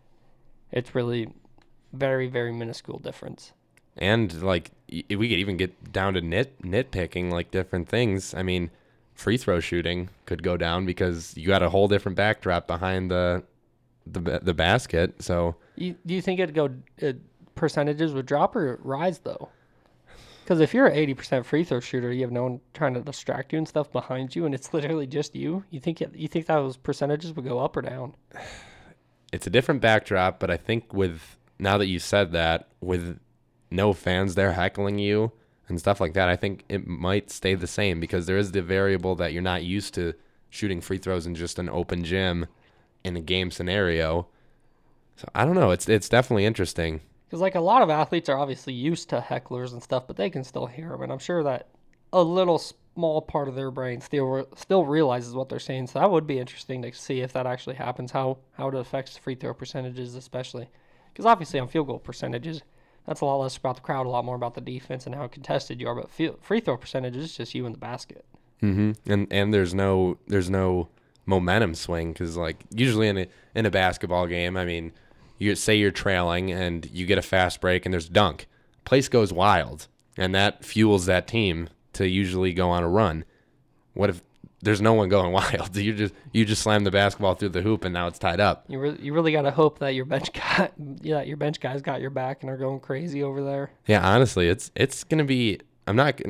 it's 0.71 0.95
really 0.95 1.33
very 1.93 2.29
very 2.29 2.53
minuscule 2.53 2.99
difference. 2.99 3.53
And 3.99 4.43
like 4.43 4.71
we 4.91 5.05
could 5.29 5.39
even 5.39 5.57
get 5.57 5.93
down 5.93 6.15
to 6.15 6.21
nit 6.21 6.61
nitpicking 6.63 7.31
like 7.31 7.51
different 7.51 7.89
things. 7.89 8.35
I 8.35 8.43
mean, 8.43 8.71
free 9.15 9.37
throw 9.37 9.61
shooting 9.61 10.09
could 10.27 10.43
go 10.43 10.57
down 10.57 10.87
because 10.87 11.37
you 11.37 11.49
got 11.49 11.63
a 11.63 11.71
whole 11.71 11.89
different 11.89 12.17
backdrop 12.17 12.67
behind 12.67 13.11
the 13.11 13.43
the 14.07 14.41
the 14.43 14.55
basket. 14.55 15.23
So 15.23 15.57
You, 15.77 15.97
do 16.07 16.15
you 16.15 16.23
think 16.23 16.41
it'd 16.41 16.55
go 16.55 16.71
uh, 17.03 17.13
percentages 17.55 18.13
would 18.15 18.27
drop 18.27 18.57
or 18.57 18.79
rise 18.83 19.19
though? 19.19 19.49
Because 20.45 20.61
if 20.61 20.73
you're 20.73 20.87
an 20.87 20.97
eighty 20.97 21.15
percent 21.15 21.45
free 21.45 21.65
throw 21.65 21.81
shooter, 21.81 22.13
you 22.13 22.23
have 22.23 22.33
no 22.33 22.45
one 22.45 22.61
trying 22.73 22.95
to 22.95 23.01
distract 23.01 23.53
you 23.53 23.59
and 23.59 23.69
stuff 23.69 23.93
behind 23.93 24.35
you, 24.35 24.47
and 24.47 24.55
it's 24.55 24.73
literally 24.73 25.07
just 25.07 25.35
you. 25.35 25.65
You 25.71 25.81
think 25.81 26.01
it, 26.01 26.15
you 26.15 26.29
think 26.29 26.47
those 26.47 26.77
percentages 26.77 27.35
would 27.35 27.45
go 27.45 27.59
up 27.59 27.77
or 27.77 27.83
down? 27.83 28.15
it's 29.33 29.47
a 29.47 29.51
different 29.51 29.81
backdrop, 29.81 30.39
but 30.39 30.51
I 30.51 30.57
think 30.57 30.95
with 30.95 31.37
now 31.59 31.77
that 31.77 31.87
you 31.87 31.99
said 31.99 32.33
that, 32.33 32.69
with 32.81 33.19
no 33.71 33.93
fans 33.93 34.35
there 34.35 34.53
heckling 34.53 34.99
you 34.99 35.33
and 35.69 35.79
stuff 35.79 36.01
like 36.01 36.15
that, 36.15 36.29
I 36.29 36.37
think 36.37 36.65
it 36.69 36.87
might 36.87 37.31
stay 37.31 37.55
the 37.55 37.67
same 37.67 38.01
because 38.01 38.27
there 38.27 38.39
is 38.39 38.53
the 38.53 38.63
variable 38.63 39.15
that 39.17 39.33
you're 39.33 39.43
not 39.43 39.65
used 39.65 39.95
to 39.95 40.15
shooting 40.51 40.81
free 40.81 40.99
throws 40.99 41.27
in 41.27 41.35
just 41.35 41.59
an 41.59 41.69
open 41.69 42.05
gym 42.05 42.47
in 43.05 43.17
a 43.17 43.21
game 43.21 43.51
scenario. 43.51 44.29
So 45.17 45.29
I 45.35 45.45
don't 45.45 45.55
know. 45.55 45.71
It's 45.71 45.89
it's 45.89 46.09
definitely 46.09 46.45
interesting. 46.45 47.01
Because 47.27 47.41
like 47.41 47.55
a 47.55 47.61
lot 47.61 47.83
of 47.83 47.91
athletes 47.91 48.29
are 48.29 48.39
obviously 48.39 48.73
used 48.73 49.11
to 49.11 49.21
hecklers 49.21 49.73
and 49.73 49.83
stuff, 49.83 50.07
but 50.07 50.17
they 50.17 50.31
can 50.31 50.45
still 50.45 50.67
hear 50.67 50.89
them, 50.91 51.03
and 51.03 51.13
I'm 51.13 51.19
sure 51.19 51.43
that 51.43 51.69
a 52.13 52.23
little 52.23 52.59
small 52.59 53.21
part 53.21 53.49
of 53.49 53.55
their 53.55 53.71
brain 53.71 54.01
still 54.01 54.49
still 54.57 54.85
realizes 54.85 55.35
what 55.35 55.49
they're 55.49 55.59
saying. 55.59 55.89
So 55.89 55.99
that 55.99 56.11
would 56.11 56.27
be 56.27 56.39
interesting 56.39 56.83
to 56.83 56.93
see 56.93 57.21
if 57.21 57.33
that 57.35 57.47
actually 57.47 57.77
happens. 57.77 58.13
How 58.13 58.39
how 58.53 58.69
it 58.69 58.75
affects 58.75 59.19
free 59.19 59.35
throw 59.35 59.53
percentages, 59.53 60.15
especially 60.15 60.69
because 61.13 61.27
obviously 61.27 61.61
on 61.61 61.69
field 61.69 61.89
goal 61.89 61.99
percentages, 61.99 62.63
that's 63.09 63.23
a 63.23 63.25
lot 63.25 63.37
less 63.37 63.57
about 63.57 63.77
the 63.77 63.81
crowd, 63.81 64.05
a 64.05 64.11
lot 64.11 64.27
more 64.27 64.37
about 64.37 64.55
the 64.55 64.61
defense 64.61 65.07
and 65.07 65.15
how 65.15 65.27
contested 65.27 65.81
you 65.81 65.89
are. 65.89 65.95
But 65.95 66.11
free 66.11 66.61
throw 66.61 66.77
percentages 66.77 67.25
is 67.25 67.37
just 67.39 67.55
you 67.55 67.65
in 67.65 67.73
the 67.73 67.79
basket. 67.79 68.25
hmm 68.61 68.93
And 69.07 69.27
and 69.31 69.53
there's 69.53 69.73
no 69.73 70.19
there's 70.27 70.51
no 70.51 70.89
momentum 71.25 71.75
swing 71.75 72.13
because 72.13 72.37
like 72.37 72.59
usually 72.71 73.09
in 73.09 73.17
a 73.17 73.27
in 73.55 73.65
a 73.65 73.71
basketball 73.71 74.27
game, 74.27 74.59
I 74.59 74.67
mean, 74.67 74.93
you 75.39 75.55
say 75.55 75.75
you're 75.75 75.91
trailing 75.91 76.53
and 76.53 76.87
you 76.93 77.07
get 77.07 77.17
a 77.17 77.23
fast 77.23 77.63
break 77.63 77.87
and 77.87 77.93
there's 77.95 78.11
dunk, 78.11 78.47
place 78.85 79.09
goes 79.09 79.33
wild, 79.33 79.89
and 80.19 80.35
that 80.35 80.63
fuels 80.63 81.07
that 81.07 81.27
team 81.27 81.71
to 81.95 82.07
usually 82.07 82.53
go 82.53 82.69
on 82.69 82.83
a 82.83 82.89
run. 82.89 83.25
What 83.95 84.11
if 84.11 84.23
there's 84.63 84.81
no 84.81 84.95
one 84.95 85.09
going 85.09 85.33
wild? 85.53 85.77
You 85.77 85.95
just 85.95 86.15
you 86.33 86.45
just 86.45 86.63
slam 86.63 86.85
the 86.85 86.91
basketball 86.91 87.35
through 87.35 87.51
the 87.51 87.63
hoop 87.63 87.85
and 87.85 87.93
now 87.93 88.07
it's 88.07 88.19
tied 88.19 88.41
up. 88.41 88.65
You 88.69 88.79
re- 88.79 88.99
you 89.01 89.13
really 89.13 89.33
got 89.33 89.43
to 89.43 89.51
hope 89.51 89.79
that 89.81 89.95
your 89.95 90.05
bench 90.05 90.33
guy, 90.35 90.71
yeah, 91.01 91.23
your 91.23 91.37
bench 91.37 91.61
guys 91.61 91.83
got 91.83 92.01
your 92.01 92.11
back 92.11 92.43
and 92.43 92.51
are 92.51 92.57
going 92.57 92.81
crazy 92.81 93.23
over 93.23 93.43
there. 93.43 93.71
Yeah, 93.87 94.07
honestly, 94.07 94.49
it's 94.49 94.71
it's 94.75 95.05
gonna 95.05 95.25
be. 95.25 95.61
I'm 95.87 95.97
not 95.97 96.21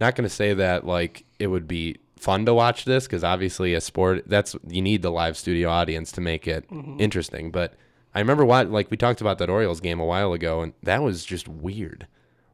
not 0.00 0.14
gonna 0.14 0.28
say 0.28 0.54
that 0.54 0.86
like 0.86 1.24
it 1.38 1.48
would 1.48 1.66
be 1.66 1.96
fun 2.16 2.44
to 2.46 2.54
watch 2.54 2.84
this 2.84 3.06
because 3.06 3.22
obviously 3.22 3.74
a 3.74 3.80
sport 3.80 4.24
that's 4.26 4.56
you 4.66 4.82
need 4.82 5.02
the 5.02 5.10
live 5.10 5.36
studio 5.36 5.70
audience 5.70 6.12
to 6.12 6.20
make 6.20 6.46
it 6.46 6.68
mm-hmm. 6.68 7.00
interesting. 7.00 7.50
But 7.50 7.74
I 8.14 8.18
remember 8.20 8.44
what 8.44 8.70
like 8.70 8.90
we 8.90 8.96
talked 8.96 9.20
about 9.20 9.38
that 9.38 9.50
Orioles 9.50 9.80
game 9.80 10.00
a 10.00 10.04
while 10.04 10.32
ago, 10.32 10.62
and 10.62 10.72
that 10.82 11.02
was 11.02 11.24
just 11.24 11.48
weird. 11.48 12.06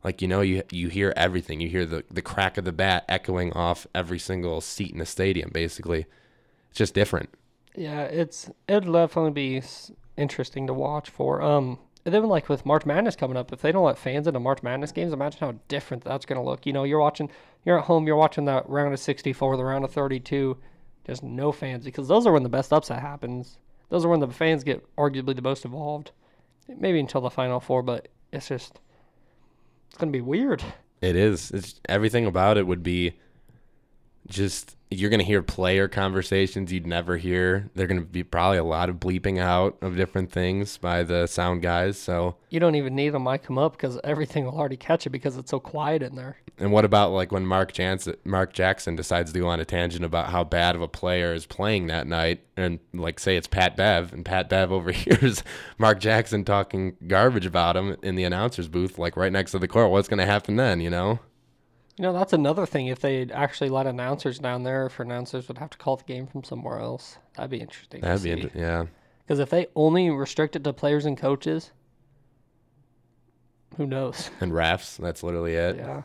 Like 0.05 0.21
you 0.21 0.29
know, 0.29 0.43
you 0.43 0.63
you 0.71 0.89
hear 0.89 1.15
everything. 1.17 1.61
You 1.61 1.69
hear 1.69 1.87
the 1.87 2.05
the 2.11 2.23
crack 2.23 2.59
of 2.59 2.65
the 2.65 2.73
bat 2.73 3.07
echoing 3.09 3.53
off 3.55 3.87
every 3.95 4.19
single 4.19 4.61
seat 4.61 4.93
in 4.93 4.99
the 4.99 5.07
stadium. 5.07 5.51
Basically, 5.53 6.07
it's 6.69 6.79
just 6.79 6.95
different. 6.95 7.31
Yeah, 7.75 8.03
it's 8.03 8.51
it'll 8.69 8.93
definitely 8.93 9.31
be 9.31 9.63
interesting 10.17 10.67
to 10.67 10.75
watch 10.75 11.09
for. 11.09 11.41
Um, 11.41 11.79
and 12.05 12.15
then 12.15 12.23
like 12.25 12.51
with 12.51 12.67
March 12.67 12.85
Madness 12.85 13.17
coming 13.17 13.39
up, 13.39 13.53
if 13.53 13.63
they 13.63 13.73
don't 13.73 13.85
let 13.85 13.97
fans 13.97 14.27
into 14.27 14.39
March 14.39 14.63
Madness 14.63 14.93
games, 14.93 15.13
imagine 15.13 15.41
how 15.41 15.55
different 15.69 16.05
that's 16.05 16.27
gonna 16.27 16.45
look. 16.45 16.67
You 16.67 16.75
know, 16.75 16.85
you're 16.85 17.01
watching, 17.01 17.31
you're 17.65 17.79
at 17.79 17.87
home, 17.87 18.07
you're 18.07 18.17
watching 18.17 18.45
that 18.45 18.69
round 18.69 18.93
of 18.93 19.01
64, 19.01 19.57
the 19.57 19.65
round 19.65 19.85
of 19.85 19.93
32, 19.93 20.59
just 21.07 21.23
no 21.23 21.51
fans 21.51 21.85
because 21.85 22.09
those 22.09 22.27
are 22.27 22.33
when 22.33 22.43
the 22.43 22.51
best 22.51 22.75
upset 22.75 23.01
happens. 23.01 23.57
Those 23.89 24.05
are 24.05 24.09
when 24.09 24.21
the 24.21 24.29
fans 24.29 24.65
get 24.65 24.85
arguably 24.97 25.35
the 25.35 25.43
most 25.43 25.65
involved. 25.65 26.11
Maybe 26.69 27.01
until 27.01 27.23
the 27.23 27.31
final 27.31 27.61
four, 27.61 27.83
but 27.83 28.09
it's 28.33 28.49
just 28.49 28.81
it's 29.95 30.01
gonna 30.01 30.11
be 30.11 30.21
weird. 30.21 30.61
It 31.01 31.15
is. 31.15 31.53
It's 31.53 31.81
everything 31.89 32.27
about 32.27 32.59
it 32.59 32.67
would 32.67 32.83
be 32.83 33.17
just 34.29 34.77
you're 34.91 35.11
gonna 35.11 35.25
hear 35.25 35.43
player 35.43 35.89
conversations 35.89 36.73
you'd 36.73 36.87
never 36.87 37.17
hear. 37.17 37.69
They're 37.75 37.89
gonna 37.89 38.03
be 38.03 38.23
probably 38.23 38.59
a 38.59 38.65
lot 38.65 38.89
of 38.89 38.97
bleeping 38.97 39.39
out 39.39 39.77
of 39.83 39.97
different 39.97 40.31
things 40.31 40.77
by 40.79 41.03
the 41.03 41.27
sound 41.27 41.63
guys. 41.63 41.99
So 41.99 42.37
You 42.49 42.61
don't 42.61 42.77
even 42.77 42.95
need 42.95 43.15
a 43.15 43.19
mic 43.19 43.43
come 43.43 43.59
up 43.59 43.73
because 43.73 43.99
everything 44.05 44.45
will 44.45 44.57
already 44.57 44.77
catch 44.77 45.05
it 45.07 45.11
because 45.11 45.37
it's 45.37 45.51
so 45.51 45.59
quiet 45.59 46.03
in 46.03 46.15
there. 46.15 46.37
and 46.59 46.71
what 46.71 46.85
about 46.85 47.11
like 47.11 47.33
when 47.33 47.45
Mark 47.45 47.73
Jansen 47.73 48.15
Mark 48.25 48.53
Jackson 48.53 48.95
decides 48.95 49.33
to 49.33 49.41
go 49.41 49.49
on 49.49 49.59
a 49.59 49.65
tangent 49.65 50.05
about 50.05 50.31
how 50.31 50.45
bad 50.45 50.77
of 50.77 50.83
a 50.83 50.87
player 50.89 51.35
is 51.35 51.45
playing 51.45 51.89
that 51.89 52.07
night 52.07 52.45
and 52.57 52.79
like 52.93 53.19
say 53.19 53.37
it's 53.37 53.49
Pat 53.49 53.77
Bev 53.77 54.13
and 54.13 54.25
Pat 54.25 54.49
Bev 54.49 54.71
overhears 54.79 55.43
Mark 55.77 55.99
Jackson 55.99 56.45
talking 56.45 56.97
garbage 57.09 57.47
about 57.47 57.77
him 57.77 57.97
in 58.05 58.15
the 58.15 58.23
announcer's 58.25 58.69
booth 58.69 58.97
like 58.97 59.17
right 59.17 59.33
next 59.33 59.51
to 59.53 59.59
the 59.59 59.67
court. 59.67 59.91
What's 59.91 60.07
gonna 60.09 60.27
happen 60.27 60.55
then, 60.55 60.81
you 60.81 60.91
know? 60.91 61.19
You 61.97 62.03
know, 62.03 62.13
that's 62.13 62.33
another 62.33 62.67
thing. 62.67 62.89
If 62.89 63.01
they'd 63.01 63.31
actually 63.31 63.71
let 63.71 63.87
announcers 63.87 64.39
down 64.41 64.65
there, 64.65 64.87
if 64.87 64.99
announcers 64.99 65.47
would 65.47 65.59
have 65.59 65.71
to 65.71 65.79
call 65.79 65.97
the 65.97 66.05
game 66.05 66.27
from 66.27 66.43
somewhere 66.43 66.81
else, 66.81 67.19
that'd 67.37 67.51
be 67.51 67.61
interesting. 67.61 68.01
That'd 68.01 68.23
be 68.23 68.31
inter- 68.33 68.51
yeah. 68.55 68.87
Because 69.25 69.39
if 69.39 69.51
they 69.51 69.69
only 69.77 70.11
restrict 70.11 70.57
it 70.57 70.65
to 70.65 70.73
players 70.73 71.07
and 71.07 71.17
coaches, 71.17 71.71
who 73.77 73.87
knows? 73.87 74.31
And 74.41 74.53
refs, 74.53 74.97
that's 74.97 75.23
literally 75.23 75.55
it. 75.55 75.77
Yeah. 75.77 76.03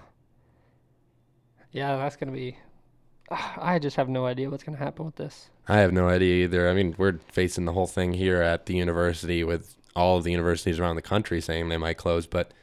Yeah, 1.72 1.98
that's 1.98 2.16
gonna 2.16 2.32
be. 2.32 2.58
I 3.32 3.80
just 3.80 3.96
have 3.96 4.10
no 4.10 4.26
idea 4.26 4.50
what's 4.50 4.64
gonna 4.64 4.78
happen 4.78 5.06
with 5.06 5.16
this. 5.16 5.50
I 5.68 5.78
have 5.80 5.92
no 5.92 6.08
idea 6.08 6.46
either. 6.46 6.70
I 6.70 6.74
mean, 6.74 6.96
we're 6.98 7.20
facing 7.32 7.66
the 7.66 7.74
whole 7.74 7.88
thing 7.88 8.14
here 8.14 8.42
at 8.42 8.68
the 8.68 8.76
university 8.76 9.44
with 9.44 9.76
all 9.96 10.18
of 10.18 10.24
the 10.24 10.32
universities 10.32 10.80
around 10.80 10.96
the 10.96 11.02
country 11.02 11.42
saying 11.42 11.70
they 11.70 11.78
might 11.78 11.98
close, 11.98 12.26
but 12.26 12.54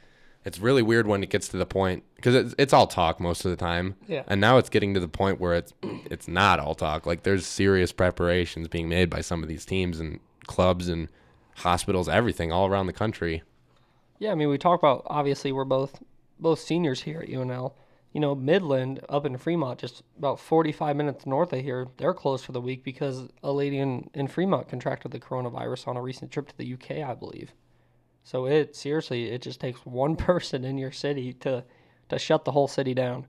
It's 0.47 0.59
really 0.59 0.81
weird 0.81 1.07
when 1.07 1.23
it 1.23 1.29
gets 1.29 1.49
to 1.49 1.57
the 1.57 1.65
point 1.65 2.05
because 2.15 2.33
it's, 2.33 2.55
it's 2.57 2.71
all 2.71 2.87
talk 2.87 3.19
most 3.19 3.43
of 3.43 3.51
the 3.51 3.57
time. 3.57 3.95
Yeah. 4.07 4.23
And 4.27 4.39
now 4.39 4.57
it's 4.57 4.69
getting 4.69 4.93
to 4.93 4.99
the 5.01 5.07
point 5.09 5.41
where 5.41 5.53
it's 5.53 5.73
it's 5.83 6.29
not 6.29 6.57
all 6.61 6.73
talk. 6.73 7.05
Like 7.05 7.23
there's 7.23 7.45
serious 7.45 7.91
preparations 7.91 8.69
being 8.69 8.87
made 8.87 9.09
by 9.09 9.19
some 9.19 9.43
of 9.43 9.49
these 9.49 9.65
teams 9.65 9.99
and 9.99 10.21
clubs 10.45 10.87
and 10.87 11.09
hospitals, 11.57 12.07
everything 12.07 12.53
all 12.53 12.67
around 12.67 12.87
the 12.87 12.93
country. 12.93 13.43
Yeah, 14.19 14.31
I 14.31 14.35
mean, 14.35 14.47
we 14.47 14.57
talk 14.57 14.79
about 14.79 15.03
obviously 15.07 15.51
we're 15.51 15.65
both 15.65 16.01
both 16.39 16.61
seniors 16.61 17.01
here 17.01 17.19
at 17.19 17.27
UNL. 17.27 17.73
You 18.13 18.21
know, 18.21 18.33
Midland 18.33 19.01
up 19.09 19.25
in 19.25 19.37
Fremont, 19.37 19.79
just 19.79 20.01
about 20.17 20.39
45 20.39 20.95
minutes 20.95 21.25
north 21.25 21.51
of 21.51 21.59
here, 21.59 21.89
they're 21.97 22.13
closed 22.13 22.45
for 22.45 22.53
the 22.53 22.61
week 22.61 22.85
because 22.85 23.27
a 23.43 23.51
lady 23.51 23.79
in, 23.79 24.09
in 24.13 24.27
Fremont 24.27 24.69
contracted 24.69 25.11
the 25.11 25.19
coronavirus 25.19 25.89
on 25.89 25.97
a 25.97 26.01
recent 26.01 26.31
trip 26.31 26.47
to 26.47 26.57
the 26.57 26.73
UK, 26.73 27.05
I 27.05 27.13
believe. 27.15 27.51
So 28.27 28.45
it 28.45 28.75
seriously, 28.75 29.29
it 29.29 29.41
just 29.41 29.61
takes 29.61 29.85
one 29.85 30.15
person 30.17 30.65
in 30.65 30.77
your 30.77 30.91
city 30.91 31.31
to 31.35 31.63
to 32.09 32.19
shut 32.19 32.43
the 32.43 32.51
whole 32.51 32.67
city 32.67 32.93
down. 32.93 33.25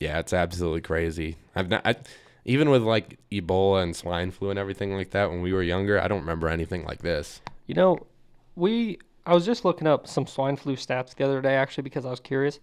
Yeah, 0.00 0.18
it's 0.18 0.34
absolutely 0.34 0.82
crazy. 0.82 1.36
I've 1.54 1.70
not, 1.70 1.86
I, 1.86 1.96
even 2.44 2.68
with 2.68 2.82
like 2.82 3.18
Ebola 3.32 3.82
and 3.82 3.96
swine 3.96 4.30
flu 4.30 4.50
and 4.50 4.58
everything 4.58 4.94
like 4.94 5.12
that 5.12 5.30
when 5.30 5.40
we 5.40 5.54
were 5.54 5.62
younger, 5.62 5.98
I 5.98 6.08
don't 6.08 6.20
remember 6.20 6.48
anything 6.48 6.84
like 6.84 7.00
this. 7.00 7.40
You 7.66 7.74
know, 7.74 8.06
we 8.54 8.98
I 9.24 9.32
was 9.32 9.46
just 9.46 9.64
looking 9.64 9.86
up 9.86 10.06
some 10.06 10.26
swine 10.26 10.56
flu 10.56 10.76
stats 10.76 11.14
the 11.14 11.24
other 11.24 11.40
day 11.40 11.54
actually 11.54 11.84
because 11.84 12.04
I 12.04 12.10
was 12.10 12.20
curious. 12.20 12.60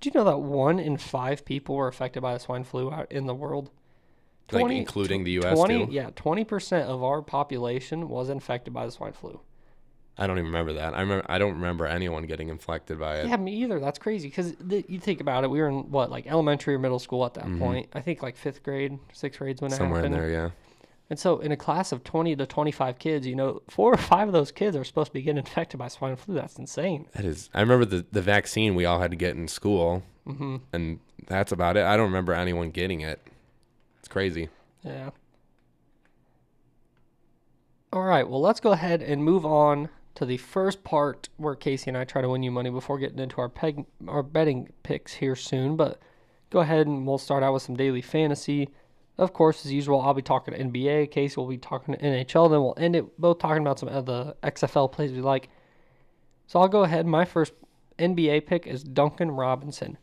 Did 0.00 0.12
you 0.12 0.18
know 0.18 0.24
that 0.24 0.38
one 0.38 0.80
in 0.80 0.96
five 0.96 1.44
people 1.44 1.76
were 1.76 1.86
affected 1.86 2.20
by 2.20 2.32
the 2.34 2.40
swine 2.40 2.64
flu 2.64 2.90
out 2.90 3.12
in 3.12 3.26
the 3.26 3.34
world? 3.34 3.70
Like 4.50 4.72
including 4.72 5.22
the 5.22 5.38
US 5.42 5.56
20, 5.56 5.86
too? 5.86 5.92
Yeah, 5.92 6.10
twenty 6.16 6.42
percent 6.42 6.88
of 6.88 7.04
our 7.04 7.22
population 7.22 8.08
was 8.08 8.28
infected 8.28 8.74
by 8.74 8.86
the 8.86 8.90
swine 8.90 9.12
flu. 9.12 9.40
I 10.18 10.26
don't 10.26 10.36
even 10.38 10.46
remember 10.46 10.74
that. 10.74 10.94
I 10.94 11.00
remember 11.00 11.24
I 11.28 11.38
don't 11.38 11.54
remember 11.54 11.86
anyone 11.86 12.24
getting 12.26 12.48
infected 12.48 12.98
by 13.00 13.16
it. 13.20 13.28
Yeah, 13.28 13.36
me 13.38 13.54
either. 13.62 13.80
That's 13.80 13.98
crazy 13.98 14.28
because 14.28 14.54
th- 14.68 14.84
you 14.88 15.00
think 15.00 15.20
about 15.20 15.42
it. 15.44 15.50
We 15.50 15.60
were 15.60 15.68
in 15.68 15.90
what, 15.90 16.10
like 16.10 16.26
elementary 16.26 16.74
or 16.74 16.78
middle 16.78 16.98
school 16.98 17.24
at 17.24 17.34
that 17.34 17.58
point. 17.58 17.88
I 17.94 18.00
think 18.00 18.22
like 18.22 18.36
fifth 18.36 18.62
grade, 18.62 18.98
sixth 19.12 19.38
grade 19.38 19.60
when 19.60 19.72
it 19.72 19.74
Mm-hmm. 19.76 19.82
Somewhere 19.82 20.04
in 20.04 20.12
there, 20.12 20.30
yeah. 20.30 20.50
And 21.08 21.18
so, 21.18 21.40
in 21.40 21.52
a 21.52 21.56
class 21.56 21.92
of 21.92 22.04
20 22.04 22.36
to 22.36 22.46
25 22.46 22.98
kids, 22.98 23.26
you 23.26 23.34
know, 23.34 23.60
four 23.68 23.92
or 23.92 23.96
five 23.98 24.28
of 24.28 24.32
those 24.32 24.50
kids 24.52 24.76
are 24.76 24.84
supposed 24.84 25.08
to 25.08 25.12
be 25.12 25.20
getting 25.22 25.38
infected 25.38 25.78
by 25.78 25.88
swine 25.88 26.16
flu. 26.16 26.34
That's 26.34 26.56
insane. 26.58 27.06
That 27.12 27.24
is. 27.24 27.50
I 27.54 27.60
remember 27.60 27.84
the 27.84 28.04
the 28.12 28.22
vaccine 28.22 28.74
we 28.74 28.84
all 28.84 29.00
had 29.00 29.10
to 29.10 29.16
get 29.16 29.34
in 29.34 29.48
school, 29.48 30.02
hmm 30.26 30.56
and 30.72 31.00
that's 31.26 31.52
about 31.52 31.76
it. 31.76 31.84
I 31.84 31.96
don't 31.96 32.06
remember 32.06 32.32
anyone 32.34 32.70
getting 32.70 33.00
it. 33.00 33.20
It's 33.98 34.08
crazy. 34.08 34.48
Yeah. 34.84 35.10
All 37.92 38.02
right. 38.02 38.28
Well, 38.28 38.40
let's 38.40 38.60
go 38.60 38.72
ahead 38.72 39.02
and 39.02 39.22
move 39.24 39.44
on 39.44 39.88
to 40.14 40.26
the 40.26 40.36
first 40.36 40.84
part 40.84 41.28
where 41.36 41.54
Casey 41.54 41.90
and 41.90 41.96
I 41.96 42.04
try 42.04 42.22
to 42.22 42.28
win 42.28 42.42
you 42.42 42.50
money 42.50 42.70
before 42.70 42.98
getting 42.98 43.18
into 43.18 43.40
our 43.40 43.48
peg 43.48 43.86
our 44.06 44.22
betting 44.22 44.70
picks 44.82 45.14
here 45.14 45.36
soon. 45.36 45.76
But 45.76 46.00
go 46.50 46.60
ahead 46.60 46.86
and 46.86 47.06
we'll 47.06 47.18
start 47.18 47.42
out 47.42 47.54
with 47.54 47.62
some 47.62 47.76
daily 47.76 48.02
fantasy. 48.02 48.68
Of 49.18 49.32
course, 49.32 49.64
as 49.66 49.72
usual, 49.72 50.00
I'll 50.00 50.14
be 50.14 50.22
talking 50.22 50.54
to 50.54 50.60
NBA. 50.60 51.10
Casey 51.10 51.36
will 51.36 51.46
be 51.46 51.58
talking 51.58 51.94
to 51.94 52.00
NHL. 52.00 52.50
Then 52.50 52.62
we'll 52.62 52.74
end 52.76 52.96
it 52.96 53.20
both 53.20 53.38
talking 53.38 53.62
about 53.62 53.78
some 53.78 53.88
of 53.88 54.06
the 54.06 54.36
XFL 54.42 54.90
plays 54.90 55.12
we 55.12 55.20
like. 55.20 55.48
So 56.46 56.60
I'll 56.60 56.68
go 56.68 56.82
ahead. 56.82 57.06
My 57.06 57.24
first 57.24 57.52
NBA 57.98 58.46
pick 58.46 58.66
is 58.66 58.82
Duncan 58.82 59.30
Robinson. 59.30 59.98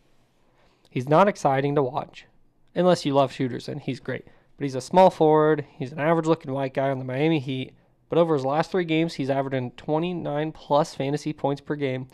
He's 0.90 1.10
not 1.10 1.28
exciting 1.28 1.76
to 1.76 1.84
watch, 1.84 2.26
unless 2.74 3.06
you 3.06 3.14
love 3.14 3.32
shooters, 3.32 3.68
and 3.68 3.80
he's 3.80 4.00
great. 4.00 4.26
But 4.58 4.64
he's 4.64 4.76
a 4.76 4.82
small 4.82 5.10
forward. 5.10 5.66
He's 5.78 5.92
an 5.92 6.00
average 6.00 6.26
looking 6.26 6.52
white 6.52 6.74
guy 6.74 6.90
on 6.90 7.00
the 7.00 7.06
Miami 7.06 7.40
Heat. 7.40 7.74
But 8.10 8.18
over 8.18 8.34
his 8.34 8.46
last 8.46 8.72
three 8.72 8.86
games, 8.86 9.14
he's 9.14 9.30
averaging 9.30 9.72
29 9.72 10.52
plus 10.52 10.96
fantasy 10.96 11.32
points 11.32 11.62
per 11.62 11.76
game. 11.76 12.08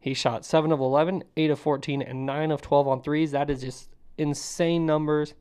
He 0.00 0.12
shot 0.12 0.44
7 0.44 0.70
of 0.70 0.80
11, 0.80 1.24
8 1.36 1.50
of 1.50 1.58
14, 1.58 2.02
and 2.02 2.26
9 2.26 2.50
of 2.50 2.60
12 2.60 2.88
on 2.88 3.00
threes. 3.00 3.30
That 3.30 3.48
is 3.48 3.62
just 3.62 3.88
insane 4.18 4.84
numbers. 4.84 5.34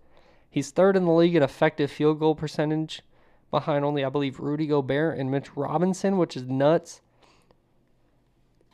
He's 0.50 0.70
third 0.70 0.96
in 0.96 1.06
the 1.06 1.12
league 1.12 1.36
in 1.36 1.44
effective 1.44 1.92
field 1.92 2.20
goal 2.20 2.36
percentage, 2.36 3.02
behind 3.50 3.84
only, 3.84 4.06
I 4.06 4.10
believe, 4.10 4.40
Rudy 4.40 4.68
Gobert 4.68 5.18
and 5.18 5.32
Mitch 5.32 5.58
Robinson, 5.58 6.18
which 6.18 6.38
is 6.38 6.44
nuts. 6.44 7.02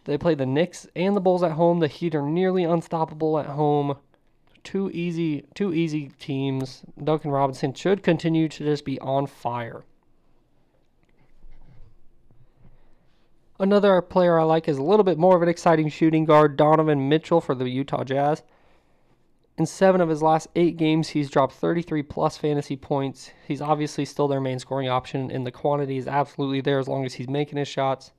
They 0.03 0.17
play 0.17 0.35
the 0.35 0.45
Knicks 0.45 0.87
and 0.95 1.15
the 1.15 1.21
Bulls 1.21 1.43
at 1.43 1.53
home. 1.53 1.79
The 1.79 1.87
Heat 1.87 2.15
are 2.15 2.21
nearly 2.21 2.63
unstoppable 2.63 3.39
at 3.39 3.45
home. 3.45 3.97
Two 4.63 4.91
easy, 4.91 5.45
two 5.53 5.73
easy 5.73 6.11
teams. 6.19 6.83
Duncan 7.01 7.31
Robinson 7.31 7.73
should 7.73 8.03
continue 8.03 8.49
to 8.49 8.63
just 8.63 8.85
be 8.85 8.99
on 8.99 9.27
fire. 9.27 9.83
Another 13.61 14.01
player 14.01 14.39
I 14.39 14.43
like 14.43 14.69
is 14.69 14.77
a 14.77 14.83
little 14.83 15.03
bit 15.03 15.17
more 15.17 15.35
of 15.35 15.41
an 15.41 15.49
exciting 15.49 15.89
shooting 15.89 16.23
guard, 16.23 16.55
Donovan 16.55 17.09
Mitchell 17.09 17.41
for 17.41 17.53
the 17.53 17.67
Utah 17.67 18.05
Jazz. 18.05 18.41
In 19.57 19.65
seven 19.65 19.99
of 19.99 20.07
his 20.07 20.23
last 20.23 20.47
eight 20.55 20.77
games, 20.77 21.09
he's 21.09 21.29
dropped 21.29 21.53
33 21.55 22.03
plus 22.03 22.37
fantasy 22.37 22.77
points. 22.77 23.31
He's 23.45 23.61
obviously 23.61 24.05
still 24.05 24.29
their 24.29 24.39
main 24.39 24.59
scoring 24.59 24.87
option, 24.87 25.29
and 25.29 25.45
the 25.45 25.51
quantity 25.51 25.97
is 25.97 26.07
absolutely 26.07 26.61
there 26.61 26.79
as 26.79 26.87
long 26.87 27.05
as 27.05 27.15
he's 27.15 27.27
making 27.27 27.57
his 27.57 27.67
shots. 27.67 28.11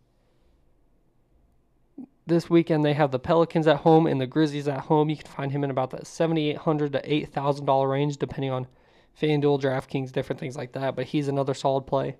This 2.26 2.50
weekend, 2.50 2.84
they 2.84 2.92
have 2.92 3.10
the 3.10 3.18
Pelicans 3.18 3.66
at 3.66 3.78
home 3.78 4.06
and 4.06 4.20
the 4.20 4.26
Grizzlies 4.26 4.68
at 4.68 4.80
home. 4.80 5.08
You 5.08 5.16
can 5.16 5.26
find 5.26 5.52
him 5.52 5.64
in 5.64 5.70
about 5.70 5.88
the 5.88 6.04
7,800 6.04 6.92
to 6.92 7.00
$8,000 7.00 7.90
range, 7.90 8.18
depending 8.18 8.50
on 8.50 8.66
FanDuel, 9.18 9.62
DraftKings, 9.62 10.12
different 10.12 10.38
things 10.38 10.56
like 10.56 10.72
that. 10.72 10.94
But 10.94 11.06
he's 11.06 11.28
another 11.28 11.54
solid 11.54 11.86
play. 11.86 12.16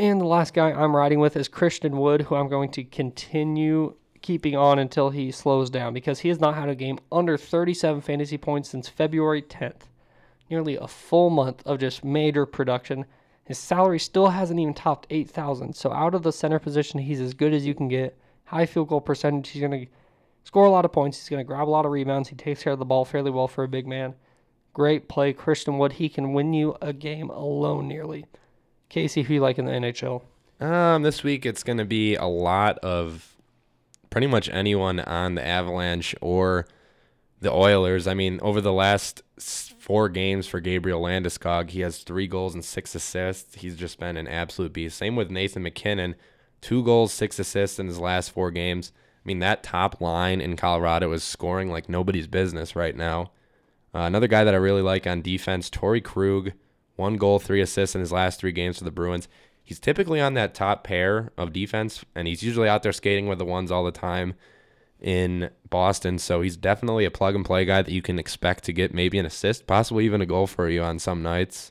And 0.00 0.20
the 0.20 0.26
last 0.26 0.54
guy 0.54 0.70
I'm 0.70 0.94
riding 0.94 1.18
with 1.18 1.36
is 1.36 1.48
Christian 1.48 1.96
Wood, 1.96 2.22
who 2.22 2.36
I'm 2.36 2.48
going 2.48 2.70
to 2.70 2.84
continue 2.84 3.96
keeping 4.22 4.54
on 4.54 4.78
until 4.78 5.10
he 5.10 5.32
slows 5.32 5.70
down 5.70 5.92
because 5.92 6.20
he 6.20 6.28
has 6.28 6.38
not 6.38 6.54
had 6.54 6.68
a 6.68 6.76
game 6.76 7.00
under 7.10 7.36
37 7.36 8.00
fantasy 8.02 8.38
points 8.38 8.68
since 8.68 8.88
February 8.88 9.42
10th. 9.42 9.88
Nearly 10.48 10.76
a 10.76 10.86
full 10.86 11.30
month 11.30 11.66
of 11.66 11.80
just 11.80 12.04
major 12.04 12.46
production. 12.46 13.06
His 13.44 13.58
salary 13.58 13.98
still 13.98 14.28
hasn't 14.28 14.60
even 14.60 14.72
topped 14.72 15.08
8,000. 15.10 15.74
So 15.74 15.92
out 15.92 16.14
of 16.14 16.22
the 16.22 16.32
center 16.32 16.60
position, 16.60 17.00
he's 17.00 17.20
as 17.20 17.34
good 17.34 17.52
as 17.52 17.66
you 17.66 17.74
can 17.74 17.88
get. 17.88 18.16
High 18.44 18.66
field 18.66 18.88
goal 18.88 19.00
percentage. 19.00 19.48
He's 19.48 19.60
going 19.60 19.86
to 19.86 19.92
score 20.44 20.66
a 20.66 20.70
lot 20.70 20.84
of 20.84 20.92
points. 20.92 21.18
He's 21.18 21.28
going 21.28 21.44
to 21.44 21.46
grab 21.46 21.66
a 21.66 21.70
lot 21.70 21.86
of 21.86 21.90
rebounds. 21.90 22.28
He 22.28 22.36
takes 22.36 22.62
care 22.62 22.72
of 22.72 22.78
the 22.78 22.84
ball 22.84 23.04
fairly 23.04 23.32
well 23.32 23.48
for 23.48 23.64
a 23.64 23.68
big 23.68 23.88
man. 23.88 24.14
Great 24.74 25.08
play, 25.08 25.32
Christian 25.32 25.76
Wood. 25.76 25.94
He 25.94 26.08
can 26.08 26.34
win 26.34 26.52
you 26.52 26.76
a 26.80 26.92
game 26.92 27.30
alone 27.30 27.88
nearly. 27.88 28.26
Casey, 28.88 29.22
who 29.22 29.34
you 29.34 29.40
like 29.40 29.58
in 29.58 29.66
the 29.66 29.72
NHL? 29.72 30.22
Um, 30.60 31.02
this 31.02 31.22
week 31.22 31.46
it's 31.46 31.62
going 31.62 31.78
to 31.78 31.84
be 31.84 32.16
a 32.16 32.24
lot 32.24 32.78
of 32.78 33.36
pretty 34.10 34.26
much 34.26 34.48
anyone 34.48 35.00
on 35.00 35.34
the 35.34 35.46
Avalanche 35.46 36.14
or 36.20 36.66
the 37.40 37.52
Oilers. 37.52 38.06
I 38.06 38.14
mean, 38.14 38.40
over 38.42 38.60
the 38.60 38.72
last 38.72 39.22
four 39.38 40.08
games 40.08 40.46
for 40.46 40.60
Gabriel 40.60 41.02
Landeskog, 41.02 41.70
he 41.70 41.80
has 41.80 41.98
three 41.98 42.26
goals 42.26 42.54
and 42.54 42.64
six 42.64 42.94
assists. 42.94 43.56
He's 43.56 43.76
just 43.76 43.98
been 44.00 44.16
an 44.16 44.26
absolute 44.26 44.72
beast. 44.72 44.98
Same 44.98 45.16
with 45.16 45.30
Nathan 45.30 45.62
MacKinnon, 45.62 46.14
two 46.60 46.82
goals, 46.82 47.12
six 47.12 47.38
assists 47.38 47.78
in 47.78 47.86
his 47.86 48.00
last 48.00 48.30
four 48.30 48.50
games. 48.50 48.92
I 48.96 49.28
mean, 49.28 49.38
that 49.40 49.62
top 49.62 50.00
line 50.00 50.40
in 50.40 50.56
Colorado 50.56 51.12
is 51.12 51.22
scoring 51.22 51.70
like 51.70 51.88
nobody's 51.88 52.26
business 52.26 52.74
right 52.74 52.96
now. 52.96 53.32
Uh, 53.94 54.00
another 54.00 54.26
guy 54.26 54.44
that 54.44 54.54
I 54.54 54.58
really 54.58 54.82
like 54.82 55.06
on 55.06 55.22
defense, 55.22 55.70
Torey 55.70 56.02
Krug, 56.02 56.52
one 56.98 57.16
goal, 57.16 57.38
three 57.38 57.60
assists 57.60 57.94
in 57.94 58.00
his 58.00 58.12
last 58.12 58.40
three 58.40 58.52
games 58.52 58.78
for 58.78 58.84
the 58.84 58.90
Bruins. 58.90 59.28
He's 59.62 59.78
typically 59.78 60.20
on 60.20 60.34
that 60.34 60.54
top 60.54 60.82
pair 60.82 61.30
of 61.38 61.52
defense, 61.52 62.04
and 62.14 62.26
he's 62.26 62.42
usually 62.42 62.68
out 62.68 62.82
there 62.82 62.92
skating 62.92 63.28
with 63.28 63.38
the 63.38 63.44
ones 63.44 63.70
all 63.70 63.84
the 63.84 63.92
time 63.92 64.34
in 65.00 65.50
Boston. 65.70 66.18
So 66.18 66.40
he's 66.40 66.56
definitely 66.56 67.04
a 67.04 67.10
plug 67.10 67.34
and 67.36 67.44
play 67.44 67.64
guy 67.64 67.82
that 67.82 67.92
you 67.92 68.02
can 68.02 68.18
expect 68.18 68.64
to 68.64 68.72
get 68.72 68.92
maybe 68.92 69.18
an 69.18 69.26
assist, 69.26 69.66
possibly 69.66 70.06
even 70.06 70.20
a 70.20 70.26
goal 70.26 70.46
for 70.46 70.68
you 70.68 70.82
on 70.82 70.98
some 70.98 71.22
nights. 71.22 71.70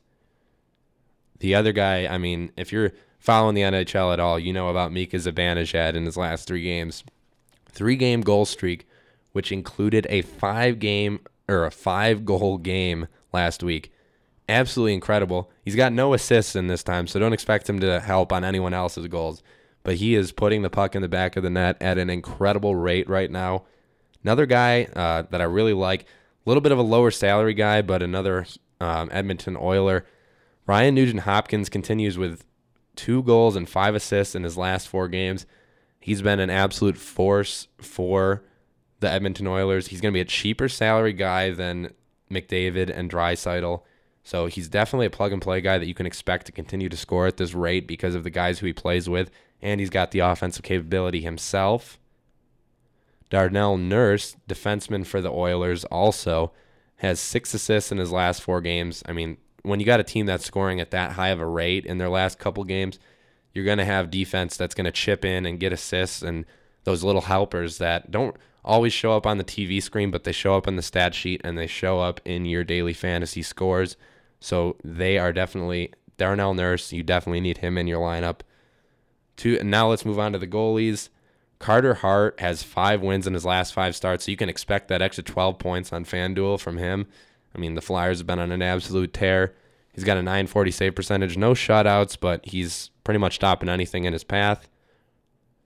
The 1.40 1.56
other 1.56 1.74
guy, 1.74 2.08
I 2.08 2.18
mean, 2.18 2.52
if 2.56 2.72
you're 2.72 2.94
following 3.20 3.56
the 3.56 3.64
NHL 3.64 4.14
at 4.14 4.20
all, 4.20 4.40
you 4.40 4.54
know 4.54 4.70
about 4.70 4.94
Mika 4.94 5.18
Zibanejad 5.18 5.96
in 5.96 6.06
his 6.06 6.16
last 6.16 6.48
three 6.48 6.64
games. 6.64 7.04
Three 7.70 7.98
game 7.98 8.22
goal 8.22 8.46
streak, 8.46 8.88
which 9.34 9.52
included 9.52 10.08
a 10.10 10.22
five 10.22 10.80
game 10.80 11.20
or 11.50 11.66
a 11.66 11.72
five 11.72 12.24
goal 12.24 12.58
game 12.58 13.08
last 13.34 13.62
week. 13.62 13.92
Absolutely 14.50 14.94
incredible. 14.94 15.52
He's 15.64 15.76
got 15.76 15.92
no 15.92 16.14
assists 16.14 16.56
in 16.56 16.68
this 16.68 16.84
time, 16.84 17.08
so 17.08 17.20
don't 17.20 17.34
expect 17.34 17.70
him 17.70 17.80
to 17.82 18.00
help 18.00 18.32
on 18.32 18.44
anyone 18.44 18.74
else's 18.74 19.08
goals. 19.08 19.44
But 19.84 19.96
he 19.96 20.16
is 20.16 20.32
putting 20.32 20.62
the 20.62 20.70
puck 20.70 20.96
in 20.96 21.02
the 21.02 21.10
back 21.10 21.36
of 21.36 21.44
the 21.44 21.50
net 21.50 21.78
at 21.82 21.98
an 21.98 22.10
incredible 22.10 22.76
rate 22.76 23.10
right 23.10 23.30
now. 23.30 23.64
Another 24.24 24.46
guy 24.46 24.88
uh, 24.96 25.24
that 25.30 25.42
I 25.42 25.46
really 25.46 25.74
like, 25.74 26.04
a 26.04 26.06
little 26.46 26.62
bit 26.62 26.72
of 26.72 26.78
a 26.78 26.84
lower 26.84 27.12
salary 27.12 27.54
guy, 27.54 27.82
but 27.82 28.02
another 28.02 28.46
um, 28.80 29.10
Edmonton 29.12 29.58
Oiler. 29.60 30.06
Ryan 30.66 30.96
Nugent 30.96 31.22
Hopkins 31.22 31.70
continues 31.70 32.18
with 32.18 32.46
two 32.96 33.24
goals 33.24 33.56
and 33.56 33.70
five 33.70 33.96
assists 33.96 34.36
in 34.36 34.44
his 34.44 34.58
last 34.58 34.88
four 34.88 35.08
games. 35.08 35.46
He's 36.00 36.22
been 36.22 36.40
an 36.40 36.50
absolute 36.50 36.98
force 36.98 37.68
for 37.80 38.44
the 39.00 39.10
Edmonton 39.10 39.48
Oilers. 39.48 39.88
He's 39.88 40.02
going 40.02 40.12
to 40.12 40.18
be 40.18 40.22
a 40.22 40.26
cheaper 40.26 40.68
salary 40.70 41.14
guy 41.14 41.52
than 41.52 41.94
McDavid 42.32 42.90
and 42.90 43.10
Draisaitl. 43.12 43.82
So 44.28 44.48
he's 44.48 44.68
definitely 44.68 45.06
a 45.06 45.10
plug 45.10 45.32
and 45.32 45.42
play 45.42 45.62
guy 45.62 45.78
that 45.78 45.88
you 45.88 45.94
can 45.94 46.06
expect 46.06 46.48
to 46.48 46.52
continue 46.52 46.90
to 46.90 46.98
score 46.98 47.28
at 47.28 47.38
this 47.38 47.54
rate 47.54 47.88
because 47.88 48.14
of 48.14 48.26
the 48.26 48.30
guys 48.30 48.60
who 48.60 48.66
he 48.66 48.74
plays 48.74 49.08
with, 49.08 49.32
and 49.62 49.80
he's 49.80 49.90
got 49.90 50.12
the 50.12 50.20
offensive 50.20 50.64
capability 50.64 51.22
himself. 51.22 51.98
Darnell 53.30 53.78
Nurse, 53.78 54.36
defenseman 54.50 55.06
for 55.06 55.22
the 55.22 55.32
Oilers, 55.32 55.86
also 55.86 56.52
has 56.98 57.22
six 57.22 57.54
assists 57.54 57.90
in 57.90 58.00
his 58.00 58.12
last 58.12 58.42
four 58.42 58.60
games. 58.60 59.02
I 59.06 59.14
mean, 59.14 59.38
when 59.62 59.80
you 59.80 59.86
got 59.86 60.02
a 60.02 60.04
team 60.04 60.26
that's 60.26 60.44
scoring 60.44 60.82
at 60.82 60.92
that 60.92 61.14
high 61.14 61.30
of 61.30 61.40
a 61.40 61.46
rate 61.46 61.86
in 61.86 61.98
their 61.98 62.10
last 62.10 62.38
couple 62.38 62.66
games, 62.66 63.00
you're 63.54 63.64
going 63.64 63.78
to 63.78 63.86
have 63.86 64.12
defense 64.12 64.58
that's 64.58 64.76
going 64.76 64.84
to 64.84 64.92
chip 64.92 65.24
in 65.24 65.46
and 65.46 65.58
get 65.58 65.72
assists 65.72 66.22
and 66.22 66.44
those 66.84 67.02
little 67.02 67.22
helpers 67.22 67.78
that 67.78 68.12
don't 68.12 68.36
always 68.66 68.92
show 68.92 69.16
up 69.16 69.26
on 69.26 69.38
the 69.38 69.46
TV 69.46 69.82
screen, 69.82 70.12
but 70.12 70.26
they 70.26 70.34
show 70.34 70.58
up 70.58 70.68
in 70.68 70.76
the 70.76 70.82
stat 70.82 71.16
sheet 71.16 71.40
and 71.46 71.58
they 71.58 71.66
show 71.66 72.02
up 72.02 72.20
in 72.26 72.44
your 72.44 72.66
daily 72.66 72.92
fantasy 72.92 73.42
scores. 73.42 73.96
So 74.40 74.78
they 74.84 75.18
are 75.18 75.34
definitely 75.34 75.94
Darnell 76.18 76.54
Nurse. 76.54 76.92
You 76.92 77.04
definitely 77.04 77.42
need 77.42 77.60
him 77.60 77.78
in 77.78 77.88
your 77.88 78.02
lineup. 78.02 78.42
Two, 79.36 79.62
now 79.64 79.90
let's 79.90 80.06
move 80.06 80.20
on 80.20 80.34
to 80.34 80.40
the 80.40 80.48
goalies. 80.48 81.10
Carter 81.60 81.96
Hart 81.96 82.40
has 82.40 82.64
five 82.64 83.02
wins 83.02 83.26
in 83.26 83.34
his 83.34 83.46
last 83.46 83.74
five 83.74 83.96
starts, 83.96 84.26
so 84.26 84.32
you 84.32 84.38
can 84.38 84.50
expect 84.50 84.88
that 84.90 85.02
extra 85.02 85.24
12 85.24 85.58
points 85.58 85.92
on 85.92 86.06
FanDuel 86.06 86.60
from 86.60 86.78
him. 86.78 87.08
I 87.56 87.60
mean, 87.60 87.74
the 87.76 87.82
Flyers 87.82 88.20
have 88.20 88.28
been 88.28 88.40
on 88.40 88.52
an 88.52 88.62
absolute 88.62 89.14
tear. 89.14 89.56
He's 89.94 90.04
got 90.04 90.18
a 90.18 90.22
940 90.22 90.70
save 90.72 90.96
percentage, 90.96 91.38
no 91.38 91.54
shutouts, 91.54 92.18
but 92.20 92.46
he's 92.46 92.92
pretty 93.04 93.18
much 93.18 93.36
stopping 93.36 93.70
anything 93.70 94.04
in 94.04 94.14
his 94.14 94.24
path. 94.24 94.68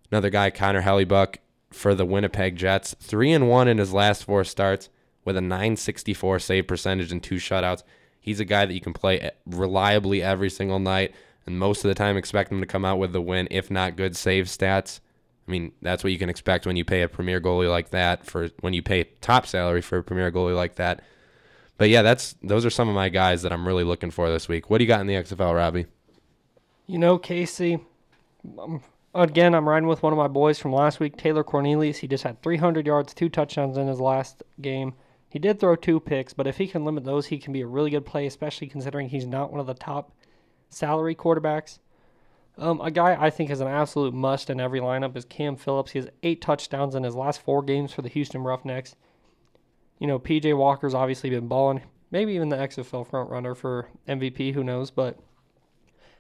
Another 0.10 0.30
guy, 0.30 0.50
Connor 0.50 0.84
Hellebuyck 0.84 1.38
for 1.72 1.96
the 1.96 2.06
Winnipeg 2.06 2.56
Jets, 2.56 2.96
three 3.00 3.32
and 3.34 3.50
one 3.50 3.68
in 3.68 3.78
his 3.78 3.94
last 3.94 4.24
four 4.24 4.44
starts 4.44 4.90
with 5.26 5.36
a 5.36 5.42
964 5.42 6.40
save 6.40 6.68
percentage 6.68 7.12
and 7.12 7.22
two 7.22 7.36
shutouts. 7.36 7.84
He's 8.22 8.40
a 8.40 8.46
guy 8.46 8.66
that 8.66 8.74
you 8.74 8.80
can 8.80 8.94
play 8.94 9.32
reliably 9.46 10.22
every 10.22 10.50
single 10.50 10.80
night, 10.80 11.14
and 11.46 11.58
most 11.58 11.84
of 11.84 11.90
the 11.90 11.96
time 11.96 12.16
expect 12.16 12.52
him 12.52 12.62
to 12.62 12.68
come 12.68 12.86
out 12.86 13.00
with 13.00 13.12
the 13.12 13.22
win, 13.22 13.48
if 13.52 13.72
not 13.72 13.98
good 13.98 14.16
save 14.16 14.46
stats. 14.46 15.00
I 15.48 15.52
mean, 15.52 15.72
that's 15.82 16.04
what 16.04 16.14
you 16.14 16.20
can 16.20 16.30
expect 16.30 16.68
when 16.68 16.76
you 16.76 16.86
pay 16.86 17.02
a 17.02 17.10
premier 17.10 17.42
goalie 17.42 17.70
like 17.70 17.90
that 17.90 18.26
for 18.26 18.50
when 18.62 18.74
you 18.74 18.84
pay 18.84 19.06
top 19.22 19.48
salary 19.48 19.82
for 19.82 19.98
a 19.98 20.04
premier 20.04 20.32
goalie 20.32 20.56
like 20.56 20.76
that. 20.76 21.02
But 21.78 21.90
yeah, 21.90 22.04
that's 22.04 22.36
those 22.44 22.64
are 22.64 22.70
some 22.70 22.88
of 22.88 22.96
my 22.96 23.10
guys 23.10 23.42
that 23.42 23.52
I'm 23.52 23.68
really 23.68 23.84
looking 23.84 24.12
for 24.12 24.30
this 24.30 24.48
week. 24.48 24.70
What 24.70 24.78
do 24.78 24.84
you 24.84 24.88
got 24.88 25.02
in 25.02 25.08
the 25.08 25.16
XFL, 25.16 25.56
Robbie? 25.56 25.88
You 26.86 27.00
know, 27.00 27.18
Casey, 27.18 27.80
um, 28.60 28.84
again, 29.16 29.56
I'm 29.56 29.68
riding 29.68 29.88
with 29.88 30.04
one 30.04 30.14
of 30.14 30.18
my 30.18 30.28
boys 30.28 30.60
from 30.60 30.74
last 30.74 31.00
week, 31.00 31.18
Taylor 31.18 31.44
Cornelius. 31.44 31.98
He 31.98 32.08
just 32.08 32.24
had 32.24 32.42
300 32.44 32.86
yards, 32.86 33.14
two 33.14 33.30
touchdowns 33.30 33.78
in 33.78 33.88
his 33.88 34.00
last 34.00 34.44
game. 34.62 34.94
He 35.32 35.40
did 35.40 35.62
throw 35.62 35.78
two 35.78 36.02
picks, 36.02 36.34
but 36.34 36.46
if 36.46 36.58
he 36.58 36.68
can 36.68 36.84
limit 36.84 37.06
those, 37.06 37.28
he 37.28 37.38
can 37.38 37.54
be 37.54 37.62
a 37.62 37.66
really 37.66 37.90
good 37.90 38.06
play, 38.06 38.26
especially 38.26 38.68
considering 38.68 39.08
he's 39.08 39.26
not 39.26 39.50
one 39.50 39.62
of 39.62 39.66
the 39.66 39.74
top 39.74 40.12
salary 40.70 41.16
quarterbacks. 41.16 41.80
Um, 42.58 42.82
a 42.82 42.92
guy 42.92 43.16
I 43.18 43.30
think 43.30 43.50
is 43.50 43.62
an 43.62 43.68
absolute 43.70 44.14
must 44.14 44.50
in 44.50 44.60
every 44.60 44.82
lineup 44.82 45.16
is 45.16 45.24
Cam 45.24 45.56
Phillips. 45.56 45.92
He 45.92 46.00
has 46.00 46.10
eight 46.22 46.42
touchdowns 46.42 46.96
in 46.96 47.04
his 47.04 47.16
last 47.16 47.42
four 47.42 47.64
games 47.64 47.94
for 47.94 48.02
the 48.02 48.10
Houston 48.10 48.44
Roughnecks. 48.44 48.98
You 50.00 50.08
know, 50.08 50.20
PJ 50.20 50.58
Walker's 50.58 50.94
obviously 50.94 51.30
been 51.30 51.48
balling, 51.48 51.82
maybe 52.12 52.34
even 52.34 52.50
the 52.50 52.58
XFL 52.58 53.10
front 53.10 53.30
runner 53.30 53.56
for 53.56 53.88
MVP, 54.10 54.54
who 54.54 54.66
knows, 54.66 54.92
but 54.92 55.18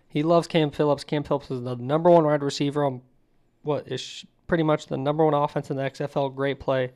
he 0.08 0.24
loves 0.24 0.48
Cam 0.48 0.72
Phillips. 0.72 1.04
Cam 1.04 1.24
Phillips 1.24 1.52
is 1.52 1.64
the 1.64 1.76
number 1.76 2.10
one 2.10 2.24
wide 2.24 2.44
receiver 2.44 2.86
on 2.86 3.02
what 3.62 3.92
is 3.92 4.26
pretty 4.48 4.64
much 4.64 4.88
the 4.88 4.98
number 4.98 5.26
one 5.26 5.34
offense 5.34 5.70
in 5.70 5.76
the 5.76 5.84
XFL. 5.84 6.34
Great 6.34 6.62
play. 6.62 6.94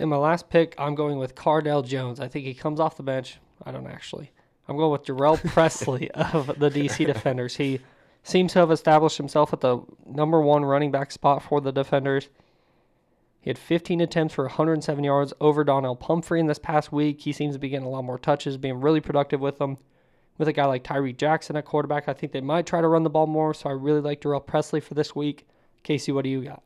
In 0.00 0.08
my 0.08 0.16
last 0.16 0.48
pick, 0.48 0.74
I'm 0.78 0.94
going 0.94 1.18
with 1.18 1.34
Cardale 1.34 1.86
Jones. 1.86 2.20
I 2.20 2.28
think 2.28 2.46
he 2.46 2.54
comes 2.54 2.80
off 2.80 2.96
the 2.96 3.02
bench. 3.02 3.38
I 3.64 3.70
don't 3.70 3.86
actually. 3.86 4.32
I'm 4.66 4.78
going 4.78 4.92
with 4.92 5.04
Jhurell 5.04 5.38
Presley 5.52 6.10
of 6.12 6.46
the 6.58 6.70
DC 6.70 7.04
Defenders. 7.04 7.56
He 7.56 7.80
seems 8.22 8.54
to 8.54 8.60
have 8.60 8.70
established 8.70 9.18
himself 9.18 9.52
at 9.52 9.60
the 9.60 9.80
number 10.06 10.40
one 10.40 10.64
running 10.64 10.90
back 10.90 11.12
spot 11.12 11.42
for 11.42 11.60
the 11.60 11.70
Defenders. 11.70 12.30
He 13.40 13.50
had 13.50 13.58
15 13.58 14.00
attempts 14.00 14.32
for 14.32 14.44
107 14.44 15.04
yards 15.04 15.34
over 15.38 15.64
Donnell 15.64 15.96
Pumphrey 15.96 16.40
in 16.40 16.46
this 16.46 16.58
past 16.58 16.90
week. 16.92 17.20
He 17.20 17.32
seems 17.32 17.54
to 17.54 17.58
be 17.58 17.68
getting 17.68 17.86
a 17.86 17.90
lot 17.90 18.04
more 18.04 18.18
touches, 18.18 18.56
being 18.56 18.80
really 18.80 19.00
productive 19.02 19.40
with 19.40 19.58
them. 19.58 19.76
With 20.38 20.48
a 20.48 20.52
guy 20.54 20.64
like 20.64 20.82
Tyree 20.82 21.12
Jackson 21.12 21.56
at 21.56 21.66
quarterback, 21.66 22.08
I 22.08 22.14
think 22.14 22.32
they 22.32 22.40
might 22.40 22.64
try 22.64 22.80
to 22.80 22.88
run 22.88 23.02
the 23.02 23.10
ball 23.10 23.26
more. 23.26 23.52
So 23.52 23.68
I 23.68 23.72
really 23.72 24.00
like 24.00 24.22
Jhurell 24.22 24.46
Presley 24.46 24.80
for 24.80 24.94
this 24.94 25.14
week. 25.14 25.46
Casey, 25.82 26.12
what 26.12 26.24
do 26.24 26.30
you 26.30 26.42
got? 26.42 26.62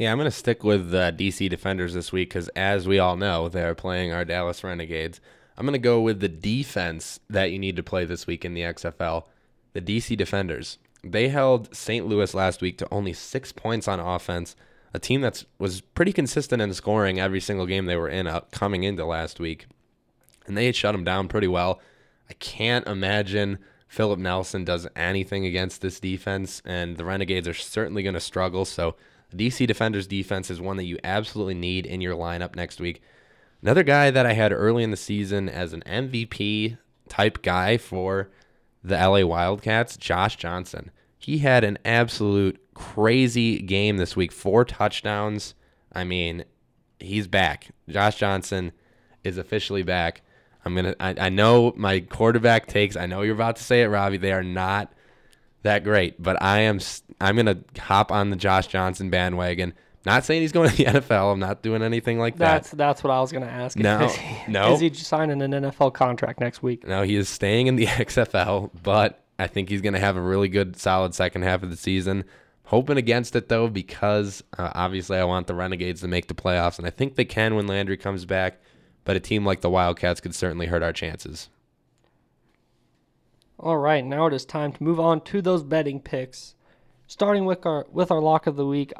Yeah, 0.00 0.12
I'm 0.12 0.16
going 0.16 0.24
to 0.24 0.30
stick 0.30 0.64
with 0.64 0.94
uh, 0.94 1.12
DC 1.12 1.50
Defenders 1.50 1.92
this 1.92 2.10
week 2.10 2.30
because, 2.30 2.48
as 2.56 2.88
we 2.88 2.98
all 2.98 3.18
know, 3.18 3.50
they're 3.50 3.74
playing 3.74 4.14
our 4.14 4.24
Dallas 4.24 4.64
Renegades. 4.64 5.20
I'm 5.58 5.66
going 5.66 5.74
to 5.74 5.78
go 5.78 6.00
with 6.00 6.20
the 6.20 6.28
defense 6.28 7.20
that 7.28 7.52
you 7.52 7.58
need 7.58 7.76
to 7.76 7.82
play 7.82 8.06
this 8.06 8.26
week 8.26 8.42
in 8.42 8.54
the 8.54 8.62
XFL. 8.62 9.24
The 9.74 9.82
DC 9.82 10.16
Defenders. 10.16 10.78
They 11.04 11.28
held 11.28 11.76
St. 11.76 12.06
Louis 12.06 12.32
last 12.32 12.62
week 12.62 12.78
to 12.78 12.88
only 12.90 13.12
six 13.12 13.52
points 13.52 13.86
on 13.86 14.00
offense. 14.00 14.56
A 14.94 14.98
team 14.98 15.20
that 15.20 15.44
was 15.58 15.82
pretty 15.82 16.14
consistent 16.14 16.62
in 16.62 16.72
scoring 16.72 17.20
every 17.20 17.38
single 17.38 17.66
game 17.66 17.84
they 17.84 17.96
were 17.96 18.08
in 18.08 18.26
uh, 18.26 18.40
coming 18.52 18.84
into 18.84 19.04
last 19.04 19.38
week. 19.38 19.66
And 20.46 20.56
they 20.56 20.72
shut 20.72 20.94
them 20.94 21.04
down 21.04 21.28
pretty 21.28 21.46
well. 21.46 21.78
I 22.30 22.32
can't 22.32 22.86
imagine 22.86 23.58
Philip 23.86 24.18
Nelson 24.18 24.64
does 24.64 24.88
anything 24.96 25.44
against 25.44 25.82
this 25.82 26.00
defense, 26.00 26.62
and 26.64 26.96
the 26.96 27.04
Renegades 27.04 27.46
are 27.46 27.52
certainly 27.52 28.02
going 28.02 28.14
to 28.14 28.20
struggle. 28.20 28.64
So, 28.64 28.92
the 28.92 29.09
DC 29.36 29.66
Defenders 29.66 30.06
defense 30.06 30.50
is 30.50 30.60
one 30.60 30.76
that 30.76 30.84
you 30.84 30.98
absolutely 31.04 31.54
need 31.54 31.86
in 31.86 32.00
your 32.00 32.16
lineup 32.16 32.54
next 32.54 32.80
week. 32.80 33.02
Another 33.62 33.82
guy 33.82 34.10
that 34.10 34.26
I 34.26 34.32
had 34.32 34.52
early 34.52 34.82
in 34.82 34.90
the 34.90 34.96
season 34.96 35.48
as 35.48 35.72
an 35.72 35.82
MVP 35.86 36.78
type 37.08 37.42
guy 37.42 37.76
for 37.76 38.30
the 38.82 38.96
LA 38.96 39.24
Wildcats, 39.26 39.96
Josh 39.96 40.36
Johnson. 40.36 40.90
He 41.18 41.38
had 41.38 41.64
an 41.64 41.78
absolute 41.84 42.58
crazy 42.74 43.60
game 43.60 43.98
this 43.98 44.16
week, 44.16 44.32
four 44.32 44.64
touchdowns. 44.64 45.54
I 45.92 46.04
mean, 46.04 46.44
he's 46.98 47.26
back. 47.26 47.68
Josh 47.88 48.16
Johnson 48.16 48.72
is 49.22 49.36
officially 49.36 49.82
back. 49.82 50.22
I'm 50.64 50.74
gonna. 50.74 50.94
I, 51.00 51.14
I 51.18 51.28
know 51.28 51.72
my 51.76 52.00
quarterback 52.00 52.66
takes. 52.66 52.96
I 52.96 53.06
know 53.06 53.22
you're 53.22 53.34
about 53.34 53.56
to 53.56 53.62
say 53.62 53.82
it, 53.82 53.88
Robbie. 53.88 54.18
They 54.18 54.32
are 54.32 54.42
not 54.42 54.92
that 55.62 55.84
great, 55.84 56.22
but 56.22 56.40
I 56.42 56.60
am. 56.60 56.80
I'm 57.20 57.36
gonna 57.36 57.58
hop 57.78 58.10
on 58.10 58.30
the 58.30 58.36
Josh 58.36 58.66
Johnson 58.66 59.10
bandwagon. 59.10 59.74
Not 60.06 60.24
saying 60.24 60.40
he's 60.40 60.52
going 60.52 60.70
to 60.70 60.76
the 60.76 60.84
NFL. 60.86 61.32
I'm 61.32 61.40
not 61.40 61.62
doing 61.62 61.82
anything 61.82 62.18
like 62.18 62.38
that. 62.38 62.62
That's 62.62 62.70
that's 62.70 63.04
what 63.04 63.10
I 63.10 63.20
was 63.20 63.32
going 63.32 63.44
to 63.44 63.50
ask. 63.50 63.76
No, 63.76 64.04
is 64.04 64.16
he, 64.16 64.36
no. 64.52 64.72
Is 64.72 64.80
he 64.80 64.92
signing 64.94 65.42
an 65.42 65.52
NFL 65.52 65.92
contract 65.92 66.40
next 66.40 66.62
week? 66.62 66.86
No, 66.86 67.02
he 67.02 67.16
is 67.16 67.28
staying 67.28 67.66
in 67.66 67.76
the 67.76 67.86
XFL, 67.86 68.70
but 68.82 69.22
I 69.38 69.46
think 69.46 69.68
he's 69.68 69.82
going 69.82 69.92
to 69.94 70.00
have 70.00 70.16
a 70.16 70.20
really 70.20 70.48
good, 70.48 70.76
solid 70.76 71.14
second 71.14 71.42
half 71.42 71.62
of 71.62 71.70
the 71.70 71.76
season. 71.76 72.24
Hoping 72.64 72.96
against 72.96 73.34
it 73.36 73.48
though, 73.48 73.68
because 73.68 74.42
uh, 74.56 74.70
obviously 74.74 75.18
I 75.18 75.24
want 75.24 75.48
the 75.48 75.54
Renegades 75.54 76.00
to 76.02 76.08
make 76.08 76.28
the 76.28 76.34
playoffs, 76.34 76.78
and 76.78 76.86
I 76.86 76.90
think 76.90 77.16
they 77.16 77.24
can 77.24 77.56
when 77.56 77.66
Landry 77.66 77.96
comes 77.96 78.24
back. 78.24 78.60
But 79.04 79.16
a 79.16 79.20
team 79.20 79.44
like 79.44 79.60
the 79.60 79.70
Wildcats 79.70 80.20
could 80.20 80.34
certainly 80.34 80.66
hurt 80.66 80.82
our 80.82 80.92
chances. 80.92 81.48
All 83.62 83.76
right, 83.76 84.02
now 84.02 84.24
it 84.24 84.32
is 84.32 84.46
time 84.46 84.72
to 84.72 84.82
move 84.82 84.98
on 84.98 85.20
to 85.20 85.42
those 85.42 85.62
betting 85.62 86.00
picks. 86.00 86.54
Starting 87.06 87.44
with 87.44 87.66
our 87.66 87.86
with 87.92 88.10
our 88.10 88.20
lock 88.20 88.46
of 88.46 88.56
the 88.56 88.64
week, 88.64 88.90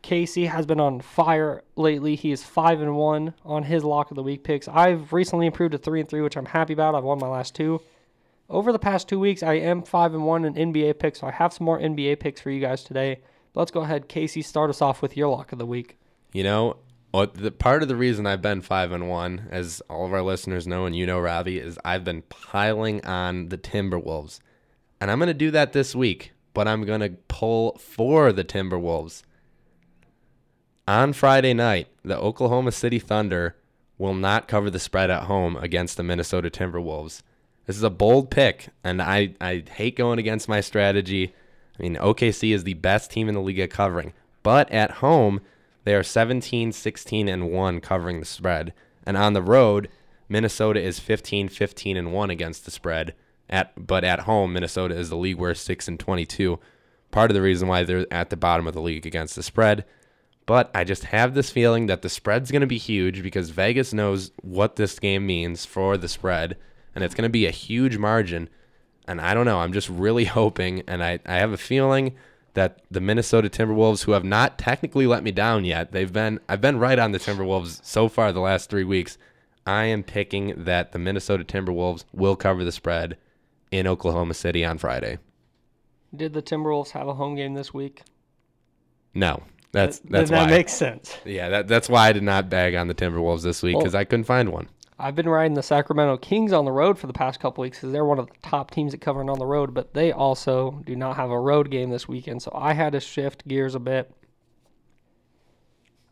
Casey 0.00 0.46
has 0.46 0.64
been 0.64 0.80
on 0.80 1.02
fire 1.02 1.62
lately. 1.76 2.16
He 2.16 2.32
is 2.32 2.42
five 2.42 2.80
and 2.80 2.96
one 2.96 3.34
on 3.44 3.64
his 3.64 3.84
lock 3.84 4.10
of 4.10 4.14
the 4.14 4.22
week 4.22 4.42
picks. 4.42 4.68
I've 4.68 5.12
recently 5.12 5.44
improved 5.44 5.72
to 5.72 5.78
three 5.78 6.00
and 6.00 6.08
three, 6.08 6.22
which 6.22 6.38
I'm 6.38 6.46
happy 6.46 6.72
about. 6.72 6.94
I've 6.94 7.04
won 7.04 7.18
my 7.18 7.28
last 7.28 7.54
two. 7.54 7.82
Over 8.48 8.72
the 8.72 8.78
past 8.78 9.06
two 9.06 9.20
weeks, 9.20 9.42
I 9.42 9.54
am 9.54 9.82
five 9.82 10.14
and 10.14 10.24
one 10.24 10.46
in 10.46 10.54
NBA 10.54 10.98
picks, 10.98 11.20
so 11.20 11.26
I 11.26 11.32
have 11.32 11.52
some 11.52 11.66
more 11.66 11.78
NBA 11.78 12.20
picks 12.20 12.40
for 12.40 12.50
you 12.50 12.60
guys 12.60 12.82
today. 12.82 13.20
Let's 13.54 13.70
go 13.70 13.82
ahead, 13.82 14.08
Casey. 14.08 14.40
Start 14.40 14.70
us 14.70 14.80
off 14.80 15.02
with 15.02 15.14
your 15.14 15.28
lock 15.28 15.52
of 15.52 15.58
the 15.58 15.66
week. 15.66 15.98
You 16.32 16.44
know, 16.44 16.76
what 17.10 17.34
the 17.34 17.50
part 17.50 17.82
of 17.82 17.88
the 17.88 17.96
reason 17.96 18.26
I've 18.26 18.42
been 18.42 18.60
five 18.60 18.92
and 18.92 19.08
one, 19.08 19.48
as 19.50 19.82
all 19.90 20.06
of 20.06 20.12
our 20.12 20.22
listeners 20.22 20.66
know, 20.66 20.86
and 20.86 20.94
you 20.94 21.06
know, 21.06 21.20
Robbie, 21.20 21.58
is 21.58 21.78
I've 21.84 22.04
been 22.04 22.22
piling 22.22 23.04
on 23.04 23.48
the 23.48 23.58
Timberwolves, 23.58 24.40
and 25.00 25.10
I'm 25.10 25.18
gonna 25.18 25.34
do 25.34 25.50
that 25.50 25.72
this 25.72 25.94
week. 25.94 26.32
But 26.52 26.66
I'm 26.66 26.84
gonna 26.84 27.10
pull 27.28 27.78
for 27.78 28.32
the 28.32 28.44
Timberwolves 28.44 29.22
on 30.90 31.12
Friday 31.12 31.54
night, 31.54 31.86
the 32.04 32.18
Oklahoma 32.18 32.72
City 32.72 32.98
Thunder 32.98 33.54
will 33.96 34.12
not 34.12 34.48
cover 34.48 34.70
the 34.70 34.80
spread 34.80 35.08
at 35.08 35.24
home 35.24 35.54
against 35.56 35.96
the 35.96 36.02
Minnesota 36.02 36.50
Timberwolves. 36.50 37.22
This 37.66 37.76
is 37.76 37.84
a 37.84 37.90
bold 37.90 38.28
pick, 38.28 38.70
and 38.82 39.00
I, 39.00 39.36
I 39.40 39.62
hate 39.70 39.94
going 39.94 40.18
against 40.18 40.48
my 40.48 40.60
strategy. 40.60 41.32
I 41.78 41.82
mean, 41.82 41.94
OKC 41.94 42.52
is 42.52 42.64
the 42.64 42.74
best 42.74 43.12
team 43.12 43.28
in 43.28 43.36
the 43.36 43.40
league 43.40 43.60
at 43.60 43.70
covering, 43.70 44.14
but 44.42 44.68
at 44.72 44.90
home, 44.90 45.42
they 45.84 45.94
are 45.94 46.02
17, 46.02 46.72
16, 46.72 47.28
and 47.28 47.50
1 47.50 47.80
covering 47.80 48.20
the 48.20 48.26
spread. 48.26 48.72
And 49.04 49.16
on 49.16 49.32
the 49.32 49.42
road, 49.42 49.88
Minnesota 50.28 50.80
is 50.80 50.98
15, 50.98 51.48
15, 51.48 51.96
and 51.96 52.12
1 52.12 52.30
against 52.30 52.64
the 52.64 52.70
spread. 52.70 53.14
At 53.48 53.86
but 53.86 54.04
at 54.04 54.20
home, 54.20 54.52
Minnesota 54.52 54.94
is 54.94 55.08
the 55.08 55.16
league 55.16 55.38
worst 55.38 55.64
6 55.64 55.88
and 55.88 55.98
22. 55.98 56.60
Part 57.10 57.30
of 57.30 57.34
the 57.34 57.42
reason 57.42 57.66
why 57.66 57.82
they're 57.82 58.06
at 58.12 58.30
the 58.30 58.36
bottom 58.36 58.66
of 58.66 58.74
the 58.74 58.80
league 58.80 59.06
against 59.06 59.34
the 59.34 59.42
spread 59.42 59.84
but 60.50 60.68
I 60.74 60.82
just 60.82 61.04
have 61.04 61.34
this 61.34 61.48
feeling 61.48 61.86
that 61.86 62.02
the 62.02 62.08
spread's 62.08 62.50
going 62.50 62.60
to 62.60 62.66
be 62.66 62.76
huge 62.76 63.22
because 63.22 63.50
Vegas 63.50 63.92
knows 63.92 64.32
what 64.42 64.74
this 64.74 64.98
game 64.98 65.24
means 65.24 65.64
for 65.64 65.96
the 65.96 66.08
spread, 66.08 66.56
and 66.92 67.04
it's 67.04 67.14
going 67.14 67.22
to 67.22 67.28
be 67.28 67.46
a 67.46 67.52
huge 67.52 67.98
margin. 67.98 68.48
And 69.06 69.20
I 69.20 69.32
don't 69.32 69.44
know. 69.44 69.60
I'm 69.60 69.72
just 69.72 69.88
really 69.88 70.24
hoping, 70.40 70.82
and 70.88 71.04
I, 71.04 71.20
I 71.24 71.36
have 71.36 71.52
a 71.52 71.56
feeling 71.56 72.16
that 72.54 72.80
the 72.90 73.00
Minnesota 73.00 73.48
Timberwolves, 73.48 74.04
who 74.04 74.12
have 74.12 74.24
not 74.24 74.58
technically 74.58 75.06
let 75.06 75.22
me 75.22 75.30
down 75.30 75.64
yet, 75.64 75.92
they've 75.92 76.12
been 76.12 76.40
I've 76.48 76.60
been 76.60 76.78
right 76.78 76.98
on 76.98 77.12
the 77.12 77.18
Timberwolves 77.18 77.84
so 77.84 78.08
far 78.08 78.32
the 78.32 78.40
last 78.40 78.70
three 78.70 78.84
weeks. 78.84 79.18
I 79.66 79.84
am 79.84 80.02
picking 80.02 80.64
that 80.64 80.92
the 80.92 80.98
Minnesota 80.98 81.44
Timberwolves 81.44 82.04
will 82.12 82.34
cover 82.36 82.64
the 82.64 82.72
spread 82.72 83.16
in 83.70 83.86
Oklahoma 83.86 84.34
City 84.34 84.64
on 84.64 84.78
Friday. 84.78 85.18
Did 86.14 86.32
the 86.32 86.42
Timberwolves 86.42 86.90
have 86.90 87.06
a 87.06 87.14
home 87.14 87.36
game 87.36 87.54
this 87.54 87.72
week? 87.72 88.02
No, 89.14 89.42
that's 89.72 90.00
Th- 90.00 90.10
that's 90.10 90.30
that 90.30 90.46
why. 90.46 90.50
makes 90.50 90.72
sense. 90.72 91.16
yeah, 91.24 91.48
that, 91.50 91.68
that's 91.68 91.88
why 91.88 92.08
I 92.08 92.12
did 92.12 92.22
not 92.24 92.48
bag 92.50 92.74
on 92.74 92.88
the 92.88 92.94
Timberwolves 92.94 93.42
this 93.42 93.62
week 93.62 93.76
because 93.78 93.94
I 93.94 94.04
couldn't 94.04 94.24
find 94.24 94.50
one. 94.50 94.68
I've 95.00 95.14
been 95.14 95.28
riding 95.28 95.54
the 95.54 95.62
Sacramento 95.62 96.18
Kings 96.18 96.52
on 96.52 96.66
the 96.66 96.72
road 96.72 96.98
for 96.98 97.06
the 97.06 97.14
past 97.14 97.40
couple 97.40 97.62
weeks 97.62 97.78
because 97.78 97.90
they're 97.90 98.04
one 98.04 98.18
of 98.18 98.26
the 98.26 98.34
top 98.42 98.70
teams 98.70 98.92
at 98.92 99.00
covering 99.00 99.30
on 99.30 99.38
the 99.38 99.46
road, 99.46 99.72
but 99.72 99.94
they 99.94 100.12
also 100.12 100.82
do 100.84 100.94
not 100.94 101.16
have 101.16 101.30
a 101.30 101.40
road 101.40 101.70
game 101.70 101.88
this 101.88 102.06
weekend. 102.06 102.42
So 102.42 102.52
I 102.54 102.74
had 102.74 102.92
to 102.92 103.00
shift 103.00 103.48
gears 103.48 103.74
a 103.74 103.80
bit. 103.80 104.12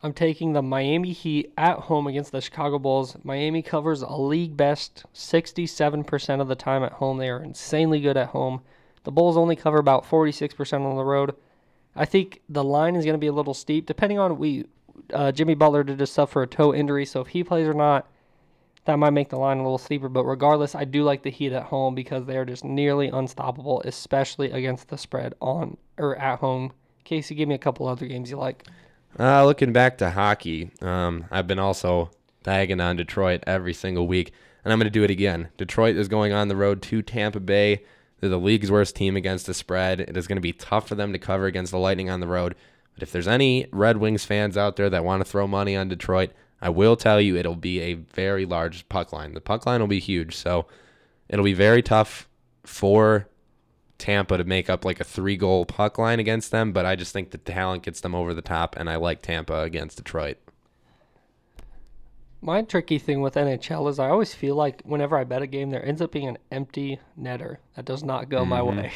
I'm 0.03 0.15
taking 0.15 0.55
the 0.55 0.63
Miami 0.63 1.13
Heat 1.13 1.53
at 1.59 1.81
home 1.81 2.07
against 2.07 2.33
the 2.33 2.41
Chicago 2.41 2.79
Bulls. 2.79 3.17
Miami 3.25 3.61
covers 3.61 4.01
a 4.01 4.17
league 4.17 4.57
best 4.57 5.05
67% 5.13 6.41
of 6.41 6.49
the 6.49 6.55
time 6.55 6.83
at 6.83 6.93
home. 6.93 7.19
They 7.19 7.29
are 7.29 7.43
insanely 7.43 8.01
good 8.01 8.17
at 8.17 8.29
home. 8.29 8.63
The 9.05 9.13
Bulls 9.13 9.37
only 9.37 9.57
cover 9.57 9.79
about 9.79 10.09
46% 10.09 10.87
on 10.87 10.97
the 10.97 11.05
road. 11.05 11.35
I 11.95 12.07
think 12.07 12.41
the 12.49 12.65
line 12.65 12.97
is 12.97 13.05
going 13.05 13.15
to 13.15 13.19
be 13.19 13.27
a 13.27 13.33
little 13.33 13.55
steep, 13.55 13.85
depending 13.85 14.19
on 14.19 14.39
we. 14.39 14.65
Uh, 15.13 15.31
Jimmy 15.33 15.55
Butler 15.55 15.85
did 15.85 15.99
just 15.99 16.13
suffer 16.15 16.43
a 16.43 16.47
toe 16.47 16.75
injury, 16.75 17.05
so 17.05 17.21
if 17.21 17.29
he 17.29 17.45
plays 17.45 17.67
or 17.67 17.73
not, 17.73 18.07
that 18.89 18.99
might 18.99 19.11
make 19.11 19.29
the 19.29 19.37
line 19.37 19.59
a 19.59 19.63
little 19.63 19.77
steeper. 19.77 20.09
But 20.09 20.25
regardless, 20.25 20.75
I 20.75 20.85
do 20.85 21.05
like 21.05 21.23
the 21.23 21.31
Heat 21.31 21.53
at 21.53 21.65
home 21.65 21.95
because 21.95 22.25
they 22.25 22.39
are 22.39 22.47
just 22.47 22.65
nearly 22.65 23.09
unstoppable, 23.09 23.83
especially 23.85 24.51
against 24.51 24.89
the 24.89 24.97
spread 24.97 25.35
on 25.43 25.77
or 25.99 26.17
at 26.17 26.39
home. 26.39 26.73
Casey, 27.05 27.35
give 27.35 27.51
me 27.51 27.55
a 27.55 27.59
couple 27.59 27.87
other 27.87 28.07
games 28.07 28.31
you 28.31 28.39
like. 28.39 28.67
Uh, 29.21 29.45
looking 29.45 29.75
back 29.75 29.99
to 29.99 30.11
hockey, 30.11 30.71
um, 30.81 31.27
I've 31.31 31.47
been 31.47 31.59
also 31.59 32.11
bagging 32.45 32.81
on 32.81 32.97
Detroit 32.97 33.45
every 33.47 33.75
single 33.75 34.09
week, 34.09 34.33
and 34.65 34.73
I'm 34.73 34.79
going 34.79 34.87
to 34.87 34.91
do 34.91 35.05
it 35.05 35.11
again. 35.11 35.49
Detroit 35.59 35.97
is 35.97 36.09
going 36.09 36.33
on 36.33 36.49
the 36.49 36.57
road 36.57 36.81
to 36.83 37.03
Tampa 37.03 37.41
Bay. 37.41 37.85
They're 38.21 38.31
the 38.31 38.39
league's 38.39 38.71
worst 38.71 38.97
team 38.97 39.17
against 39.17 39.45
the 39.45 39.53
spread. 39.53 40.01
It 40.01 40.17
is 40.17 40.27
going 40.27 40.37
to 40.37 40.43
be 40.43 40.55
tough 40.55 40.89
for 40.89 40.95
them 40.95 41.13
to 41.13 41.19
cover 41.19 41.45
against 41.45 41.73
the 41.73 41.79
Lightning 41.79 42.09
on 42.09 42.21
the 42.21 42.27
road. 42.27 42.55
But 42.95 43.03
if 43.03 43.13
there's 43.13 43.29
any 43.29 43.67
Red 43.71 43.99
Wings 43.99 44.25
fans 44.25 44.57
out 44.57 44.77
there 44.77 44.89
that 44.89 45.05
want 45.05 45.21
to 45.21 45.31
throw 45.31 45.47
money 45.47 45.77
on 45.77 45.89
Detroit, 45.89 46.33
I 46.61 46.69
will 46.71 46.97
tell 46.97 47.21
you 47.21 47.37
it'll 47.37 47.57
be 47.57 47.81
a 47.81 47.95
very 47.95 48.45
large 48.45 48.89
puck 48.89 49.13
line. 49.13 49.35
The 49.35 49.41
puck 49.41 49.67
line 49.67 49.81
will 49.81 49.89
be 49.89 50.01
huge, 50.01 50.37
so 50.37 50.67
it'll 51.29 51.45
be 51.45 51.55
very 51.55 51.83
tough 51.83 52.29
for 52.65 53.29
Tampa 53.99 54.39
to 54.39 54.45
make 54.45 54.71
up 54.71 54.85
like 54.85 55.01
a 55.01 55.05
three 55.05 55.37
goal 55.37 55.65
puck 55.65 55.99
line 55.99 56.21
against 56.21 56.51
them, 56.51 56.73
but 56.73 56.87
I 56.87 56.97
just 56.97 57.13
think 57.13 57.31
the 57.31 57.39
talent 57.39 57.83
gets 57.83 58.01
them 58.01 58.15
over 58.15 58.33
the 58.33 58.43
top, 58.43 58.77
and 58.77 58.89
I 58.89 58.97
like 58.97 59.23
Tampa 59.23 59.63
against 59.63 59.99
Detroit. 59.99 60.39
My 62.41 62.63
tricky 62.63 62.99
thing 62.99 63.21
with 63.21 63.35
NHL 63.35 63.91
is 63.91 63.99
I 63.99 64.09
always 64.09 64.33
feel 64.33 64.55
like 64.55 64.83
whenever 64.85 65.17
I 65.17 65.25
bet 65.25 65.43
a 65.43 65.47
game, 65.49 65.71
there 65.71 65.85
ends 65.85 66.01
up 66.01 66.13
being 66.13 66.29
an 66.29 66.39
empty 66.53 67.01
netter 67.21 67.57
that 67.75 67.85
does 67.85 68.05
not 68.05 68.29
go 68.29 68.45
my 68.45 68.61
mm-hmm. 68.61 68.79
way. 68.79 68.93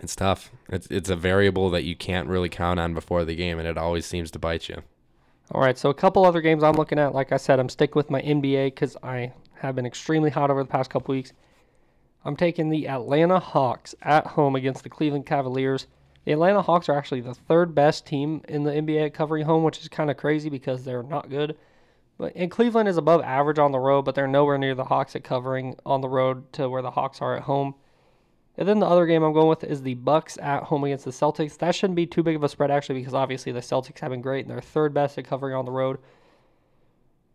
It's 0.00 0.14
tough. 0.14 0.50
It's 0.68 0.86
it's 0.88 1.08
a 1.08 1.16
variable 1.16 1.70
that 1.70 1.84
you 1.84 1.96
can't 1.96 2.28
really 2.28 2.48
count 2.48 2.78
on 2.78 2.94
before 2.94 3.24
the 3.24 3.34
game, 3.34 3.58
and 3.58 3.66
it 3.66 3.78
always 3.78 4.06
seems 4.06 4.30
to 4.32 4.38
bite 4.38 4.68
you. 4.68 4.82
All 5.50 5.60
right, 5.60 5.76
so 5.76 5.90
a 5.90 5.94
couple 5.94 6.24
other 6.24 6.40
games 6.40 6.62
I'm 6.62 6.74
looking 6.74 6.98
at. 6.98 7.14
Like 7.14 7.30
I 7.30 7.36
said, 7.36 7.60
I'm 7.60 7.68
sticking 7.68 7.96
with 7.96 8.10
my 8.10 8.22
NBA 8.22 8.66
because 8.68 8.96
I 9.02 9.32
have 9.56 9.74
been 9.74 9.86
extremely 9.86 10.30
hot 10.30 10.50
over 10.50 10.62
the 10.62 10.68
past 10.68 10.90
couple 10.90 11.14
weeks. 11.14 11.32
I'm 12.24 12.36
taking 12.36 12.70
the 12.70 12.88
Atlanta 12.88 13.38
Hawks 13.38 13.94
at 14.00 14.26
home 14.28 14.56
against 14.56 14.82
the 14.82 14.88
Cleveland 14.88 15.26
Cavaliers. 15.26 15.86
The 16.24 16.32
Atlanta 16.32 16.62
Hawks 16.62 16.88
are 16.88 16.96
actually 16.96 17.20
the 17.20 17.34
third 17.34 17.74
best 17.74 18.06
team 18.06 18.40
in 18.48 18.64
the 18.64 18.72
NBA 18.72 19.06
at 19.06 19.14
covering 19.14 19.44
home, 19.44 19.62
which 19.62 19.78
is 19.80 19.88
kind 19.88 20.10
of 20.10 20.16
crazy 20.16 20.48
because 20.48 20.84
they're 20.84 21.02
not 21.02 21.28
good. 21.28 21.56
But 22.16 22.32
and 22.34 22.50
Cleveland 22.50 22.88
is 22.88 22.96
above 22.96 23.20
average 23.22 23.58
on 23.58 23.72
the 23.72 23.78
road, 23.78 24.02
but 24.02 24.14
they're 24.14 24.26
nowhere 24.26 24.56
near 24.56 24.74
the 24.74 24.84
Hawks 24.84 25.14
at 25.14 25.24
covering 25.24 25.76
on 25.84 26.00
the 26.00 26.08
road 26.08 26.50
to 26.54 26.70
where 26.70 26.80
the 26.80 26.92
Hawks 26.92 27.20
are 27.20 27.36
at 27.36 27.42
home. 27.42 27.74
And 28.56 28.68
then 28.68 28.78
the 28.78 28.86
other 28.86 29.06
game 29.06 29.22
I'm 29.22 29.32
going 29.32 29.48
with 29.48 29.64
is 29.64 29.82
the 29.82 29.94
Bucks 29.94 30.38
at 30.40 30.64
home 30.64 30.84
against 30.84 31.04
the 31.04 31.10
Celtics. 31.10 31.58
That 31.58 31.74
shouldn't 31.74 31.96
be 31.96 32.06
too 32.06 32.22
big 32.22 32.36
of 32.36 32.44
a 32.44 32.48
spread 32.48 32.70
actually 32.70 33.00
because 33.00 33.14
obviously 33.14 33.50
the 33.52 33.60
Celtics 33.60 33.98
have 33.98 34.10
been 34.10 34.20
great 34.20 34.44
and 34.44 34.50
they're 34.50 34.60
third 34.60 34.94
best 34.94 35.18
at 35.18 35.24
covering 35.24 35.54
on 35.54 35.64
the 35.64 35.72
road. 35.72 35.98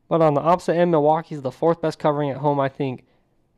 But 0.08 0.22
on 0.22 0.34
the 0.34 0.42
opposite 0.42 0.76
end, 0.76 0.92
Milwaukee's 0.92 1.42
the 1.42 1.52
fourth 1.52 1.82
best 1.82 2.00
covering 2.00 2.32
at 2.32 2.38
home. 2.38 2.60
I 2.60 2.70
think, 2.70 3.06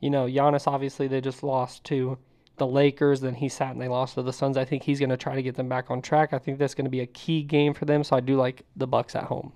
you 0.00 0.10
know, 0.10 0.26
Giannis 0.26 0.66
obviously 0.66 1.06
they 1.06 1.20
just 1.20 1.42
lost 1.42 1.84
to 1.84 2.18
the 2.56 2.66
Lakers, 2.66 3.20
then 3.20 3.34
he 3.34 3.48
sat 3.48 3.70
and 3.70 3.80
they 3.80 3.88
lost 3.88 4.14
to 4.14 4.22
the 4.22 4.32
Suns. 4.32 4.56
I 4.56 4.64
think 4.64 4.82
he's 4.82 4.98
going 4.98 5.10
to 5.10 5.16
try 5.16 5.34
to 5.34 5.42
get 5.42 5.54
them 5.54 5.68
back 5.68 5.90
on 5.90 6.02
track. 6.02 6.32
I 6.32 6.38
think 6.38 6.58
that's 6.58 6.74
going 6.74 6.84
to 6.84 6.90
be 6.90 7.00
a 7.00 7.06
key 7.06 7.42
game 7.42 7.74
for 7.74 7.86
them, 7.86 8.04
so 8.04 8.16
I 8.16 8.20
do 8.20 8.36
like 8.36 8.62
the 8.76 8.86
Bucks 8.86 9.16
at 9.16 9.24
home. 9.24 9.52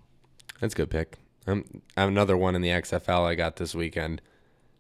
That's 0.61 0.75
a 0.75 0.77
good 0.77 0.91
pick. 0.91 1.19
Um, 1.47 1.83
I 1.97 2.01
have 2.01 2.09
another 2.09 2.37
one 2.37 2.55
in 2.55 2.63
the 2.63 2.71
XFL 2.71 3.27
I 3.27 3.35
got 3.35 3.57
this 3.57 3.75
weekend. 3.75 4.23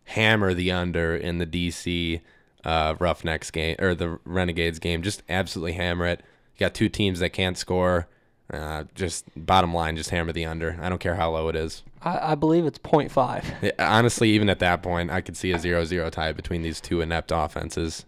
Hammer 0.04 0.54
the 0.54 0.72
under 0.72 1.14
in 1.14 1.38
the 1.38 1.46
DC 1.46 2.20
uh, 2.64 2.94
Roughnecks 2.98 3.50
game 3.50 3.76
or 3.78 3.94
the 3.94 4.18
Renegades 4.24 4.78
game. 4.78 5.02
Just 5.02 5.22
absolutely 5.28 5.72
hammer 5.72 6.06
it. 6.06 6.20
You 6.56 6.60
got 6.60 6.74
two 6.74 6.88
teams 6.88 7.20
that 7.20 7.30
can't 7.30 7.58
score. 7.58 8.08
Uh, 8.52 8.84
just 8.94 9.24
bottom 9.34 9.74
line, 9.74 9.96
just 9.96 10.10
hammer 10.10 10.32
the 10.32 10.44
under. 10.44 10.78
I 10.80 10.88
don't 10.88 11.00
care 11.00 11.16
how 11.16 11.30
low 11.32 11.48
it 11.48 11.56
is. 11.56 11.82
I, 12.02 12.32
I 12.32 12.34
believe 12.36 12.64
it's 12.64 12.78
0.5. 12.78 13.44
Yeah, 13.62 13.72
honestly, 13.78 14.30
even 14.30 14.48
at 14.48 14.60
that 14.60 14.82
point, 14.82 15.10
I 15.10 15.20
could 15.20 15.36
see 15.36 15.50
a 15.50 15.58
0-0 15.58 16.10
tie 16.12 16.32
between 16.32 16.62
these 16.62 16.80
two 16.80 17.00
inept 17.00 17.32
offenses. 17.34 18.04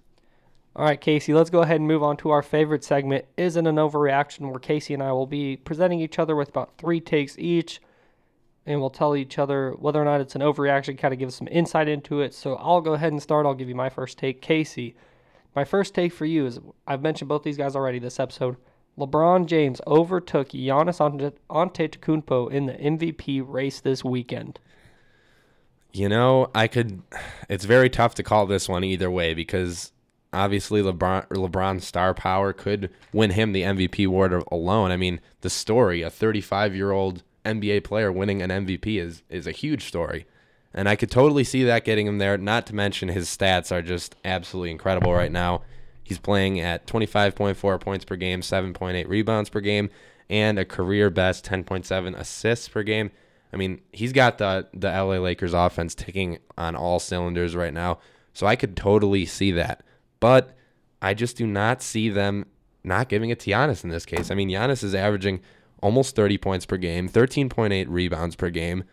All 0.77 0.85
right, 0.85 1.01
Casey, 1.01 1.35
let's 1.35 1.51
go 1.51 1.63
ahead 1.63 1.81
and 1.81 1.89
move 1.89 2.05
on 2.05 2.17
to 2.19 2.31
our 2.31 2.43
favorite 2.43 2.85
segment, 2.85 3.25
Isn't 3.37 3.67
an 3.67 3.77
Overreaction, 3.77 4.49
where 4.51 4.61
Casey 4.61 4.95
and 4.95 5.03
I 5.03 5.11
will 5.11 5.27
be 5.27 5.57
presenting 5.57 6.01
each 6.01 6.21
other 6.21 6.37
with 6.37 6.51
about 6.51 6.79
three 6.79 7.01
takes 7.01 7.37
each, 7.37 7.81
and 8.69 8.81
we'll 8.81 8.91
tell 8.91 9.17
each 9.17 9.39
other 9.39 9.73
whether 9.79 10.01
or 10.01 10.05
not 10.05 10.21
it's 10.21 10.35
an 10.35 10.43
overreaction, 10.43 10.99
kind 10.99 11.15
of 11.15 11.19
give 11.19 11.33
some 11.33 11.49
insight 11.51 11.89
into 11.89 12.21
it. 12.21 12.35
So 12.35 12.57
I'll 12.57 12.83
go 12.83 12.93
ahead 12.93 13.13
and 13.13 13.23
start. 13.23 13.47
I'll 13.47 13.55
give 13.55 13.69
you 13.69 13.75
my 13.75 13.89
first 13.89 14.19
take. 14.19 14.43
Casey, 14.43 14.95
my 15.57 15.65
first 15.65 15.95
take 15.95 16.13
for 16.13 16.27
you 16.27 16.45
is 16.45 16.61
I've 16.87 17.01
mentioned 17.01 17.29
both 17.29 17.43
these 17.43 17.57
guys 17.57 17.75
already 17.75 17.99
this 17.99 18.21
episode. 18.21 18.57
LeBron 18.99 19.47
James 19.47 19.81
overtook 19.87 20.51
Giannis 20.51 21.01
Ante- 21.01 21.39
Antetokounmpo 21.49 22.51
in 22.51 22.67
the 22.67 22.75
MVP 22.75 23.43
race 23.47 23.81
this 23.81 24.05
weekend. 24.05 24.61
You 25.93 26.11
know, 26.11 26.51
I 26.55 26.69
could. 26.69 27.03
It's 27.49 27.65
very 27.65 27.89
tough 27.89 28.15
to 28.17 28.23
call 28.23 28.45
this 28.47 28.69
one 28.69 28.85
either 28.85 29.11
way 29.11 29.33
because 29.33 29.93
obviously 30.31 30.83
LeBron 30.83 31.27
LeBron's 31.29 31.87
star 31.87 32.13
power 32.13 32.53
could 32.53 32.91
win 33.15 33.31
him 33.31 33.53
the 33.53 33.63
MVP 33.63 34.07
award 34.07 34.45
alone. 34.53 34.91
I 34.91 34.99
mean, 34.99 35.21
the 35.41 35.49
story, 35.49 36.03
a 36.03 36.11
35 36.11 36.77
year 36.77 36.91
old 36.91 37.23
NBA 37.45 37.85
player 37.85 38.13
winning 38.13 38.43
an 38.43 38.51
MVP 38.51 39.01
is 39.01 39.23
is 39.29 39.47
a 39.47 39.53
huge 39.53 39.85
story, 39.85 40.27
and 40.75 40.89
I 40.89 40.97
could 40.97 41.11
totally 41.11 41.45
see 41.45 41.65
that 41.65 41.85
getting 41.85 42.07
him 42.07 42.19
there. 42.19 42.37
Not 42.39 42.67
to 42.67 42.75
mention 42.75 43.09
his 43.09 43.29
stats 43.29 43.73
are 43.73 43.83
just 43.83 44.17
absolutely 44.25 44.71
incredible 44.71 45.13
right 45.13 45.33
now. 45.33 45.63
He's 46.03 46.19
playing 46.19 46.59
at 46.61 46.87
25.4 46.87 47.81
points 47.81 48.05
per 48.05 48.17
game, 48.17 48.41
7.8 48.41 49.07
rebounds 49.09 49.51
per 49.51 49.61
game, 49.61 49.91
and 50.31 50.59
a 50.59 50.65
career 50.65 51.11
best 51.11 51.45
10.7 51.45 52.17
assists 52.17 52.69
per 52.69 52.83
game. 52.83 53.11
I 53.53 53.57
mean, 53.57 53.81
he's 53.93 54.13
got 54.13 54.39
the 54.39 54.69
the 54.73 54.89
LA 54.89 55.19
Lakers 55.19 55.55
offense 55.55 55.95
ticking 55.95 56.39
on 56.57 56.77
all 56.77 56.99
cylinders 56.99 57.57
right 57.57 57.73
now. 57.73 57.99
So 58.33 58.47
I 58.47 58.57
could 58.57 58.77
totally 58.77 59.27
see 59.27 59.53
that. 59.53 59.83
But 60.21 60.57
I 61.01 61.15
just 61.15 61.37
do 61.37 61.47
not 61.47 61.83
see 61.83 62.09
them 62.09 62.47
not 62.85 63.09
giving 63.09 63.31
it 63.31 63.41
to 63.41 63.51
Giannis 63.51 63.85
in 63.85 63.91
this 63.91 64.07
case. 64.07 64.31
I 64.31 64.35
mean, 64.35 64.49
Giannis 64.49 64.83
is 64.83 64.95
averaging 64.95 65.41
almost 65.83 66.17
30 66.17 66.39
points 66.39 66.67
per 66.67 66.77
game, 66.77 67.09
13.8 67.09 67.87
rebounds 67.89 68.37
per 68.37 68.51
game, 68.51 68.85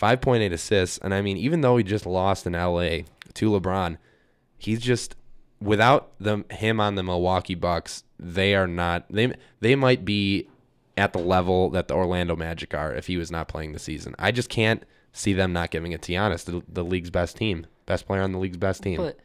5.8 0.00 0.52
assists, 0.52 0.98
and 0.98 1.14
I 1.14 1.22
mean, 1.22 1.36
even 1.36 1.60
though 1.60 1.76
he 1.76 1.84
just 1.84 2.06
lost 2.06 2.46
in 2.46 2.52
LA 2.52 3.00
to 3.34 3.50
LeBron, 3.50 3.98
he's 4.58 4.80
just 4.80 5.16
without 5.60 6.12
them 6.18 6.44
him 6.50 6.80
on 6.80 6.94
the 6.94 7.02
Milwaukee 7.02 7.54
Bucks, 7.54 8.04
they 8.18 8.54
are 8.54 8.66
not 8.66 9.06
they 9.10 9.32
they 9.60 9.74
might 9.74 10.04
be 10.04 10.48
at 10.96 11.12
the 11.12 11.18
level 11.18 11.70
that 11.70 11.88
the 11.88 11.94
Orlando 11.94 12.36
Magic 12.36 12.74
are 12.74 12.94
if 12.94 13.06
he 13.06 13.16
was 13.16 13.30
not 13.30 13.48
playing 13.48 13.72
the 13.72 13.78
season. 13.78 14.14
I 14.18 14.30
just 14.30 14.48
can't 14.48 14.84
see 15.12 15.32
them 15.32 15.52
not 15.52 15.70
giving 15.70 15.92
it 15.92 16.02
to 16.02 16.12
Giannis, 16.12 16.44
the, 16.44 16.62
the 16.68 16.84
league's 16.84 17.10
best 17.10 17.36
team, 17.36 17.66
best 17.86 18.06
player 18.06 18.22
on 18.22 18.32
the 18.32 18.38
league's 18.38 18.56
best 18.56 18.82
team. 18.82 18.98
But 18.98 19.18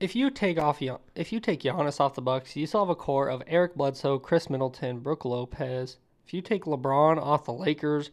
if 0.00 0.16
you 0.16 0.30
take 0.30 0.58
off 0.58 0.80
if 1.14 1.32
you 1.32 1.40
take 1.40 1.60
Giannis 1.60 2.00
off 2.00 2.14
the 2.14 2.22
Bucks, 2.22 2.56
you 2.56 2.66
still 2.66 2.80
have 2.80 2.88
a 2.90 2.94
core 2.94 3.28
of 3.28 3.42
Eric 3.46 3.74
Bledsoe, 3.74 4.18
Khris 4.18 4.50
Middleton, 4.50 5.00
Brook 5.00 5.24
Lopez. 5.24 5.98
If 6.26 6.34
you 6.34 6.40
take 6.40 6.64
LeBron 6.64 7.18
off 7.18 7.44
the 7.44 7.52
Lakers, 7.52 8.10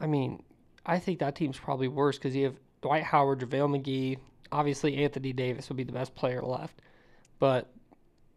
I 0.00 0.06
mean, 0.06 0.42
I 0.84 0.98
think 0.98 1.18
that 1.20 1.34
team's 1.34 1.58
probably 1.58 1.88
worse 1.88 2.18
because 2.18 2.36
you 2.36 2.44
have 2.44 2.56
Dwight 2.82 3.04
Howard, 3.04 3.40
JaVale 3.40 3.80
McGee. 3.80 4.18
Obviously, 4.52 4.96
Anthony 4.96 5.32
Davis 5.32 5.68
would 5.68 5.76
be 5.76 5.84
the 5.84 5.92
best 5.92 6.14
player 6.14 6.42
left, 6.42 6.80
but 7.38 7.72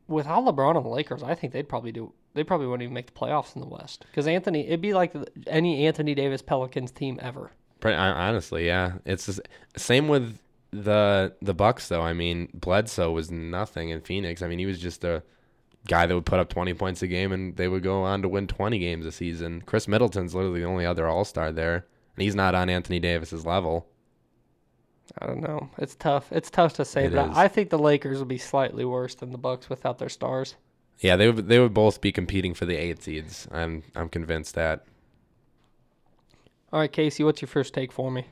without 0.07 0.43
LeBron 0.43 0.75
on 0.75 0.83
the 0.83 0.89
Lakers, 0.89 1.21
I 1.21 1.35
think 1.35 1.53
they'd 1.53 1.69
probably 1.69 1.91
do. 1.91 2.13
They 2.33 2.43
probably 2.43 2.67
wouldn't 2.67 2.83
even 2.83 2.93
make 2.93 3.07
the 3.07 3.19
playoffs 3.19 3.55
in 3.55 3.61
the 3.61 3.67
West 3.67 4.05
because 4.07 4.27
Anthony. 4.27 4.67
It'd 4.67 4.81
be 4.81 4.93
like 4.93 5.13
any 5.47 5.85
Anthony 5.85 6.15
Davis 6.15 6.41
Pelicans 6.41 6.91
team 6.91 7.19
ever. 7.21 7.51
Honestly, 7.83 8.65
yeah, 8.65 8.93
it's 9.05 9.25
the 9.25 9.41
same 9.77 10.07
with 10.07 10.39
the 10.71 11.33
the 11.41 11.53
Bucks 11.53 11.87
though. 11.87 12.01
I 12.01 12.13
mean, 12.13 12.49
Bledsoe 12.53 13.11
was 13.11 13.31
nothing 13.31 13.89
in 13.89 14.01
Phoenix. 14.01 14.41
I 14.41 14.47
mean, 14.47 14.59
he 14.59 14.65
was 14.65 14.79
just 14.79 15.03
a 15.03 15.23
guy 15.89 16.05
that 16.05 16.15
would 16.15 16.25
put 16.25 16.39
up 16.39 16.49
20 16.49 16.73
points 16.75 17.01
a 17.01 17.07
game 17.07 17.33
and 17.33 17.57
they 17.57 17.67
would 17.67 17.83
go 17.83 18.03
on 18.03 18.21
to 18.21 18.29
win 18.29 18.47
20 18.47 18.79
games 18.79 19.05
a 19.05 19.11
season. 19.11 19.61
Khris 19.65 19.87
Middleton's 19.87 20.33
literally 20.33 20.61
the 20.61 20.65
only 20.65 20.85
other 20.85 21.07
All 21.07 21.25
Star 21.25 21.51
there, 21.51 21.85
and 22.15 22.23
he's 22.23 22.35
not 22.35 22.55
on 22.55 22.69
Anthony 22.69 22.99
Davis's 22.99 23.45
level. 23.45 23.87
I 25.19 25.25
don't 25.25 25.41
know. 25.41 25.69
It's 25.77 25.95
tough. 25.95 26.31
It's 26.31 26.49
tough 26.51 26.73
to 26.73 26.85
say, 26.85 27.05
It 27.05 27.13
but 27.13 27.31
is. 27.31 27.37
I 27.37 27.47
think 27.47 27.69
the 27.69 27.79
Lakers 27.79 28.19
would 28.19 28.27
be 28.27 28.37
slightly 28.37 28.85
worse 28.85 29.15
than 29.15 29.31
the 29.31 29.37
Bucks 29.37 29.69
without 29.69 29.97
their 29.97 30.09
stars. 30.09 30.55
Yeah, 30.99 31.15
they 31.15 31.31
would 31.31 31.47
they 31.47 31.59
would 31.59 31.73
both 31.73 32.01
be 32.01 32.11
competing 32.11 32.53
for 32.53 32.65
the 32.65 32.75
eight 32.75 33.01
seeds. 33.01 33.47
I'm 33.51 33.83
I'm 33.95 34.09
convinced 34.09 34.55
that. 34.55 34.85
All 36.71 36.79
right, 36.79 36.91
Casey, 36.91 37.23
what's 37.23 37.41
your 37.41 37.47
first 37.47 37.73
take 37.73 37.91
for 37.91 38.11
me? 38.11 38.27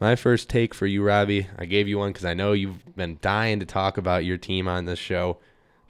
My 0.00 0.14
first 0.14 0.50
take 0.50 0.74
for 0.74 0.86
you, 0.86 1.02
Robbie. 1.02 1.48
I 1.58 1.64
gave 1.64 1.88
you 1.88 1.98
one 1.98 2.10
because 2.10 2.24
I 2.24 2.34
know 2.34 2.52
you've 2.52 2.94
been 2.94 3.18
dying 3.22 3.60
to 3.60 3.66
talk 3.66 3.96
about 3.96 4.24
your 4.24 4.36
team 4.36 4.68
on 4.68 4.84
this 4.84 4.98
show. 4.98 5.38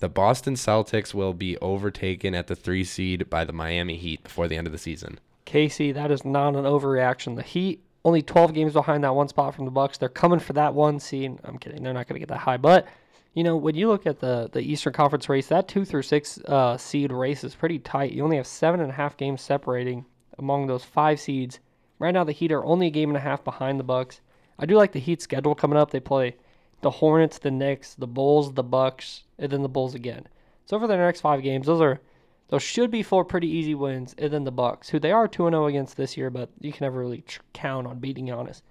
The 0.00 0.08
Boston 0.08 0.54
Celtics 0.54 1.12
will 1.12 1.34
be 1.34 1.58
overtaken 1.58 2.34
at 2.34 2.46
the 2.46 2.54
three 2.54 2.84
seed 2.84 3.28
by 3.28 3.44
the 3.44 3.52
Miami 3.52 3.96
Heat 3.96 4.22
before 4.22 4.46
the 4.46 4.56
end 4.56 4.66
of 4.66 4.72
the 4.72 4.78
season. 4.78 5.18
Casey, 5.44 5.90
that 5.92 6.10
is 6.10 6.24
not 6.24 6.54
an 6.54 6.64
overreaction. 6.64 7.34
The 7.34 7.42
Heat 7.42 7.82
only 8.04 8.22
12 8.22 8.54
games 8.54 8.72
behind 8.74 9.02
that 9.02 9.14
one 9.14 9.28
spot 9.28 9.54
from 9.54 9.64
the 9.64 9.70
Bucks. 9.72 9.98
They're 9.98 10.08
coming 10.08 10.38
for 10.38 10.52
that 10.52 10.72
one 10.74 11.00
seed. 11.00 11.38
I'm 11.42 11.58
kidding. 11.58 11.82
They're 11.82 11.92
not 11.92 12.06
going 12.06 12.14
to 12.14 12.20
get 12.20 12.28
that 12.28 12.38
high, 12.38 12.56
but 12.56 12.86
you 13.34 13.42
know 13.44 13.56
when 13.56 13.74
you 13.74 13.88
look 13.88 14.06
at 14.06 14.20
the 14.20 14.48
the 14.52 14.60
Eastern 14.60 14.92
Conference 14.92 15.28
race, 15.28 15.48
that 15.48 15.68
two 15.68 15.84
through 15.84 16.02
six 16.02 16.38
uh, 16.46 16.76
seed 16.76 17.12
race 17.12 17.44
is 17.44 17.54
pretty 17.54 17.78
tight. 17.78 18.12
You 18.12 18.24
only 18.24 18.36
have 18.36 18.46
seven 18.46 18.80
and 18.80 18.90
a 18.90 18.94
half 18.94 19.16
games 19.16 19.42
separating 19.42 20.06
among 20.38 20.66
those 20.66 20.84
five 20.84 21.20
seeds. 21.20 21.58
Right 21.98 22.14
now, 22.14 22.24
the 22.24 22.32
Heat 22.32 22.52
are 22.52 22.64
only 22.64 22.86
a 22.86 22.90
game 22.90 23.10
and 23.10 23.16
a 23.16 23.20
half 23.20 23.42
behind 23.44 23.78
the 23.78 23.84
Bucks. 23.84 24.20
I 24.58 24.66
do 24.66 24.76
like 24.76 24.92
the 24.92 25.00
Heat 25.00 25.20
schedule 25.20 25.54
coming 25.54 25.78
up. 25.78 25.90
They 25.90 26.00
play 26.00 26.36
the 26.80 26.90
Hornets, 26.90 27.38
the 27.38 27.50
Knicks, 27.50 27.94
the 27.94 28.06
Bulls, 28.06 28.52
the 28.52 28.62
Bucks, 28.62 29.24
and 29.38 29.50
then 29.50 29.62
the 29.62 29.68
Bulls 29.68 29.94
again. 29.94 30.26
So 30.66 30.78
for 30.78 30.86
their 30.86 31.04
next 31.04 31.20
five 31.20 31.42
games, 31.42 31.66
those 31.66 31.80
are 31.80 32.00
those 32.48 32.62
should 32.62 32.90
be 32.90 33.02
four 33.02 33.24
pretty 33.24 33.48
easy 33.48 33.74
wins, 33.74 34.14
and 34.16 34.32
then 34.32 34.44
the 34.44 34.50
Bucks, 34.50 34.88
who 34.88 34.98
they 34.98 35.12
are 35.12 35.28
two 35.28 35.46
and 35.46 35.54
zero 35.54 35.66
against 35.66 35.96
this 35.96 36.16
year, 36.16 36.30
but 36.30 36.50
you 36.60 36.72
can 36.72 36.84
never 36.84 36.98
really 36.98 37.24
count 37.52 37.86
on 37.86 37.98
beating 37.98 38.26
Giannis. 38.26 38.62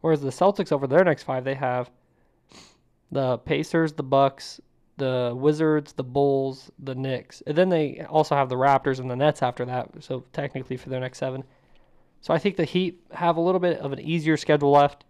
Whereas 0.00 0.20
the 0.20 0.30
Celtics 0.30 0.72
over 0.72 0.86
their 0.86 1.04
next 1.04 1.22
five, 1.22 1.44
they 1.44 1.54
have 1.54 1.90
the 3.12 3.38
Pacers, 3.38 3.92
the 3.92 4.02
Bucks, 4.02 4.60
the 4.96 5.32
Wizards, 5.36 5.92
the 5.92 6.02
Bulls, 6.02 6.70
the 6.80 6.94
Knicks, 6.94 7.42
and 7.46 7.56
then 7.56 7.68
they 7.68 8.04
also 8.08 8.34
have 8.34 8.48
the 8.48 8.56
Raptors 8.56 8.98
and 8.98 9.10
the 9.10 9.16
Nets 9.16 9.42
after 9.42 9.64
that. 9.66 9.90
So 10.00 10.24
technically 10.32 10.76
for 10.76 10.88
their 10.88 11.00
next 11.00 11.18
seven. 11.18 11.44
So 12.20 12.32
I 12.32 12.38
think 12.38 12.56
the 12.56 12.64
Heat 12.64 13.00
have 13.12 13.36
a 13.36 13.40
little 13.40 13.60
bit 13.60 13.78
of 13.78 13.92
an 13.92 14.00
easier 14.00 14.36
schedule 14.36 14.70
left. 14.70 15.04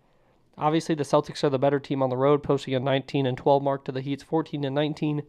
Obviously, 0.58 0.94
the 0.94 1.04
Celtics 1.04 1.42
are 1.42 1.50
the 1.50 1.58
better 1.58 1.80
team 1.80 2.02
on 2.02 2.10
the 2.10 2.16
road, 2.16 2.42
posting 2.42 2.74
a 2.74 2.80
19 2.80 3.26
and 3.26 3.38
12 3.38 3.62
mark 3.62 3.84
to 3.84 3.92
the 3.92 4.00
Heat's 4.00 4.22
14 4.22 4.64
and 4.64 4.74
19. 4.74 5.22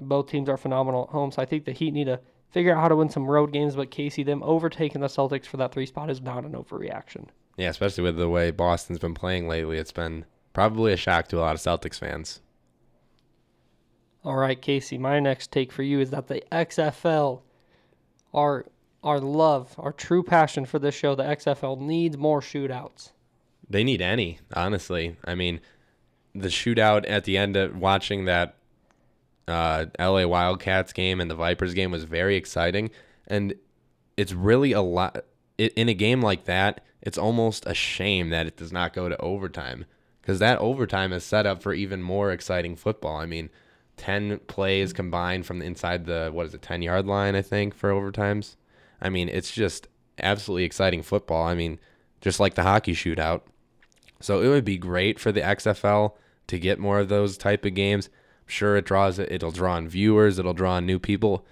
Both 0.00 0.28
teams 0.28 0.48
are 0.48 0.56
phenomenal 0.56 1.04
at 1.04 1.10
home, 1.10 1.32
so 1.32 1.42
I 1.42 1.46
think 1.46 1.64
the 1.64 1.72
Heat 1.72 1.92
need 1.92 2.04
to 2.04 2.20
figure 2.50 2.74
out 2.74 2.80
how 2.80 2.88
to 2.88 2.96
win 2.96 3.08
some 3.08 3.26
road 3.26 3.52
games. 3.52 3.76
But 3.76 3.90
Casey, 3.90 4.22
them 4.22 4.42
overtaking 4.42 5.00
the 5.00 5.06
Celtics 5.06 5.46
for 5.46 5.56
that 5.56 5.72
three 5.72 5.86
spot 5.86 6.10
is 6.10 6.20
not 6.20 6.44
an 6.44 6.52
overreaction. 6.52 7.28
Yeah, 7.56 7.68
especially 7.68 8.04
with 8.04 8.16
the 8.16 8.28
way 8.28 8.50
Boston's 8.50 8.98
been 8.98 9.14
playing 9.14 9.48
lately, 9.48 9.78
it's 9.78 9.92
been 9.92 10.24
probably 10.52 10.92
a 10.92 10.96
shock 10.96 11.28
to 11.28 11.38
a 11.38 11.40
lot 11.40 11.54
of 11.54 11.60
Celtics 11.60 11.98
fans. 11.98 12.40
All 14.24 14.36
right, 14.36 14.60
Casey, 14.60 14.98
my 14.98 15.18
next 15.18 15.50
take 15.50 15.72
for 15.72 15.82
you 15.82 16.00
is 16.00 16.10
that 16.10 16.28
the 16.28 16.42
XFL, 16.52 17.42
our 18.32 18.66
our 19.02 19.18
love, 19.18 19.74
our 19.78 19.92
true 19.92 20.22
passion 20.22 20.64
for 20.64 20.78
this 20.78 20.94
show, 20.94 21.16
the 21.16 21.24
XFL 21.24 21.80
needs 21.80 22.16
more 22.16 22.40
shootouts. 22.40 23.10
They 23.72 23.84
need 23.84 24.02
any, 24.02 24.38
honestly. 24.54 25.16
I 25.24 25.34
mean, 25.34 25.60
the 26.34 26.48
shootout 26.48 27.04
at 27.08 27.24
the 27.24 27.38
end 27.38 27.56
of 27.56 27.76
watching 27.76 28.26
that 28.26 28.56
uh, 29.48 29.86
LA 29.98 30.26
Wildcats 30.26 30.92
game 30.92 31.20
and 31.20 31.30
the 31.30 31.34
Vipers 31.34 31.72
game 31.74 31.90
was 31.90 32.04
very 32.04 32.36
exciting. 32.36 32.90
And 33.26 33.54
it's 34.16 34.34
really 34.34 34.72
a 34.72 34.82
lot. 34.82 35.24
In 35.58 35.88
a 35.88 35.94
game 35.94 36.20
like 36.20 36.44
that, 36.44 36.84
it's 37.00 37.16
almost 37.16 37.66
a 37.66 37.74
shame 37.74 38.28
that 38.28 38.46
it 38.46 38.56
does 38.56 38.72
not 38.72 38.92
go 38.92 39.08
to 39.08 39.20
overtime 39.20 39.86
because 40.20 40.38
that 40.38 40.58
overtime 40.58 41.12
is 41.12 41.24
set 41.24 41.46
up 41.46 41.62
for 41.62 41.72
even 41.72 42.02
more 42.02 42.30
exciting 42.30 42.76
football. 42.76 43.16
I 43.16 43.26
mean, 43.26 43.48
10 43.96 44.40
plays 44.40 44.92
combined 44.92 45.46
from 45.46 45.62
inside 45.62 46.04
the, 46.04 46.30
what 46.30 46.46
is 46.46 46.54
it, 46.54 46.62
10 46.62 46.82
yard 46.82 47.06
line, 47.06 47.34
I 47.34 47.42
think, 47.42 47.74
for 47.74 47.90
overtimes. 47.90 48.56
I 49.00 49.08
mean, 49.08 49.28
it's 49.28 49.50
just 49.50 49.88
absolutely 50.18 50.64
exciting 50.64 51.02
football. 51.02 51.46
I 51.46 51.54
mean, 51.54 51.78
just 52.20 52.38
like 52.38 52.54
the 52.54 52.62
hockey 52.62 52.94
shootout. 52.94 53.42
So 54.22 54.40
it 54.40 54.48
would 54.48 54.64
be 54.64 54.78
great 54.78 55.18
for 55.18 55.32
the 55.32 55.40
XFL 55.40 56.12
to 56.46 56.58
get 56.58 56.78
more 56.78 57.00
of 57.00 57.08
those 57.08 57.36
type 57.36 57.64
of 57.64 57.74
games. 57.74 58.06
I'm 58.06 58.48
sure 58.48 58.76
it 58.76 58.84
draws 58.84 59.18
it'll 59.18 59.50
draw 59.50 59.76
in 59.76 59.88
viewers, 59.88 60.38
it'll 60.38 60.54
draw 60.54 60.78
in 60.78 60.86
new 60.86 60.98
people. 60.98 61.44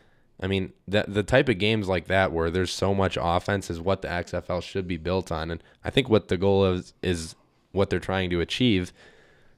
I 0.43 0.47
mean, 0.47 0.73
that 0.89 1.13
the 1.13 1.23
type 1.23 1.49
of 1.49 1.59
games 1.59 1.87
like 1.89 2.07
that 2.07 2.33
where 2.33 2.51
there's 2.51 2.73
so 2.73 2.95
much 2.95 3.19
offense 3.21 3.69
is 3.69 3.81
what 3.81 4.01
the 4.01 4.09
XFL 4.09 4.63
should 4.63 4.89
be 4.89 4.97
built 4.97 5.31
on, 5.31 5.51
and 5.51 5.63
I 5.85 5.91
think 5.91 6.09
what 6.09 6.29
the 6.29 6.39
goal 6.39 6.65
is 6.65 6.95
is 7.03 7.35
what 7.73 7.91
they're 7.91 8.01
trying 8.01 8.31
to 8.31 8.41
achieve. 8.41 8.93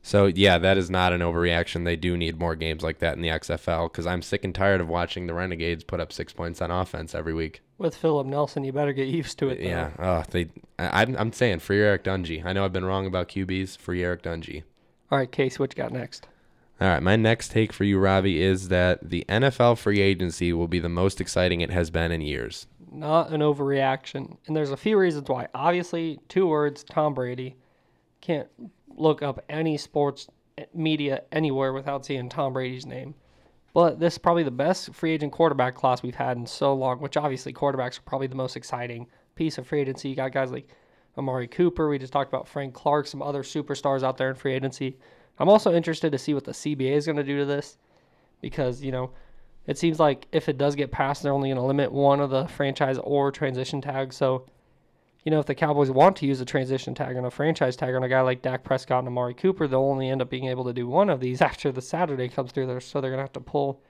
So 0.05 0.27
yeah, 0.27 0.59
that 0.59 0.77
is 0.77 0.91
not 0.91 1.13
an 1.13 1.21
overreaction. 1.21 1.85
They 1.85 1.95
do 1.95 2.17
need 2.17 2.39
more 2.39 2.57
games 2.57 2.83
like 2.83 2.99
that 2.99 3.15
in 3.15 3.23
the 3.23 3.29
XFL 3.29 3.91
because 3.91 4.07
I'm 4.07 4.21
sick 4.21 4.45
and 4.45 4.53
tired 4.53 4.81
of 4.81 4.89
watching 4.89 5.29
the 5.29 5.35
Renegades 5.35 5.85
put 5.85 6.01
up 6.01 6.13
six 6.13 6.33
points 6.33 6.61
on 6.61 6.73
offense 6.73 7.15
every 7.15 7.33
week. 7.33 7.63
With 7.79 7.97
Philip 7.97 8.27
Nelson, 8.27 8.65
you 8.65 8.73
better 8.73 8.93
get 8.93 9.07
used 9.07 9.39
to 9.39 9.49
it. 9.49 9.59
Though. 9.63 9.69
Yeah, 9.69 9.91
oh, 10.01 10.25
they. 10.31 10.49
I, 10.79 11.03
I'm 11.03 11.17
I'm 11.17 11.33
saying 11.33 11.61
free 11.61 11.81
Eric 11.81 12.03
Dungey. 12.03 12.45
I 12.45 12.53
know 12.53 12.65
I've 12.65 12.73
been 12.73 12.85
wrong 12.85 13.07
about 13.07 13.29
QBs. 13.29 13.79
Free 13.79 14.03
Eric 14.03 14.23
Dungey. 14.25 14.65
All 15.11 15.19
right, 15.19 15.31
Case, 15.31 15.59
what 15.59 15.77
you 15.77 15.83
got 15.83 15.93
next? 15.93 16.27
All 16.81 16.89
right, 16.89 17.03
my 17.03 17.15
next 17.15 17.53
take 17.53 17.73
for 17.73 17.85
you, 17.85 17.99
Robbie, 17.99 18.43
is 18.43 18.69
that 18.69 19.09
the 19.09 19.25
NFL 19.29 19.79
free 19.79 20.01
agency 20.01 20.53
will 20.53 20.67
be 20.67 20.81
the 20.81 20.89
most 20.89 21.21
exciting 21.21 21.61
it 21.61 21.71
has 21.71 21.91
been 21.91 22.11
in 22.11 22.23
years. 22.23 22.67
Not 22.91 23.31
an 23.31 23.41
overreaction. 23.41 24.37
And 24.47 24.57
there's 24.57 24.73
a 24.73 24.77
few 24.77 24.99
reasons 24.99 25.29
why. 25.29 25.49
Obviously, 25.55 26.19
two 26.29 26.47
words 26.47 26.83
Tom 26.83 27.15
Brady. 27.15 27.57
Can't 28.21 28.49
look 28.97 29.23
up 29.23 29.45
any 29.49 29.77
sports 29.77 30.29
media 30.75 31.23
anywhere 31.33 31.73
without 31.73 32.05
seeing 32.05 32.29
Tom 32.29 32.53
Brady's 32.53 32.87
name. 32.87 33.15
But 33.75 33.99
this 33.99 34.15
is 34.15 34.19
probably 34.19 34.43
the 34.43 34.51
best 34.51 34.95
free 34.95 35.13
agent 35.13 35.33
quarterback 35.33 35.75
class 35.75 36.03
we've 36.03 36.15
had 36.15 36.37
in 36.37 36.47
so 36.47 36.75
long, 36.75 37.01
which 37.01 37.17
obviously 37.17 37.53
quarterbacks 37.53 37.99
are 37.99 38.03
probably 38.03 38.27
the 38.27 38.35
most 38.35 38.57
exciting 38.57 39.07
piece 39.35 39.57
of 39.57 39.67
free 39.67 39.81
agency. 39.81 40.11
You 40.11 40.17
got 40.17 40.33
guys 40.33 40.53
like 40.53 40.69
Amari 41.17 41.49
Cooper. 41.49 41.89
We 41.89 41.99
just 41.99 42.13
talked 42.13 42.31
about 42.31 42.49
Frank 42.49 42.75
Clark, 42.75 43.07
some 43.07 43.23
other 43.23 43.43
superstars 43.43 44.03
out 44.03 44.19
there 44.19 44.29
in 44.29 44.35
free 44.35 44.53
agency. 44.53 44.99
I'm 45.39 45.49
also 45.49 45.73
interested 45.73 46.13
to 46.13 46.19
see 46.19 46.35
what 46.35 46.45
the 46.45 46.53
CBA 46.53 46.93
is 46.93 47.07
going 47.07 47.17
to 47.17 47.25
do 47.25 47.39
to 47.39 47.45
this 47.47 47.79
because, 48.43 48.83
you 48.83 48.93
know, 48.93 49.13
it 49.67 49.79
seems 49.79 49.99
like 49.99 50.27
if 50.33 50.49
it 50.49 50.59
does 50.59 50.75
get 50.75 50.91
passed, 50.91 51.23
they're 51.23 51.33
only 51.33 51.49
going 51.49 51.57
to 51.57 51.63
limit 51.63 51.93
one 51.93 52.21
of 52.21 52.31
the 52.31 52.47
franchise 52.49 52.99
or 52.99 53.31
transition 53.31 53.81
tags. 53.81 54.17
So, 54.17 54.47
you 55.25 55.31
know, 55.31 55.39
if 55.39 55.47
the 55.47 55.55
Cowboys 55.55 55.91
want 55.91 56.17
to 56.17 56.27
use 56.27 56.41
a 56.41 56.45
transition 56.45 56.95
tag 56.95 57.17
and 57.17 57.27
a 57.27 57.31
franchise 57.31 57.77
tag 57.77 57.95
on 57.95 58.03
a 58.03 58.09
guy 58.09 58.21
like 58.23 58.43
Dak 58.43 58.65
Prescott 58.65 59.01
and 59.01 59.09
Amari 59.09 59.35
Cooper, 59.35 59.69
they'll 59.69 59.81
only 59.81 60.09
end 60.09 60.21
up 60.21 60.29
being 60.29 60.47
able 60.47 60.65
to 60.65 60.73
do 60.73 60.89
one 60.89 61.09
of 61.09 61.21
these 61.21 61.41
after 61.41 61.71
the 61.71 61.83
Saturday 61.83 62.29
comes 62.29 62.53
through 62.53 62.67
there. 62.67 62.81
So 62.81 63.01
they're 63.01 63.11
going 63.11 63.19
to 63.19 63.25
have 63.25 63.33
to 63.35 63.41
pull 63.41 63.81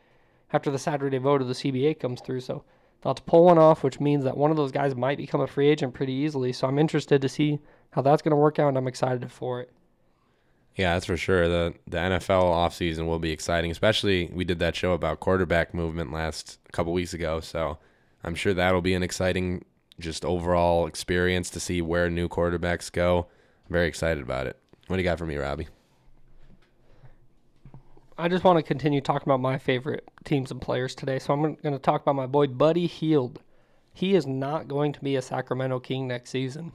after 0.52 0.70
the 0.70 0.78
Saturday 0.78 1.18
vote 1.18 1.40
of 1.40 1.48
the 1.48 1.54
CBA 1.54 1.98
comes 1.98 2.20
through. 2.20 2.40
So 2.40 2.64
they'll 3.00 3.10
have 3.10 3.16
to 3.16 3.22
pull 3.22 3.46
one 3.46 3.58
off, 3.58 3.82
which 3.82 3.98
means 3.98 4.24
that 4.24 4.36
one 4.36 4.50
of 4.50 4.56
those 4.58 4.72
guys 4.72 4.94
might 4.94 5.16
become 5.16 5.40
a 5.40 5.46
free 5.46 5.68
agent 5.68 5.94
pretty 5.94 6.12
easily. 6.12 6.52
So 6.52 6.66
I'm 6.66 6.78
interested 6.78 7.22
to 7.22 7.28
see 7.28 7.60
how 7.90 8.02
that's 8.02 8.22
going 8.22 8.32
to 8.32 8.36
work 8.36 8.58
out, 8.58 8.68
and 8.68 8.76
I'm 8.76 8.88
excited 8.88 9.30
for 9.32 9.60
it. 9.60 9.70
Yeah, 10.76 10.94
that's 10.94 11.06
for 11.06 11.18
sure. 11.18 11.48
The 11.48 11.74
the 11.86 11.98
NFL 11.98 12.44
offseason 12.44 13.06
will 13.06 13.18
be 13.18 13.30
exciting, 13.30 13.70
especially 13.70 14.30
we 14.32 14.44
did 14.44 14.58
that 14.60 14.74
show 14.74 14.92
about 14.92 15.20
quarterback 15.20 15.74
movement 15.74 16.12
last 16.12 16.58
couple 16.72 16.94
weeks 16.94 17.12
ago, 17.12 17.40
so 17.40 17.76
I'm 18.24 18.34
sure 18.34 18.54
that'll 18.54 18.80
be 18.80 18.94
an 18.94 19.02
exciting 19.02 19.66
just 19.98 20.24
overall 20.24 20.86
experience 20.86 21.50
to 21.50 21.60
see 21.60 21.82
where 21.82 22.10
new 22.10 22.28
quarterbacks 22.28 22.90
go. 22.90 23.26
I'm 23.66 23.72
very 23.72 23.88
excited 23.88 24.22
about 24.22 24.46
it. 24.46 24.58
What 24.86 24.96
do 24.96 25.02
you 25.02 25.08
got 25.08 25.18
for 25.18 25.26
me, 25.26 25.36
Robbie? 25.36 25.68
I 28.18 28.28
just 28.28 28.44
want 28.44 28.58
to 28.58 28.62
continue 28.62 29.00
talking 29.00 29.28
about 29.28 29.40
my 29.40 29.58
favorite 29.58 30.08
teams 30.24 30.50
and 30.50 30.60
players 30.60 30.94
today. 30.94 31.18
So 31.18 31.32
I'm 31.32 31.40
going 31.40 31.74
to 31.74 31.78
talk 31.78 32.02
about 32.02 32.14
my 32.14 32.26
boy 32.26 32.46
Buddy 32.46 32.86
Hield. 32.86 33.40
He 33.94 34.14
is 34.14 34.26
not 34.26 34.68
going 34.68 34.92
to 34.92 35.00
be 35.00 35.16
a 35.16 35.22
Sacramento 35.22 35.80
King 35.80 36.08
next 36.08 36.30
season. 36.30 36.72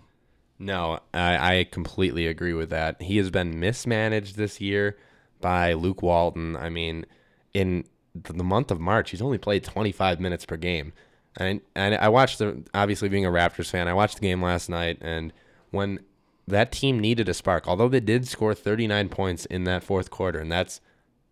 No, 0.59 0.99
I, 1.13 1.59
I 1.59 1.63
completely 1.65 2.28
agree 2.28 2.53
with 2.53 2.70
that. 2.72 3.01
He 3.01 3.18
has 3.18 3.30
been 3.30 3.59
mismanaged 3.59 4.36
this 4.36 4.59
year 4.59 4.97
by 5.39 5.74
Luke 5.74 6.01
Walton. 6.01 6.55
I 6.55 6.70
mean, 6.70 7.05
in 7.53 7.86
the 8.15 8.43
month 8.43 8.72
of 8.72 8.80
March, 8.80 9.11
he's 9.11 9.22
only 9.22 9.38
played 9.38 9.63
25 9.63 10.20
minutes 10.20 10.45
per 10.45 10.57
game. 10.57 10.93
And, 11.38 11.61
and 11.75 11.95
I 11.95 12.09
watched 12.09 12.39
the, 12.39 12.63
obviously 12.73 13.09
being 13.09 13.25
a 13.25 13.29
Raptors 13.29 13.69
fan, 13.69 13.88
I 13.88 13.93
watched 13.93 14.15
the 14.15 14.21
game 14.21 14.41
last 14.41 14.69
night, 14.69 14.97
and 15.01 15.31
when 15.69 15.99
that 16.47 16.71
team 16.71 16.99
needed 16.99 17.29
a 17.29 17.33
spark, 17.33 17.67
although 17.67 17.89
they 17.89 17.99
did 17.99 18.27
score 18.27 18.55
39 18.55 19.09
points 19.09 19.45
in 19.45 19.63
that 19.65 19.83
fourth 19.83 20.09
quarter, 20.09 20.39
and 20.39 20.51
that's 20.51 20.81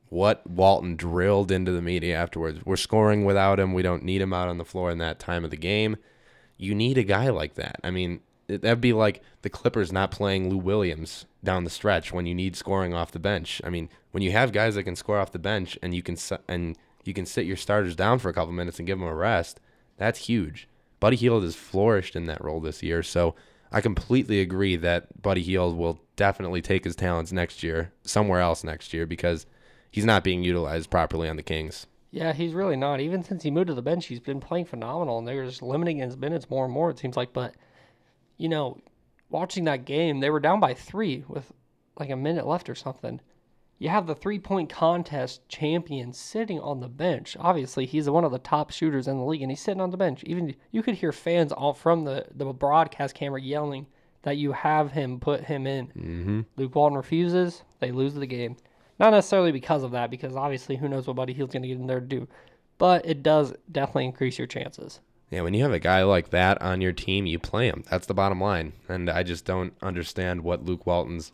what 0.09 0.45
Walton 0.47 0.95
drilled 0.95 1.51
into 1.51 1.71
the 1.71 1.81
media 1.81 2.15
afterwards. 2.15 2.65
We're 2.65 2.75
scoring 2.75 3.25
without 3.25 3.59
him. 3.59 3.73
We 3.73 3.81
don't 3.81 4.03
need 4.03 4.21
him 4.21 4.33
out 4.33 4.47
on 4.47 4.57
the 4.57 4.65
floor 4.65 4.91
in 4.91 4.99
that 4.99 5.19
time 5.19 5.43
of 5.43 5.51
the 5.51 5.57
game. 5.57 5.97
You 6.57 6.75
need 6.75 6.97
a 6.97 7.03
guy 7.03 7.29
like 7.29 7.55
that. 7.55 7.79
I 7.83 7.91
mean, 7.91 8.21
that'd 8.47 8.81
be 8.81 8.93
like 8.93 9.21
the 9.41 9.49
Clippers 9.49 9.91
not 9.91 10.11
playing 10.11 10.49
Lou 10.49 10.57
Williams 10.57 11.25
down 11.43 11.63
the 11.63 11.69
stretch 11.69 12.13
when 12.13 12.25
you 12.25 12.35
need 12.35 12.55
scoring 12.55 12.93
off 12.93 13.11
the 13.11 13.19
bench. 13.19 13.61
I 13.63 13.69
mean, 13.69 13.89
when 14.11 14.23
you 14.23 14.31
have 14.31 14.51
guys 14.51 14.75
that 14.75 14.83
can 14.83 14.95
score 14.95 15.17
off 15.17 15.31
the 15.31 15.39
bench 15.39 15.77
and 15.81 15.93
you 15.93 16.01
can 16.01 16.17
and 16.47 16.77
you 17.03 17.13
can 17.13 17.25
sit 17.25 17.45
your 17.45 17.57
starters 17.57 17.95
down 17.95 18.19
for 18.19 18.29
a 18.29 18.33
couple 18.33 18.53
minutes 18.53 18.79
and 18.79 18.87
give 18.87 18.99
them 18.99 19.07
a 19.07 19.13
rest. 19.13 19.59
That's 19.97 20.27
huge. 20.27 20.67
Buddy 20.99 21.15
Hield 21.15 21.43
has 21.43 21.55
flourished 21.55 22.15
in 22.15 22.25
that 22.25 22.43
role 22.43 22.59
this 22.59 22.81
year, 22.81 23.03
so 23.03 23.35
I 23.71 23.81
completely 23.81 24.39
agree 24.41 24.75
that 24.77 25.21
Buddy 25.21 25.41
Hield 25.41 25.77
will 25.77 25.99
definitely 26.15 26.61
take 26.61 26.83
his 26.83 26.95
talents 26.95 27.31
next 27.31 27.63
year, 27.63 27.91
somewhere 28.03 28.39
else 28.39 28.63
next 28.63 28.93
year, 28.93 29.05
because 29.05 29.45
he's 29.91 30.05
not 30.05 30.23
being 30.23 30.43
utilized 30.43 30.89
properly 30.89 31.29
on 31.29 31.35
the 31.35 31.43
Kings. 31.43 31.87
Yeah, 32.11 32.31
he's 32.31 32.53
really 32.53 32.77
not. 32.77 33.01
Even 33.01 33.23
since 33.23 33.43
he 33.43 33.51
moved 33.51 33.67
to 33.67 33.73
the 33.73 33.81
bench, 33.81 34.05
he's 34.05 34.21
been 34.21 34.39
playing 34.39 34.65
phenomenal, 34.65 35.17
and 35.17 35.27
they're 35.27 35.45
just 35.45 35.61
limiting 35.61 35.97
his 35.97 36.15
minutes 36.15 36.49
more 36.49 36.65
and 36.65 36.73
more. 36.73 36.89
It 36.89 36.97
seems 36.97 37.17
like, 37.17 37.33
but 37.33 37.53
you 38.37 38.47
know, 38.47 38.79
watching 39.29 39.65
that 39.65 39.85
game, 39.85 40.19
they 40.19 40.29
were 40.29 40.39
down 40.39 40.59
by 40.59 40.73
three 40.73 41.23
with 41.27 41.51
like 41.99 42.09
a 42.09 42.15
minute 42.15 42.47
left 42.47 42.69
or 42.69 42.75
something. 42.75 43.19
You 43.77 43.89
have 43.89 44.07
the 44.07 44.15
three 44.15 44.39
point 44.39 44.69
contest 44.69 45.47
champion 45.49 46.13
sitting 46.13 46.59
on 46.59 46.79
the 46.79 46.87
bench. 46.87 47.35
Obviously, 47.39 47.85
he's 47.85 48.09
one 48.09 48.23
of 48.23 48.31
the 48.31 48.39
top 48.39 48.71
shooters 48.71 49.07
in 49.07 49.17
the 49.17 49.25
league, 49.25 49.41
and 49.41 49.51
he's 49.51 49.61
sitting 49.61 49.81
on 49.81 49.91
the 49.91 49.97
bench. 49.97 50.23
Even 50.23 50.55
you 50.71 50.81
could 50.81 50.95
hear 50.95 51.11
fans 51.11 51.51
all 51.51 51.73
from 51.73 52.05
the, 52.05 52.25
the 52.33 52.45
broadcast 52.45 53.15
camera 53.15 53.41
yelling 53.41 53.87
that 54.23 54.37
you 54.37 54.53
have 54.53 54.91
him 54.91 55.19
put 55.19 55.43
him 55.43 55.67
in. 55.67 55.87
Mm-hmm. 55.87 56.41
Luke 56.55 56.75
Walton 56.75 56.97
refuses, 56.97 57.63
they 57.79 57.91
lose 57.91 58.13
the 58.13 58.25
game. 58.25 58.57
Not 58.97 59.11
necessarily 59.11 59.51
because 59.51 59.83
of 59.83 59.91
that, 59.91 60.09
because 60.09 60.35
obviously 60.35 60.77
who 60.77 60.87
knows 60.87 61.05
what 61.05 61.17
Buddy 61.17 61.33
Hield's 61.33 61.53
going 61.53 61.63
to 61.63 61.67
get 61.67 61.77
in 61.77 61.87
there 61.87 61.99
to 61.99 62.05
do. 62.05 62.27
But 62.77 63.05
it 63.05 63.23
does 63.23 63.53
definitely 63.71 64.05
increase 64.05 64.37
your 64.37 64.47
chances. 64.47 64.99
Yeah, 65.29 65.41
when 65.41 65.53
you 65.53 65.63
have 65.63 65.73
a 65.73 65.79
guy 65.79 66.03
like 66.03 66.29
that 66.29 66.61
on 66.61 66.81
your 66.81 66.93
team, 66.93 67.25
you 67.25 67.39
play 67.39 67.67
him. 67.67 67.83
That's 67.89 68.07
the 68.07 68.13
bottom 68.13 68.39
line. 68.39 68.73
And 68.87 69.09
I 69.09 69.23
just 69.23 69.45
don't 69.45 69.73
understand 69.81 70.43
what 70.43 70.65
Luke 70.65 70.85
Walton's 70.85 71.31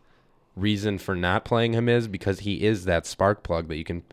reason 0.55 0.97
for 0.97 1.15
not 1.15 1.45
playing 1.45 1.73
him 1.73 1.87
is 1.87 2.07
because 2.07 2.39
he 2.41 2.63
is 2.63 2.85
that 2.85 3.05
spark 3.05 3.43
plug 3.43 3.67
that 3.67 3.77
you 3.77 3.83
can 3.83 4.03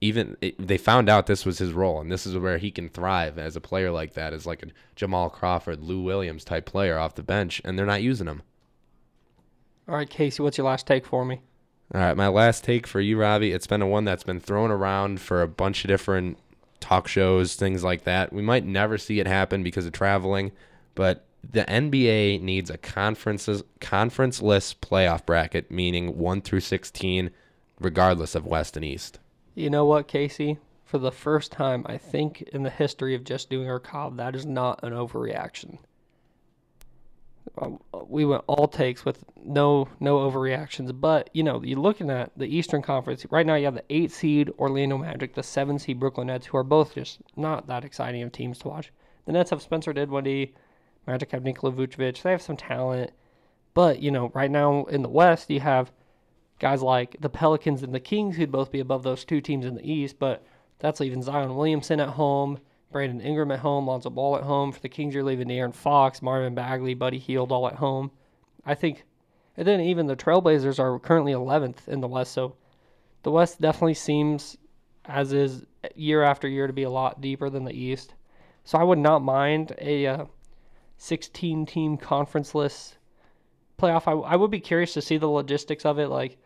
even 0.00 0.36
it, 0.40 0.54
they 0.66 0.76
found 0.76 1.08
out 1.08 1.26
this 1.26 1.46
was 1.46 1.58
his 1.58 1.72
role 1.72 2.00
and 2.00 2.10
this 2.10 2.26
is 2.26 2.36
where 2.36 2.58
he 2.58 2.70
can 2.70 2.88
thrive 2.88 3.38
as 3.38 3.56
a 3.56 3.60
player 3.60 3.90
like 3.90 4.14
that 4.14 4.32
as 4.32 4.46
like 4.46 4.62
a 4.62 4.66
Jamal 4.96 5.30
Crawford, 5.30 5.80
Lou 5.80 6.02
Williams 6.02 6.44
type 6.44 6.66
player 6.66 6.98
off 6.98 7.14
the 7.14 7.22
bench 7.22 7.60
and 7.64 7.78
they're 7.78 7.86
not 7.86 8.02
using 8.02 8.26
him. 8.26 8.42
All 9.88 9.96
right, 9.96 10.08
Casey, 10.08 10.42
what's 10.42 10.58
your 10.58 10.66
last 10.66 10.86
take 10.86 11.06
for 11.06 11.24
me? 11.24 11.40
All 11.94 12.00
right, 12.00 12.16
my 12.16 12.28
last 12.28 12.64
take 12.64 12.86
for 12.86 13.00
you, 13.00 13.18
Robbie. 13.18 13.52
It's 13.52 13.66
been 13.66 13.82
a 13.82 13.86
one 13.86 14.04
that's 14.04 14.24
been 14.24 14.40
thrown 14.40 14.70
around 14.70 15.20
for 15.20 15.42
a 15.42 15.48
bunch 15.48 15.84
of 15.84 15.88
different 15.88 16.38
talk 16.80 17.08
shows, 17.08 17.54
things 17.54 17.84
like 17.84 18.04
that. 18.04 18.32
We 18.32 18.42
might 18.42 18.64
never 18.64 18.98
see 18.98 19.20
it 19.20 19.26
happen 19.26 19.62
because 19.62 19.86
of 19.86 19.92
traveling, 19.92 20.52
but 20.94 21.24
the 21.52 21.64
NBA 21.64 22.40
needs 22.40 22.70
a 22.70 22.78
conferences 22.78 23.62
conference-less 23.80 24.74
playoff 24.74 25.24
bracket, 25.26 25.70
meaning 25.70 26.18
one 26.18 26.40
through 26.40 26.60
sixteen, 26.60 27.30
regardless 27.80 28.34
of 28.34 28.46
West 28.46 28.76
and 28.76 28.84
East. 28.84 29.18
You 29.54 29.70
know 29.70 29.84
what, 29.84 30.08
Casey? 30.08 30.58
For 30.84 30.98
the 30.98 31.12
first 31.12 31.52
time, 31.52 31.84
I 31.86 31.98
think 31.98 32.42
in 32.52 32.62
the 32.62 32.70
history 32.70 33.14
of 33.14 33.24
just 33.24 33.50
doing 33.50 33.68
our 33.68 33.80
cob, 33.80 34.16
that 34.16 34.36
is 34.36 34.46
not 34.46 34.80
an 34.82 34.92
overreaction. 34.92 35.78
Um, 37.58 37.78
we 38.08 38.24
went 38.24 38.42
all 38.46 38.66
takes 38.66 39.04
with 39.04 39.24
no 39.44 39.88
no 40.00 40.18
overreactions, 40.18 40.98
but 40.98 41.30
you 41.32 41.42
know 41.42 41.62
you're 41.62 41.78
looking 41.78 42.10
at 42.10 42.32
the 42.36 42.46
Eastern 42.46 42.82
Conference 42.82 43.26
right 43.30 43.46
now. 43.46 43.54
You 43.54 43.66
have 43.66 43.74
the 43.74 43.84
eight 43.90 44.10
seed 44.10 44.50
Orlando 44.58 44.98
Magic, 44.98 45.34
the 45.34 45.42
seven 45.42 45.78
seed 45.78 46.00
Brooklyn 46.00 46.28
Nets, 46.28 46.46
who 46.46 46.56
are 46.56 46.64
both 46.64 46.94
just 46.94 47.20
not 47.36 47.66
that 47.66 47.84
exciting 47.84 48.22
of 48.22 48.32
teams 48.32 48.58
to 48.58 48.68
watch. 48.68 48.92
The 49.26 49.32
Nets 49.32 49.50
have 49.50 49.62
Spencer 49.62 49.92
Dinwiddie, 49.92 50.54
Magic 51.06 51.30
have 51.32 51.44
Nikola 51.44 51.72
Vucevic. 51.72 52.22
They 52.22 52.30
have 52.30 52.42
some 52.42 52.56
talent, 52.56 53.12
but 53.74 54.00
you 54.00 54.10
know 54.10 54.30
right 54.34 54.50
now 54.50 54.84
in 54.84 55.02
the 55.02 55.08
West 55.08 55.50
you 55.50 55.60
have 55.60 55.92
guys 56.58 56.82
like 56.82 57.16
the 57.20 57.28
Pelicans 57.28 57.82
and 57.82 57.94
the 57.94 58.00
Kings 58.00 58.36
who'd 58.36 58.52
both 58.52 58.70
be 58.70 58.80
above 58.80 59.02
those 59.02 59.24
two 59.24 59.40
teams 59.40 59.66
in 59.66 59.74
the 59.74 59.90
East, 59.90 60.18
but 60.18 60.44
that's 60.78 61.00
leaving 61.00 61.22
Zion 61.22 61.54
Williamson 61.54 62.00
at 62.00 62.10
home. 62.10 62.58
Brandon 62.92 63.20
Ingram 63.20 63.50
at 63.50 63.58
home, 63.58 63.88
Lonzo 63.88 64.08
Ball 64.08 64.36
at 64.36 64.44
home. 64.44 64.70
For 64.70 64.78
the 64.78 64.88
Kings, 64.88 65.14
you're 65.14 65.24
leaving 65.24 65.48
De'Aaron 65.48 65.74
Fox, 65.74 66.22
Marvin 66.22 66.54
Bagley, 66.54 66.94
Buddy 66.94 67.18
Hield 67.18 67.50
all 67.50 67.66
at 67.66 67.74
home. 67.74 68.12
I 68.64 68.76
think, 68.76 69.04
and 69.56 69.66
then 69.66 69.80
even 69.80 70.06
the 70.06 70.14
Trailblazers 70.14 70.78
are 70.78 71.00
currently 71.00 71.32
11th 71.32 71.88
in 71.88 72.00
the 72.00 72.06
West, 72.06 72.32
so 72.32 72.54
the 73.24 73.32
West 73.32 73.60
definitely 73.60 73.94
seems, 73.94 74.56
as 75.06 75.32
is 75.32 75.66
year 75.96 76.22
after 76.22 76.46
year, 76.46 76.68
to 76.68 76.72
be 76.72 76.84
a 76.84 76.90
lot 76.90 77.20
deeper 77.20 77.50
than 77.50 77.64
the 77.64 77.72
East. 77.72 78.14
So 78.62 78.78
I 78.78 78.84
would 78.84 78.98
not 78.98 79.22
mind 79.22 79.74
a 79.78 80.06
uh, 80.06 80.24
16 80.98 81.66
team 81.66 81.98
conferenceless 81.98 82.94
playoff. 83.78 84.06
I, 84.06 84.12
I 84.12 84.36
would 84.36 84.50
be 84.50 84.60
curious 84.60 84.94
to 84.94 85.02
see 85.02 85.16
the 85.16 85.26
logistics 85.26 85.84
of 85.84 85.98
it. 85.98 86.08
Like, 86.08 86.38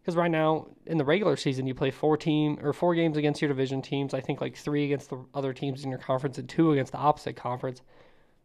because 0.00 0.16
right 0.16 0.30
now 0.30 0.66
in 0.86 0.98
the 0.98 1.04
regular 1.04 1.36
season 1.36 1.66
you 1.66 1.74
play 1.74 1.90
four 1.90 2.16
team 2.16 2.58
or 2.62 2.72
four 2.72 2.94
games 2.94 3.16
against 3.16 3.40
your 3.40 3.48
division 3.48 3.80
teams. 3.80 4.12
I 4.12 4.20
think 4.20 4.40
like 4.40 4.56
three 4.56 4.84
against 4.84 5.10
the 5.10 5.24
other 5.34 5.52
teams 5.52 5.82
in 5.82 5.90
your 5.90 5.98
conference 5.98 6.36
and 6.36 6.48
two 6.48 6.72
against 6.72 6.92
the 6.92 6.98
opposite 6.98 7.36
conference. 7.36 7.80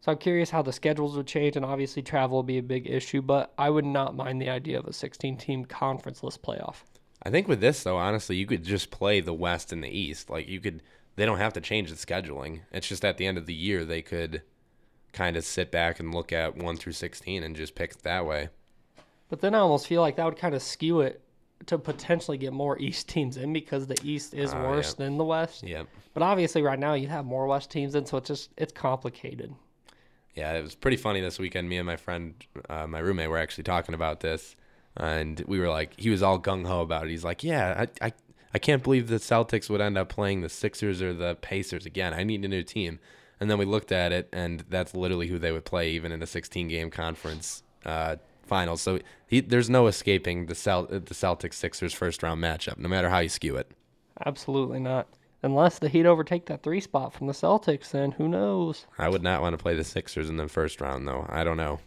So 0.01 0.13
I'm 0.13 0.17
curious 0.17 0.49
how 0.49 0.61
the 0.61 0.71
schedules 0.71 1.17
would 1.17 1.27
change, 1.27 1.57
and 1.57 1.65
obviously 1.65 2.01
travel 2.01 2.37
will 2.37 2.43
be 2.43 2.57
a 2.57 2.63
big 2.63 2.89
issue. 2.89 3.21
But 3.21 3.53
I 3.57 3.69
would 3.69 3.85
not 3.85 4.15
mind 4.15 4.41
the 4.41 4.49
idea 4.49 4.79
of 4.79 4.87
a 4.87 4.93
16 4.93 5.35
team 5.35 5.65
conferenceless 5.65 6.39
playoff. 6.39 6.83
I 7.21 7.29
think 7.29 7.49
with 7.49 7.59
this 7.59 7.83
though, 7.83 7.97
honestly, 7.97 8.37
you 8.37 8.45
could 8.45 8.63
just 8.63 8.91
play 8.91 9.19
the 9.19 9.33
West 9.33 9.73
and 9.73 9.83
the 9.83 9.89
East. 9.89 10.29
Like 10.29 10.47
you 10.47 10.61
could, 10.61 10.81
they 11.17 11.25
don't 11.25 11.37
have 11.37 11.53
to 11.53 11.61
change 11.61 11.89
the 11.89 11.97
scheduling. 11.97 12.61
It's 12.71 12.87
just 12.87 13.03
at 13.03 13.17
the 13.17 13.25
end 13.25 13.37
of 13.37 13.45
the 13.45 13.53
year 13.53 13.83
they 13.83 14.01
could 14.01 14.41
kind 15.13 15.35
of 15.37 15.43
sit 15.43 15.71
back 15.71 15.99
and 15.99 16.13
look 16.13 16.31
at 16.31 16.55
one 16.55 16.77
through 16.77 16.93
16 16.93 17.43
and 17.43 17.55
just 17.55 17.75
pick 17.75 18.01
that 18.03 18.25
way. 18.25 18.49
But 19.29 19.41
then 19.41 19.53
I 19.55 19.59
almost 19.59 19.87
feel 19.87 20.01
like 20.01 20.15
that 20.15 20.25
would 20.25 20.37
kind 20.37 20.55
of 20.55 20.61
skew 20.61 21.01
it 21.01 21.21
to 21.67 21.77
potentially 21.77 22.37
get 22.37 22.53
more 22.53 22.77
East 22.81 23.07
teams 23.09 23.37
in 23.37 23.53
because 23.53 23.87
the 23.87 23.97
East 24.03 24.33
is 24.33 24.53
Oh, 24.53 24.61
worse 24.69 24.95
yeah. 24.97 25.05
than 25.05 25.17
the 25.17 25.25
West. 25.25 25.63
Yep. 25.63 25.87
But 26.13 26.23
obviously, 26.23 26.61
right 26.61 26.79
now 26.79 26.93
you 26.95 27.07
have 27.07 27.25
more 27.25 27.47
West 27.47 27.69
teams 27.69 27.95
in, 27.95 28.05
so 28.05 28.17
it's 28.17 28.27
just 28.27 28.49
it's 28.57 28.73
complicated. 28.73 29.53
Yeah, 30.35 30.53
it 30.53 30.61
was 30.61 30.75
pretty 30.75 30.97
funny 30.97 31.21
this 31.21 31.37
weekend. 31.39 31.69
Me 31.69 31.77
and 31.77 31.85
my 31.87 31.97
friend, 31.97 32.33
uh, 32.69 32.87
my 32.87 32.99
roommate, 32.99 33.29
were 33.29 33.37
actually 33.37 33.63
talking 33.65 33.93
about 33.95 34.21
this, 34.21 34.55
and 34.95 35.41
we 35.47 35.59
were 35.59 35.69
like, 35.69 35.99
he 35.99 36.09
was 36.09 36.23
all 36.23 36.39
gung 36.39 36.65
ho 36.65 36.81
about 36.81 37.05
it. 37.05 37.09
He's 37.09 37.23
like, 37.25 37.43
"Yeah, 37.43 37.85
I, 38.01 38.07
I, 38.07 38.13
I 38.53 38.59
can't 38.59 38.81
believe 38.83 39.07
the 39.07 39.15
Celtics 39.17 39.69
would 39.69 39.81
end 39.81 39.97
up 39.97 40.07
playing 40.09 40.41
the 40.41 40.49
Sixers 40.49 41.01
or 41.01 41.13
the 41.13 41.35
Pacers 41.41 41.85
again. 41.85 42.13
I 42.13 42.23
need 42.23 42.43
a 42.45 42.47
new 42.47 42.63
team." 42.63 42.99
And 43.39 43.49
then 43.49 43.57
we 43.57 43.65
looked 43.65 43.91
at 43.91 44.11
it, 44.11 44.27
and 44.33 44.65
that's 44.69 44.93
literally 44.93 45.27
who 45.27 45.39
they 45.39 45.51
would 45.51 45.65
play, 45.65 45.91
even 45.91 46.11
in 46.11 46.21
a 46.21 46.27
16 46.27 46.67
game 46.67 46.89
conference 46.89 47.63
uh, 47.85 48.17
finals. 48.43 48.81
So 48.81 48.99
he, 49.27 49.39
there's 49.39 49.69
no 49.69 49.87
escaping 49.87 50.47
the 50.47 50.55
Cel- 50.55 50.87
the 50.87 50.99
Celtics 51.01 51.53
Sixers 51.53 51.93
first 51.93 52.21
round 52.21 52.43
matchup, 52.43 52.77
no 52.77 52.89
matter 52.89 53.09
how 53.09 53.19
you 53.19 53.29
skew 53.29 53.55
it. 53.55 53.71
Absolutely 54.25 54.79
not. 54.79 55.07
Unless 55.41 55.79
the 55.79 55.87
Heat 55.87 56.05
overtake 56.05 56.47
that 56.47 56.63
three 56.63 56.81
spot 56.81 57.13
from 57.13 57.27
the 57.27 57.33
Celtics, 57.33 57.91
then 57.91 58.11
who 58.11 58.27
knows? 58.27 58.85
I 58.97 59.07
would 59.07 59.23
not 59.23 59.41
want 59.41 59.53
to 59.53 59.61
play 59.61 59.73
the 59.73 59.85
Sixers 59.85 60.29
in 60.29 60.35
the 60.35 60.49
first 60.49 60.81
round, 60.81 61.07
though. 61.07 61.25
I 61.29 61.45
don't 61.45 61.55
know. 61.55 61.79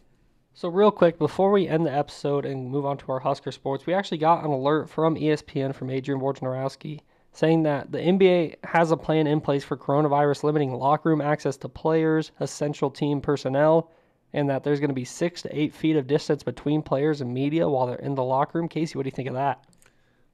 So, 0.55 0.69
real 0.69 0.91
quick, 0.91 1.19
before 1.19 1.51
we 1.51 1.69
end 1.69 1.85
the 1.87 1.95
episode 1.95 2.47
and 2.47 2.71
move 2.71 2.87
on 2.87 2.97
to 2.99 3.13
our 3.13 3.21
Husker 3.21 3.53
sports, 3.53 3.87
we 3.87 3.93
actually 3.95 4.19
got 4.19 4.45
an 4.45 4.51
alert 4.51 4.89
from 4.89 5.17
ESPN 5.17 5.75
from 5.75 5.91
Adrian 5.91 6.21
Wojnarowski 6.21 7.01
saying 7.33 7.63
that 7.63 7.91
the 7.91 7.99
NBA 7.99 8.57
has 8.65 8.91
a 8.91 8.97
plan 8.97 9.27
in 9.27 9.41
place 9.41 9.65
for 9.65 9.77
coronavirus 9.77 10.45
limiting 10.45 10.73
locker 10.73 11.09
room 11.09 11.21
access 11.21 11.57
to 11.59 11.69
players, 11.69 12.31
essential 12.41 12.91
team 12.91 13.21
personnel, 13.21 13.91
and 14.35 14.49
that 14.51 14.65
there's 14.65 14.81
going 14.81 14.91
to 14.91 14.95
be 14.95 15.05
six 15.05 15.43
to 15.43 15.59
eight 15.59 15.75
feet 15.75 15.97
of 15.97 16.07
distance 16.07 16.43
between 16.43 16.83
players 16.83 17.21
and 17.21 17.33
media 17.33 17.69
while 17.69 17.87
they're 17.87 17.97
in 17.97 18.15
the 18.15 18.23
locker 18.23 18.59
room. 18.59 18.69
Casey, 18.69 18.99
what 18.99 19.05
do 19.05 19.09
you 19.09 19.13
think 19.13 19.29
of 19.29 19.35
that? 19.35 19.65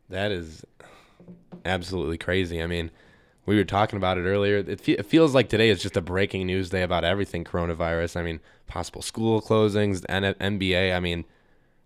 That 0.09 0.33
is 0.33 0.65
absolutely 1.65 2.19
crazy. 2.19 2.63
I 2.63 2.67
mean, 2.67 2.91
we 3.47 3.57
were 3.57 3.65
talking 3.65 3.97
about 3.97 4.19
it 4.19 4.23
earlier. 4.23 4.59
It, 4.59 4.81
fe- 4.81 4.93
it 4.93 5.07
feels 5.07 5.35
like 5.35 5.49
today 5.49 5.69
is 5.69 5.83
just 5.83 5.97
a 5.97 6.01
breaking 6.01 6.47
news 6.47 6.71
day 6.71 6.83
about 6.83 7.05
everything 7.05 7.45
coronavirus. 7.45 8.17
I 8.17 8.23
mean, 8.23 8.41
possible 8.67 9.03
school 9.03 9.41
closings, 9.41 10.05
N- 10.09 10.35
NBA. 10.35 10.95
I 10.95 11.01
mean, 11.01 11.25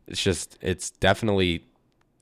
it's 0.07 0.23
just, 0.23 0.59
it's 0.61 0.91
definitely, 0.91 1.65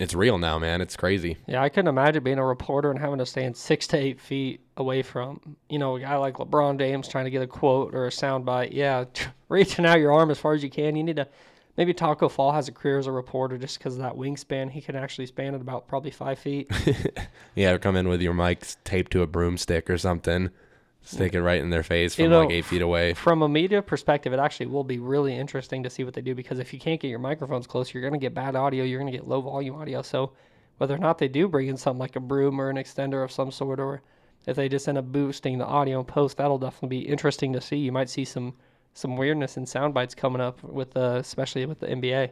it's 0.00 0.14
real 0.14 0.38
now, 0.38 0.58
man. 0.58 0.80
It's 0.80 0.96
crazy. 0.96 1.36
Yeah, 1.46 1.62
I 1.62 1.68
couldn't 1.68 1.88
imagine 1.88 2.24
being 2.24 2.38
a 2.38 2.44
reporter 2.44 2.90
and 2.90 2.98
having 2.98 3.18
to 3.18 3.26
stand 3.26 3.54
six 3.54 3.86
to 3.88 3.98
eight 3.98 4.18
feet 4.18 4.62
away 4.78 5.02
from, 5.02 5.56
you 5.68 5.78
know, 5.78 5.96
a 5.96 6.00
guy 6.00 6.16
like 6.16 6.34
LeBron 6.38 6.78
James 6.78 7.06
trying 7.06 7.26
to 7.26 7.30
get 7.30 7.42
a 7.42 7.46
quote 7.46 7.94
or 7.94 8.06
a 8.06 8.10
soundbite. 8.10 8.70
Yeah, 8.72 9.04
reaching 9.50 9.84
out 9.84 10.00
your 10.00 10.12
arm 10.12 10.30
as 10.30 10.38
far 10.38 10.54
as 10.54 10.62
you 10.62 10.70
can. 10.70 10.96
You 10.96 11.04
need 11.04 11.16
to 11.16 11.28
maybe 11.76 11.92
Tacko 11.92 12.30
Fall 12.30 12.50
has 12.52 12.66
a 12.66 12.72
career 12.72 12.98
as 12.98 13.06
a 13.06 13.12
reporter 13.12 13.58
just 13.58 13.78
because 13.78 13.94
of 13.96 14.00
that 14.00 14.14
wingspan. 14.14 14.70
He 14.70 14.80
can 14.80 14.96
actually 14.96 15.26
span 15.26 15.54
at 15.54 15.60
about 15.60 15.86
probably 15.86 16.10
five 16.10 16.38
feet. 16.38 16.70
Yeah, 17.56 17.76
come 17.78 17.96
in 17.96 18.08
with 18.08 18.22
your 18.22 18.32
mics 18.32 18.76
taped 18.84 19.10
to 19.12 19.22
a 19.22 19.26
broomstick 19.26 19.90
or 19.90 19.98
something, 19.98 20.50
stick 21.02 21.34
it 21.34 21.42
right 21.42 21.60
in 21.60 21.70
their 21.70 21.82
face 21.82 22.18
You 22.18 22.26
from 22.26 22.30
know, 22.30 22.40
like 22.40 22.50
eight 22.50 22.64
feet 22.64 22.82
away. 22.82 23.14
From 23.14 23.42
a 23.42 23.48
media 23.48 23.82
perspective, 23.82 24.32
it 24.32 24.38
actually 24.38 24.66
will 24.66 24.84
be 24.84 24.98
really 24.98 25.36
interesting 25.36 25.82
to 25.82 25.90
see 25.90 26.04
what 26.04 26.14
they 26.14 26.20
do 26.20 26.34
because 26.34 26.58
if 26.58 26.72
you 26.72 26.78
can't 26.78 27.00
get 27.00 27.08
your 27.08 27.18
microphones 27.18 27.66
close, 27.66 27.92
you're 27.92 28.02
going 28.02 28.12
to 28.12 28.18
get 28.18 28.34
bad 28.34 28.56
audio. 28.56 28.84
You're 28.84 29.00
going 29.00 29.12
to 29.12 29.16
get 29.18 29.28
low 29.28 29.40
volume 29.40 29.76
audio. 29.76 30.02
So 30.02 30.32
whether 30.78 30.94
or 30.94 30.98
not 30.98 31.18
they 31.18 31.28
do 31.28 31.48
bring 31.48 31.68
in 31.68 31.76
something 31.76 31.98
like 31.98 32.16
a 32.16 32.20
broom 32.20 32.60
or 32.60 32.70
an 32.70 32.76
extender 32.76 33.22
of 33.22 33.32
some 33.32 33.50
sort, 33.50 33.80
or 33.80 34.02
if 34.46 34.56
they 34.56 34.68
just 34.68 34.88
end 34.88 34.98
up 34.98 35.06
boosting 35.06 35.58
the 35.58 35.66
audio 35.66 35.98
and 35.98 36.08
post, 36.08 36.38
that'll 36.38 36.58
definitely 36.58 37.00
be 37.00 37.08
interesting 37.08 37.52
to 37.52 37.60
see. 37.60 37.76
You 37.76 37.92
might 37.92 38.10
see 38.10 38.24
some 38.24 38.54
some 38.92 39.16
weirdness 39.16 39.56
and 39.56 39.68
sound 39.68 39.94
bites 39.94 40.14
coming 40.14 40.40
up 40.40 40.62
with 40.64 40.92
the, 40.92 41.16
especially 41.16 41.64
with 41.64 41.78
the 41.78 41.86
NBA. 41.86 42.30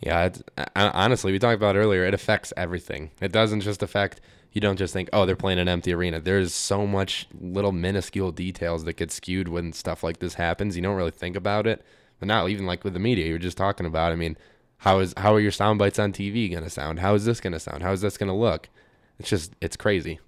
Yeah, 0.00 0.24
it's, 0.24 0.42
honestly, 0.74 1.30
we 1.30 1.38
talked 1.38 1.56
about 1.56 1.76
earlier. 1.76 2.04
It 2.04 2.14
affects 2.14 2.52
everything. 2.56 3.10
It 3.20 3.32
doesn't 3.32 3.60
just 3.60 3.82
affect 3.82 4.20
you 4.52 4.60
don't 4.60 4.76
just 4.76 4.92
think, 4.92 5.08
oh, 5.12 5.26
they're 5.26 5.36
playing 5.36 5.58
an 5.58 5.68
empty 5.68 5.92
arena. 5.92 6.20
There's 6.20 6.52
so 6.52 6.86
much 6.86 7.28
little 7.40 7.72
minuscule 7.72 8.32
details 8.32 8.84
that 8.84 8.96
get 8.96 9.12
skewed 9.12 9.48
when 9.48 9.72
stuff 9.72 10.02
like 10.02 10.18
this 10.18 10.34
happens. 10.34 10.76
You 10.76 10.82
don't 10.82 10.96
really 10.96 11.10
think 11.10 11.36
about 11.36 11.66
it. 11.66 11.84
But 12.18 12.26
now, 12.26 12.48
even 12.48 12.66
like 12.66 12.84
with 12.84 12.94
the 12.94 13.00
media, 13.00 13.26
you 13.26 13.32
were 13.32 13.38
just 13.38 13.56
talking 13.56 13.86
about. 13.86 14.12
I 14.12 14.16
mean, 14.16 14.36
how 14.78 14.98
is 14.98 15.14
how 15.16 15.34
are 15.34 15.40
your 15.40 15.52
sound 15.52 15.78
bites 15.78 15.98
on 15.98 16.12
TV 16.12 16.52
gonna 16.52 16.70
sound? 16.70 17.00
How 17.00 17.14
is 17.14 17.24
this 17.24 17.40
gonna 17.40 17.60
sound? 17.60 17.82
How 17.82 17.92
is 17.92 18.00
this 18.00 18.18
gonna 18.18 18.36
look? 18.36 18.68
It's 19.18 19.28
just 19.28 19.52
it's 19.60 19.76
crazy. 19.76 20.20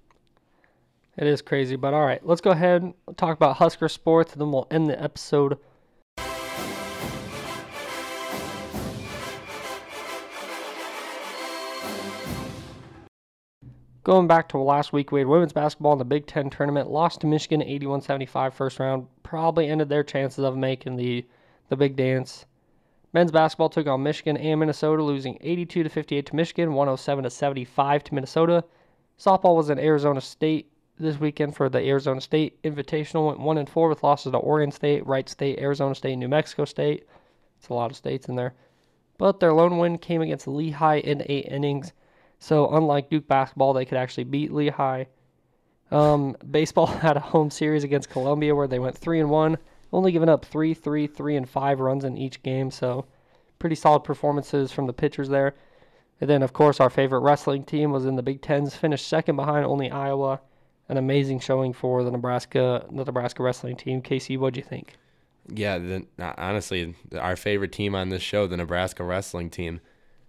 It 1.17 1.27
is 1.27 1.41
crazy, 1.41 1.75
but 1.75 1.93
all 1.93 2.05
right, 2.05 2.25
let's 2.25 2.41
go 2.41 2.51
ahead 2.51 2.81
and 2.81 2.93
talk 3.17 3.35
about 3.35 3.57
Husker 3.57 3.87
sports, 3.87 4.33
and 4.33 4.41
then 4.41 4.51
we'll 4.51 4.67
end 4.71 4.89
the 4.89 5.01
episode. 5.01 5.59
Going 14.03 14.27
back 14.27 14.49
to 14.49 14.57
last 14.57 14.91
week, 14.91 15.13
we 15.13 15.21
had 15.21 15.29
women's 15.29 15.53
basketball 15.53 15.93
in 15.93 15.99
the 15.99 16.03
Big 16.03 16.27
Ten 16.27 16.49
tournament, 16.49 16.89
lost 16.89 17.21
to 17.21 17.27
Michigan 17.27 17.61
81 17.61 18.01
75 18.01 18.53
first 18.53 18.77
round, 18.77 19.07
probably 19.23 19.69
ended 19.69 19.87
their 19.87 20.03
chances 20.03 20.43
of 20.43 20.57
making 20.57 20.97
the, 20.97 21.25
the 21.69 21.77
big 21.77 21.95
dance. 21.95 22.45
Men's 23.13 23.31
basketball 23.31 23.69
took 23.69 23.87
on 23.87 24.03
Michigan 24.03 24.35
and 24.35 24.59
Minnesota, 24.59 25.01
losing 25.01 25.37
82 25.39 25.83
to 25.83 25.89
58 25.89 26.25
to 26.25 26.35
Michigan, 26.35 26.73
107 26.73 27.23
to 27.23 27.29
75 27.29 28.03
to 28.03 28.13
Minnesota. 28.13 28.65
Softball 29.17 29.55
was 29.55 29.69
in 29.69 29.79
Arizona 29.79 30.19
State 30.19 30.69
this 30.99 31.17
weekend 31.17 31.55
for 31.55 31.69
the 31.69 31.79
Arizona 31.79 32.19
State 32.19 32.61
Invitational, 32.63 33.27
went 33.27 33.39
one 33.39 33.57
and 33.57 33.69
four 33.69 33.87
with 33.87 34.03
losses 34.03 34.33
to 34.33 34.37
Oregon 34.37 34.73
State, 34.73 35.07
Wright 35.07 35.29
State, 35.29 35.59
Arizona 35.59 35.95
State, 35.95 36.17
New 36.17 36.27
Mexico 36.27 36.65
State. 36.65 37.07
It's 37.57 37.69
a 37.69 37.73
lot 37.73 37.89
of 37.89 37.95
states 37.95 38.27
in 38.27 38.35
there. 38.35 38.53
But 39.17 39.39
their 39.39 39.53
lone 39.53 39.77
win 39.77 39.97
came 39.97 40.21
against 40.21 40.45
Lehigh 40.45 40.97
in 40.97 41.23
eight 41.27 41.45
innings. 41.45 41.93
So 42.43 42.69
unlike 42.75 43.09
Duke 43.09 43.25
basketball, 43.25 43.71
they 43.71 43.85
could 43.85 43.97
actually 43.97 44.25
beat 44.25 44.51
Lehigh. 44.51 45.05
Um, 45.91 46.35
baseball 46.51 46.87
had 47.05 47.15
a 47.15 47.21
home 47.21 47.49
series 47.49 47.85
against 47.85 48.09
Columbia 48.09 48.53
where 48.53 48.67
they 48.67 48.79
went 48.79 48.97
three 48.97 49.21
and 49.21 49.29
one, 49.29 49.57
only 49.93 50.11
giving 50.11 50.27
up 50.27 50.43
three, 50.43 50.73
three, 50.73 51.07
three, 51.07 51.37
and 51.37 51.49
five 51.49 51.79
runs 51.79 52.03
in 52.03 52.17
each 52.17 52.43
game. 52.43 52.69
So 52.69 53.05
pretty 53.59 53.77
solid 53.77 54.01
performances 54.01 54.73
from 54.73 54.87
the 54.87 54.93
pitchers 54.93 55.29
there. 55.29 55.55
And 56.19 56.29
then, 56.29 56.43
of 56.43 56.51
course, 56.51 56.81
our 56.81 56.89
favorite 56.89 57.21
wrestling 57.21 57.63
team 57.63 57.93
was 57.93 58.05
in 58.05 58.17
the 58.17 58.21
Big 58.21 58.41
Tens, 58.41 58.75
finished 58.75 59.07
second 59.07 59.37
behind 59.37 59.65
only 59.65 59.89
Iowa. 59.89 60.41
An 60.89 60.97
amazing 60.97 61.39
showing 61.39 61.71
for 61.71 62.03
the 62.03 62.11
Nebraska, 62.11 62.85
the 62.91 63.05
Nebraska 63.05 63.41
wrestling 63.41 63.77
team. 63.77 64.01
Casey, 64.01 64.35
what'd 64.35 64.57
you 64.57 64.63
think? 64.63 64.97
Yeah, 65.47 65.77
the, 65.77 66.05
honestly, 66.19 66.93
our 67.17 67.37
favorite 67.37 67.71
team 67.71 67.95
on 67.95 68.09
this 68.09 68.21
show, 68.21 68.47
the 68.47 68.57
Nebraska 68.57 69.05
wrestling 69.05 69.49
team 69.49 69.79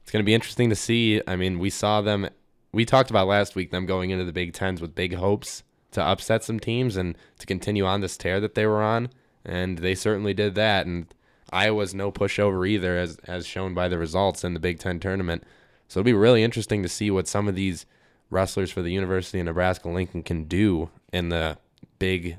it's 0.04 0.10
going 0.12 0.22
to 0.22 0.26
be 0.26 0.34
interesting 0.34 0.68
to 0.68 0.76
see. 0.76 1.22
I 1.26 1.34
mean, 1.34 1.58
we 1.58 1.70
saw 1.70 2.02
them. 2.02 2.28
We 2.72 2.84
talked 2.84 3.08
about 3.08 3.26
last 3.26 3.56
week 3.56 3.70
them 3.70 3.86
going 3.86 4.10
into 4.10 4.26
the 4.26 4.34
Big 4.34 4.52
Tens 4.52 4.82
with 4.82 4.94
big 4.94 5.14
hopes 5.14 5.62
to 5.92 6.02
upset 6.02 6.44
some 6.44 6.60
teams 6.60 6.98
and 6.98 7.16
to 7.38 7.46
continue 7.46 7.86
on 7.86 8.02
this 8.02 8.18
tear 8.18 8.38
that 8.40 8.54
they 8.54 8.66
were 8.66 8.82
on, 8.82 9.08
and 9.46 9.78
they 9.78 9.94
certainly 9.94 10.34
did 10.34 10.56
that. 10.56 10.84
And 10.84 11.06
Iowa's 11.50 11.94
no 11.94 12.12
pushover 12.12 12.68
either, 12.68 12.98
as 12.98 13.16
as 13.26 13.46
shown 13.46 13.72
by 13.72 13.88
the 13.88 13.96
results 13.96 14.44
in 14.44 14.52
the 14.52 14.60
Big 14.60 14.78
Ten 14.78 15.00
tournament. 15.00 15.42
So 15.88 16.00
it'll 16.00 16.04
be 16.04 16.12
really 16.12 16.44
interesting 16.44 16.82
to 16.82 16.88
see 16.88 17.10
what 17.10 17.26
some 17.26 17.48
of 17.48 17.54
these 17.54 17.86
wrestlers 18.28 18.70
for 18.70 18.82
the 18.82 18.92
University 18.92 19.40
of 19.40 19.46
Nebraska 19.46 19.88
Lincoln 19.88 20.22
can 20.22 20.44
do 20.44 20.90
in 21.14 21.30
the 21.30 21.56
big 21.98 22.36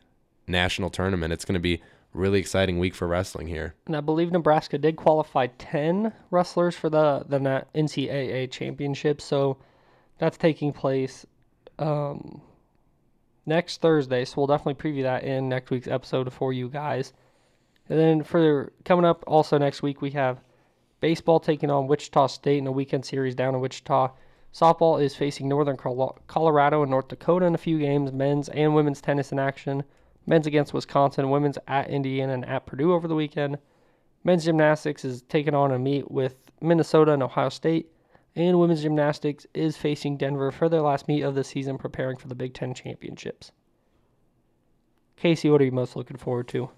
national 0.47 0.91
tournament. 0.91 1.33
It's 1.33 1.45
going 1.45 1.55
to 1.55 1.59
be 1.59 1.81
really 2.15 2.39
exciting 2.39 2.79
week 2.79 2.95
for 2.95 3.07
wrestling 3.07 3.47
here. 3.47 3.75
And 3.85 3.95
I 3.95 4.01
believe 4.01 4.31
Nebraska 4.31 4.77
did 4.77 4.95
qualify 4.95 5.47
10 5.57 6.13
wrestlers 6.31 6.75
for 6.75 6.89
the, 6.89 7.25
the 7.27 7.39
NCAA 7.39 8.49
championship. 8.51 9.21
So 9.21 9.57
that's 10.17 10.37
taking 10.37 10.71
place 10.71 11.25
um, 11.77 12.41
next 13.45 13.81
Thursday. 13.81 14.25
So 14.25 14.35
we'll 14.37 14.47
definitely 14.47 14.81
preview 14.81 15.03
that 15.03 15.23
in 15.23 15.49
next 15.49 15.69
week's 15.69 15.87
episode 15.87 16.31
for 16.33 16.53
you 16.53 16.69
guys. 16.69 17.13
And 17.89 17.99
then 17.99 18.23
for 18.23 18.71
coming 18.83 19.05
up 19.05 19.23
also 19.27 19.57
next 19.57 19.83
week, 19.83 20.01
we 20.01 20.11
have 20.11 20.39
baseball 21.01 21.39
taking 21.39 21.69
on 21.69 21.87
Wichita 21.87 22.27
State 22.27 22.57
in 22.57 22.67
a 22.67 22.71
weekend 22.71 23.05
series 23.05 23.35
down 23.35 23.53
in 23.53 23.61
Wichita. 23.61 24.11
Softball 24.53 25.03
is 25.03 25.15
facing 25.15 25.49
Northern 25.49 25.75
Colorado 25.75 26.81
and 26.81 26.89
North 26.89 27.09
Dakota 27.09 27.45
in 27.45 27.53
a 27.53 27.59
few 27.59 27.77
games, 27.77 28.13
men's 28.13 28.47
and 28.49 28.73
women's 28.73 29.01
tennis 29.01 29.33
in 29.33 29.37
action 29.37 29.83
men's 30.25 30.47
against 30.47 30.73
Wisconsin, 30.73 31.29
women's 31.29 31.57
at 31.67 31.89
Indiana 31.89 32.33
and 32.33 32.45
at 32.45 32.65
Purdue 32.65 32.93
over 32.93 33.07
the 33.07 33.15
weekend. 33.15 33.57
Men's 34.23 34.45
gymnastics 34.45 35.05
is 35.05 35.21
taking 35.23 35.53
on 35.53 35.71
a 35.71 35.79
meet 35.79 36.09
with 36.09 36.35
Minnesota 36.61 37.13
and 37.13 37.23
Ohio 37.23 37.49
State, 37.49 37.91
and 38.35 38.59
women's 38.59 38.81
gymnastics 38.81 39.45
is 39.53 39.77
facing 39.77 40.17
Denver 40.17 40.51
for 40.51 40.67
their 40.67 40.81
last 40.81 41.07
meet 41.07 41.21
of 41.21 41.35
the 41.35 41.43
season, 41.43 41.77
preparing 41.77 42.17
for 42.17 42.27
the 42.27 42.35
Big 42.35 42.53
Ten 42.53 42.73
championships. 42.73 43.51
Casey, 45.15 45.49
what 45.49 45.61
are 45.61 45.65
you 45.65 45.71
most 45.71 45.95
looking 45.95 46.17
forward 46.17 46.47
to? 46.49 46.69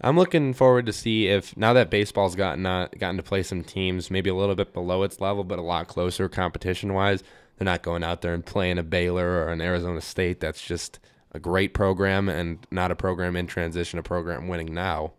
I'm 0.00 0.16
looking 0.16 0.52
forward 0.52 0.86
to 0.86 0.92
see 0.92 1.28
if 1.28 1.56
now 1.56 1.72
that 1.72 1.90
baseball's 1.90 2.34
gotten 2.34 2.66
uh, 2.66 2.88
gotten 2.98 3.16
to 3.16 3.22
play 3.22 3.42
some 3.42 3.64
teams 3.64 4.10
maybe 4.10 4.28
a 4.28 4.34
little 4.34 4.54
bit 4.54 4.74
below 4.74 5.02
its 5.02 5.20
level, 5.20 5.44
but 5.44 5.58
a 5.58 5.62
lot 5.62 5.88
closer 5.88 6.28
competition 6.28 6.92
wise. 6.92 7.22
They're 7.56 7.64
not 7.64 7.82
going 7.82 8.04
out 8.04 8.20
there 8.20 8.34
and 8.34 8.44
playing 8.44 8.76
a 8.76 8.82
Baylor 8.82 9.44
or 9.44 9.48
an 9.48 9.62
Arizona 9.62 10.02
State 10.02 10.40
that's 10.40 10.60
just 10.60 10.98
a 11.36 11.40
great 11.40 11.74
program 11.74 12.28
and 12.28 12.66
not 12.70 12.90
a 12.90 12.96
program 12.96 13.36
in 13.36 13.46
transition, 13.46 13.98
a 13.98 14.02
program 14.02 14.48
winning 14.48 14.74
now. 14.74 15.12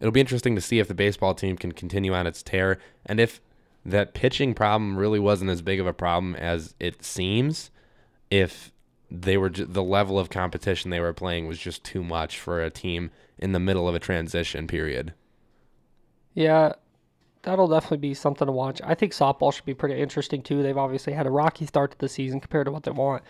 It'll 0.00 0.12
be 0.12 0.20
interesting 0.20 0.54
to 0.54 0.60
see 0.60 0.78
if 0.78 0.88
the 0.88 0.94
baseball 0.94 1.34
team 1.34 1.56
can 1.56 1.72
continue 1.72 2.12
on 2.12 2.26
its 2.26 2.42
tear 2.42 2.78
and 3.06 3.18
if 3.18 3.40
that 3.84 4.12
pitching 4.12 4.54
problem 4.54 4.96
really 4.96 5.18
wasn't 5.18 5.50
as 5.50 5.62
big 5.62 5.80
of 5.80 5.86
a 5.86 5.92
problem 5.92 6.34
as 6.34 6.74
it 6.78 7.04
seems. 7.04 7.70
If 8.30 8.72
they 9.10 9.38
were 9.38 9.48
the 9.48 9.82
level 9.82 10.18
of 10.18 10.28
competition 10.28 10.90
they 10.90 11.00
were 11.00 11.14
playing 11.14 11.46
was 11.46 11.58
just 11.58 11.82
too 11.82 12.04
much 12.04 12.38
for 12.38 12.62
a 12.62 12.70
team 12.70 13.10
in 13.38 13.52
the 13.52 13.60
middle 13.60 13.88
of 13.88 13.94
a 13.94 14.00
transition 14.00 14.66
period. 14.66 15.14
Yeah, 16.34 16.74
that'll 17.42 17.68
definitely 17.68 17.98
be 17.98 18.14
something 18.14 18.46
to 18.46 18.52
watch. 18.52 18.80
I 18.84 18.94
think 18.94 19.12
softball 19.12 19.52
should 19.52 19.64
be 19.64 19.74
pretty 19.74 20.00
interesting 20.00 20.42
too. 20.42 20.62
They've 20.62 20.76
obviously 20.76 21.14
had 21.14 21.26
a 21.26 21.30
rocky 21.30 21.66
start 21.66 21.92
to 21.92 21.98
the 21.98 22.08
season 22.08 22.40
compared 22.40 22.66
to 22.66 22.72
what 22.72 22.82
they 22.82 22.90
want. 22.90 23.22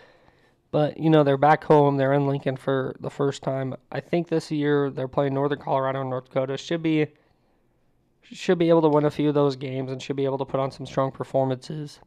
But 0.71 0.99
you 0.99 1.09
know 1.09 1.23
they're 1.23 1.37
back 1.37 1.63
home. 1.63 1.97
They're 1.97 2.13
in 2.13 2.27
Lincoln 2.27 2.55
for 2.55 2.95
the 2.99 3.09
first 3.09 3.41
time. 3.41 3.75
I 3.91 3.99
think 3.99 4.27
this 4.27 4.51
year 4.51 4.91
they're 4.91 5.07
playing 5.07 5.33
Northern 5.33 5.59
Colorado 5.59 6.01
and 6.01 6.09
North 6.09 6.25
Dakota. 6.25 6.57
Should 6.57 6.83
be 6.83 7.07
should 8.21 8.59
be 8.59 8.69
able 8.69 8.81
to 8.83 8.89
win 8.89 9.05
a 9.05 9.11
few 9.11 9.29
of 9.29 9.35
those 9.35 9.55
games 9.55 9.91
and 9.91 10.01
should 10.01 10.15
be 10.15 10.25
able 10.25 10.37
to 10.37 10.45
put 10.45 10.59
on 10.59 10.69
some 10.71 10.85
strong 10.85 11.11
performances. 11.11 11.99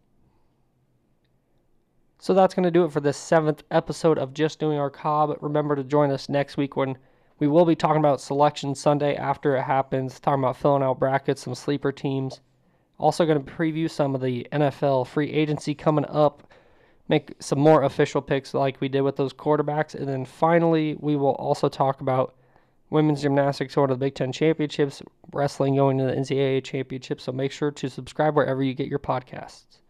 So 2.20 2.34
that's 2.34 2.54
going 2.54 2.62
to 2.62 2.70
do 2.70 2.84
it 2.84 2.92
for 2.92 3.00
this 3.00 3.16
seventh 3.16 3.64
episode 3.72 4.16
of 4.16 4.32
Just 4.32 4.60
Doing 4.60 4.78
Our 4.78 4.90
Cobb. 4.90 5.36
Remember 5.40 5.74
to 5.74 5.82
join 5.82 6.12
us 6.12 6.28
next 6.28 6.56
week 6.56 6.76
when 6.76 6.96
we 7.40 7.48
will 7.48 7.64
be 7.64 7.74
talking 7.74 7.98
about 7.98 8.20
Selection 8.20 8.76
Sunday 8.76 9.16
after 9.16 9.56
it 9.56 9.62
happens, 9.62 10.20
talking 10.20 10.44
about 10.44 10.56
filling 10.56 10.84
out 10.84 11.00
brackets, 11.00 11.42
some 11.42 11.56
sleeper 11.56 11.90
teams. 11.90 12.40
Also, 12.98 13.26
going 13.26 13.44
to 13.44 13.52
preview 13.52 13.90
some 13.90 14.14
of 14.14 14.20
the 14.20 14.46
NFL 14.52 15.08
free 15.08 15.32
agency 15.32 15.74
coming 15.74 16.04
up 16.04 16.46
make 17.12 17.34
some 17.40 17.58
more 17.58 17.82
official 17.82 18.22
picks 18.22 18.54
like 18.54 18.80
we 18.80 18.88
did 18.88 19.02
with 19.02 19.16
those 19.16 19.34
quarterbacks. 19.34 19.94
And 19.94 20.08
then 20.08 20.24
finally, 20.24 20.96
we 20.98 21.14
will 21.14 21.34
also 21.34 21.68
talk 21.68 22.00
about 22.00 22.34
women's 22.88 23.20
gymnastics 23.20 23.74
going 23.74 23.88
to 23.88 23.94
the 23.94 23.98
Big 23.98 24.14
Ten 24.14 24.32
championships, 24.32 25.02
wrestling 25.30 25.76
going 25.76 25.98
to 25.98 26.04
the 26.04 26.12
NCAA 26.12 26.64
championships. 26.64 27.24
So 27.24 27.32
make 27.32 27.52
sure 27.52 27.70
to 27.70 27.90
subscribe 27.90 28.34
wherever 28.34 28.62
you 28.62 28.72
get 28.72 28.86
your 28.88 28.98
podcasts. 28.98 29.81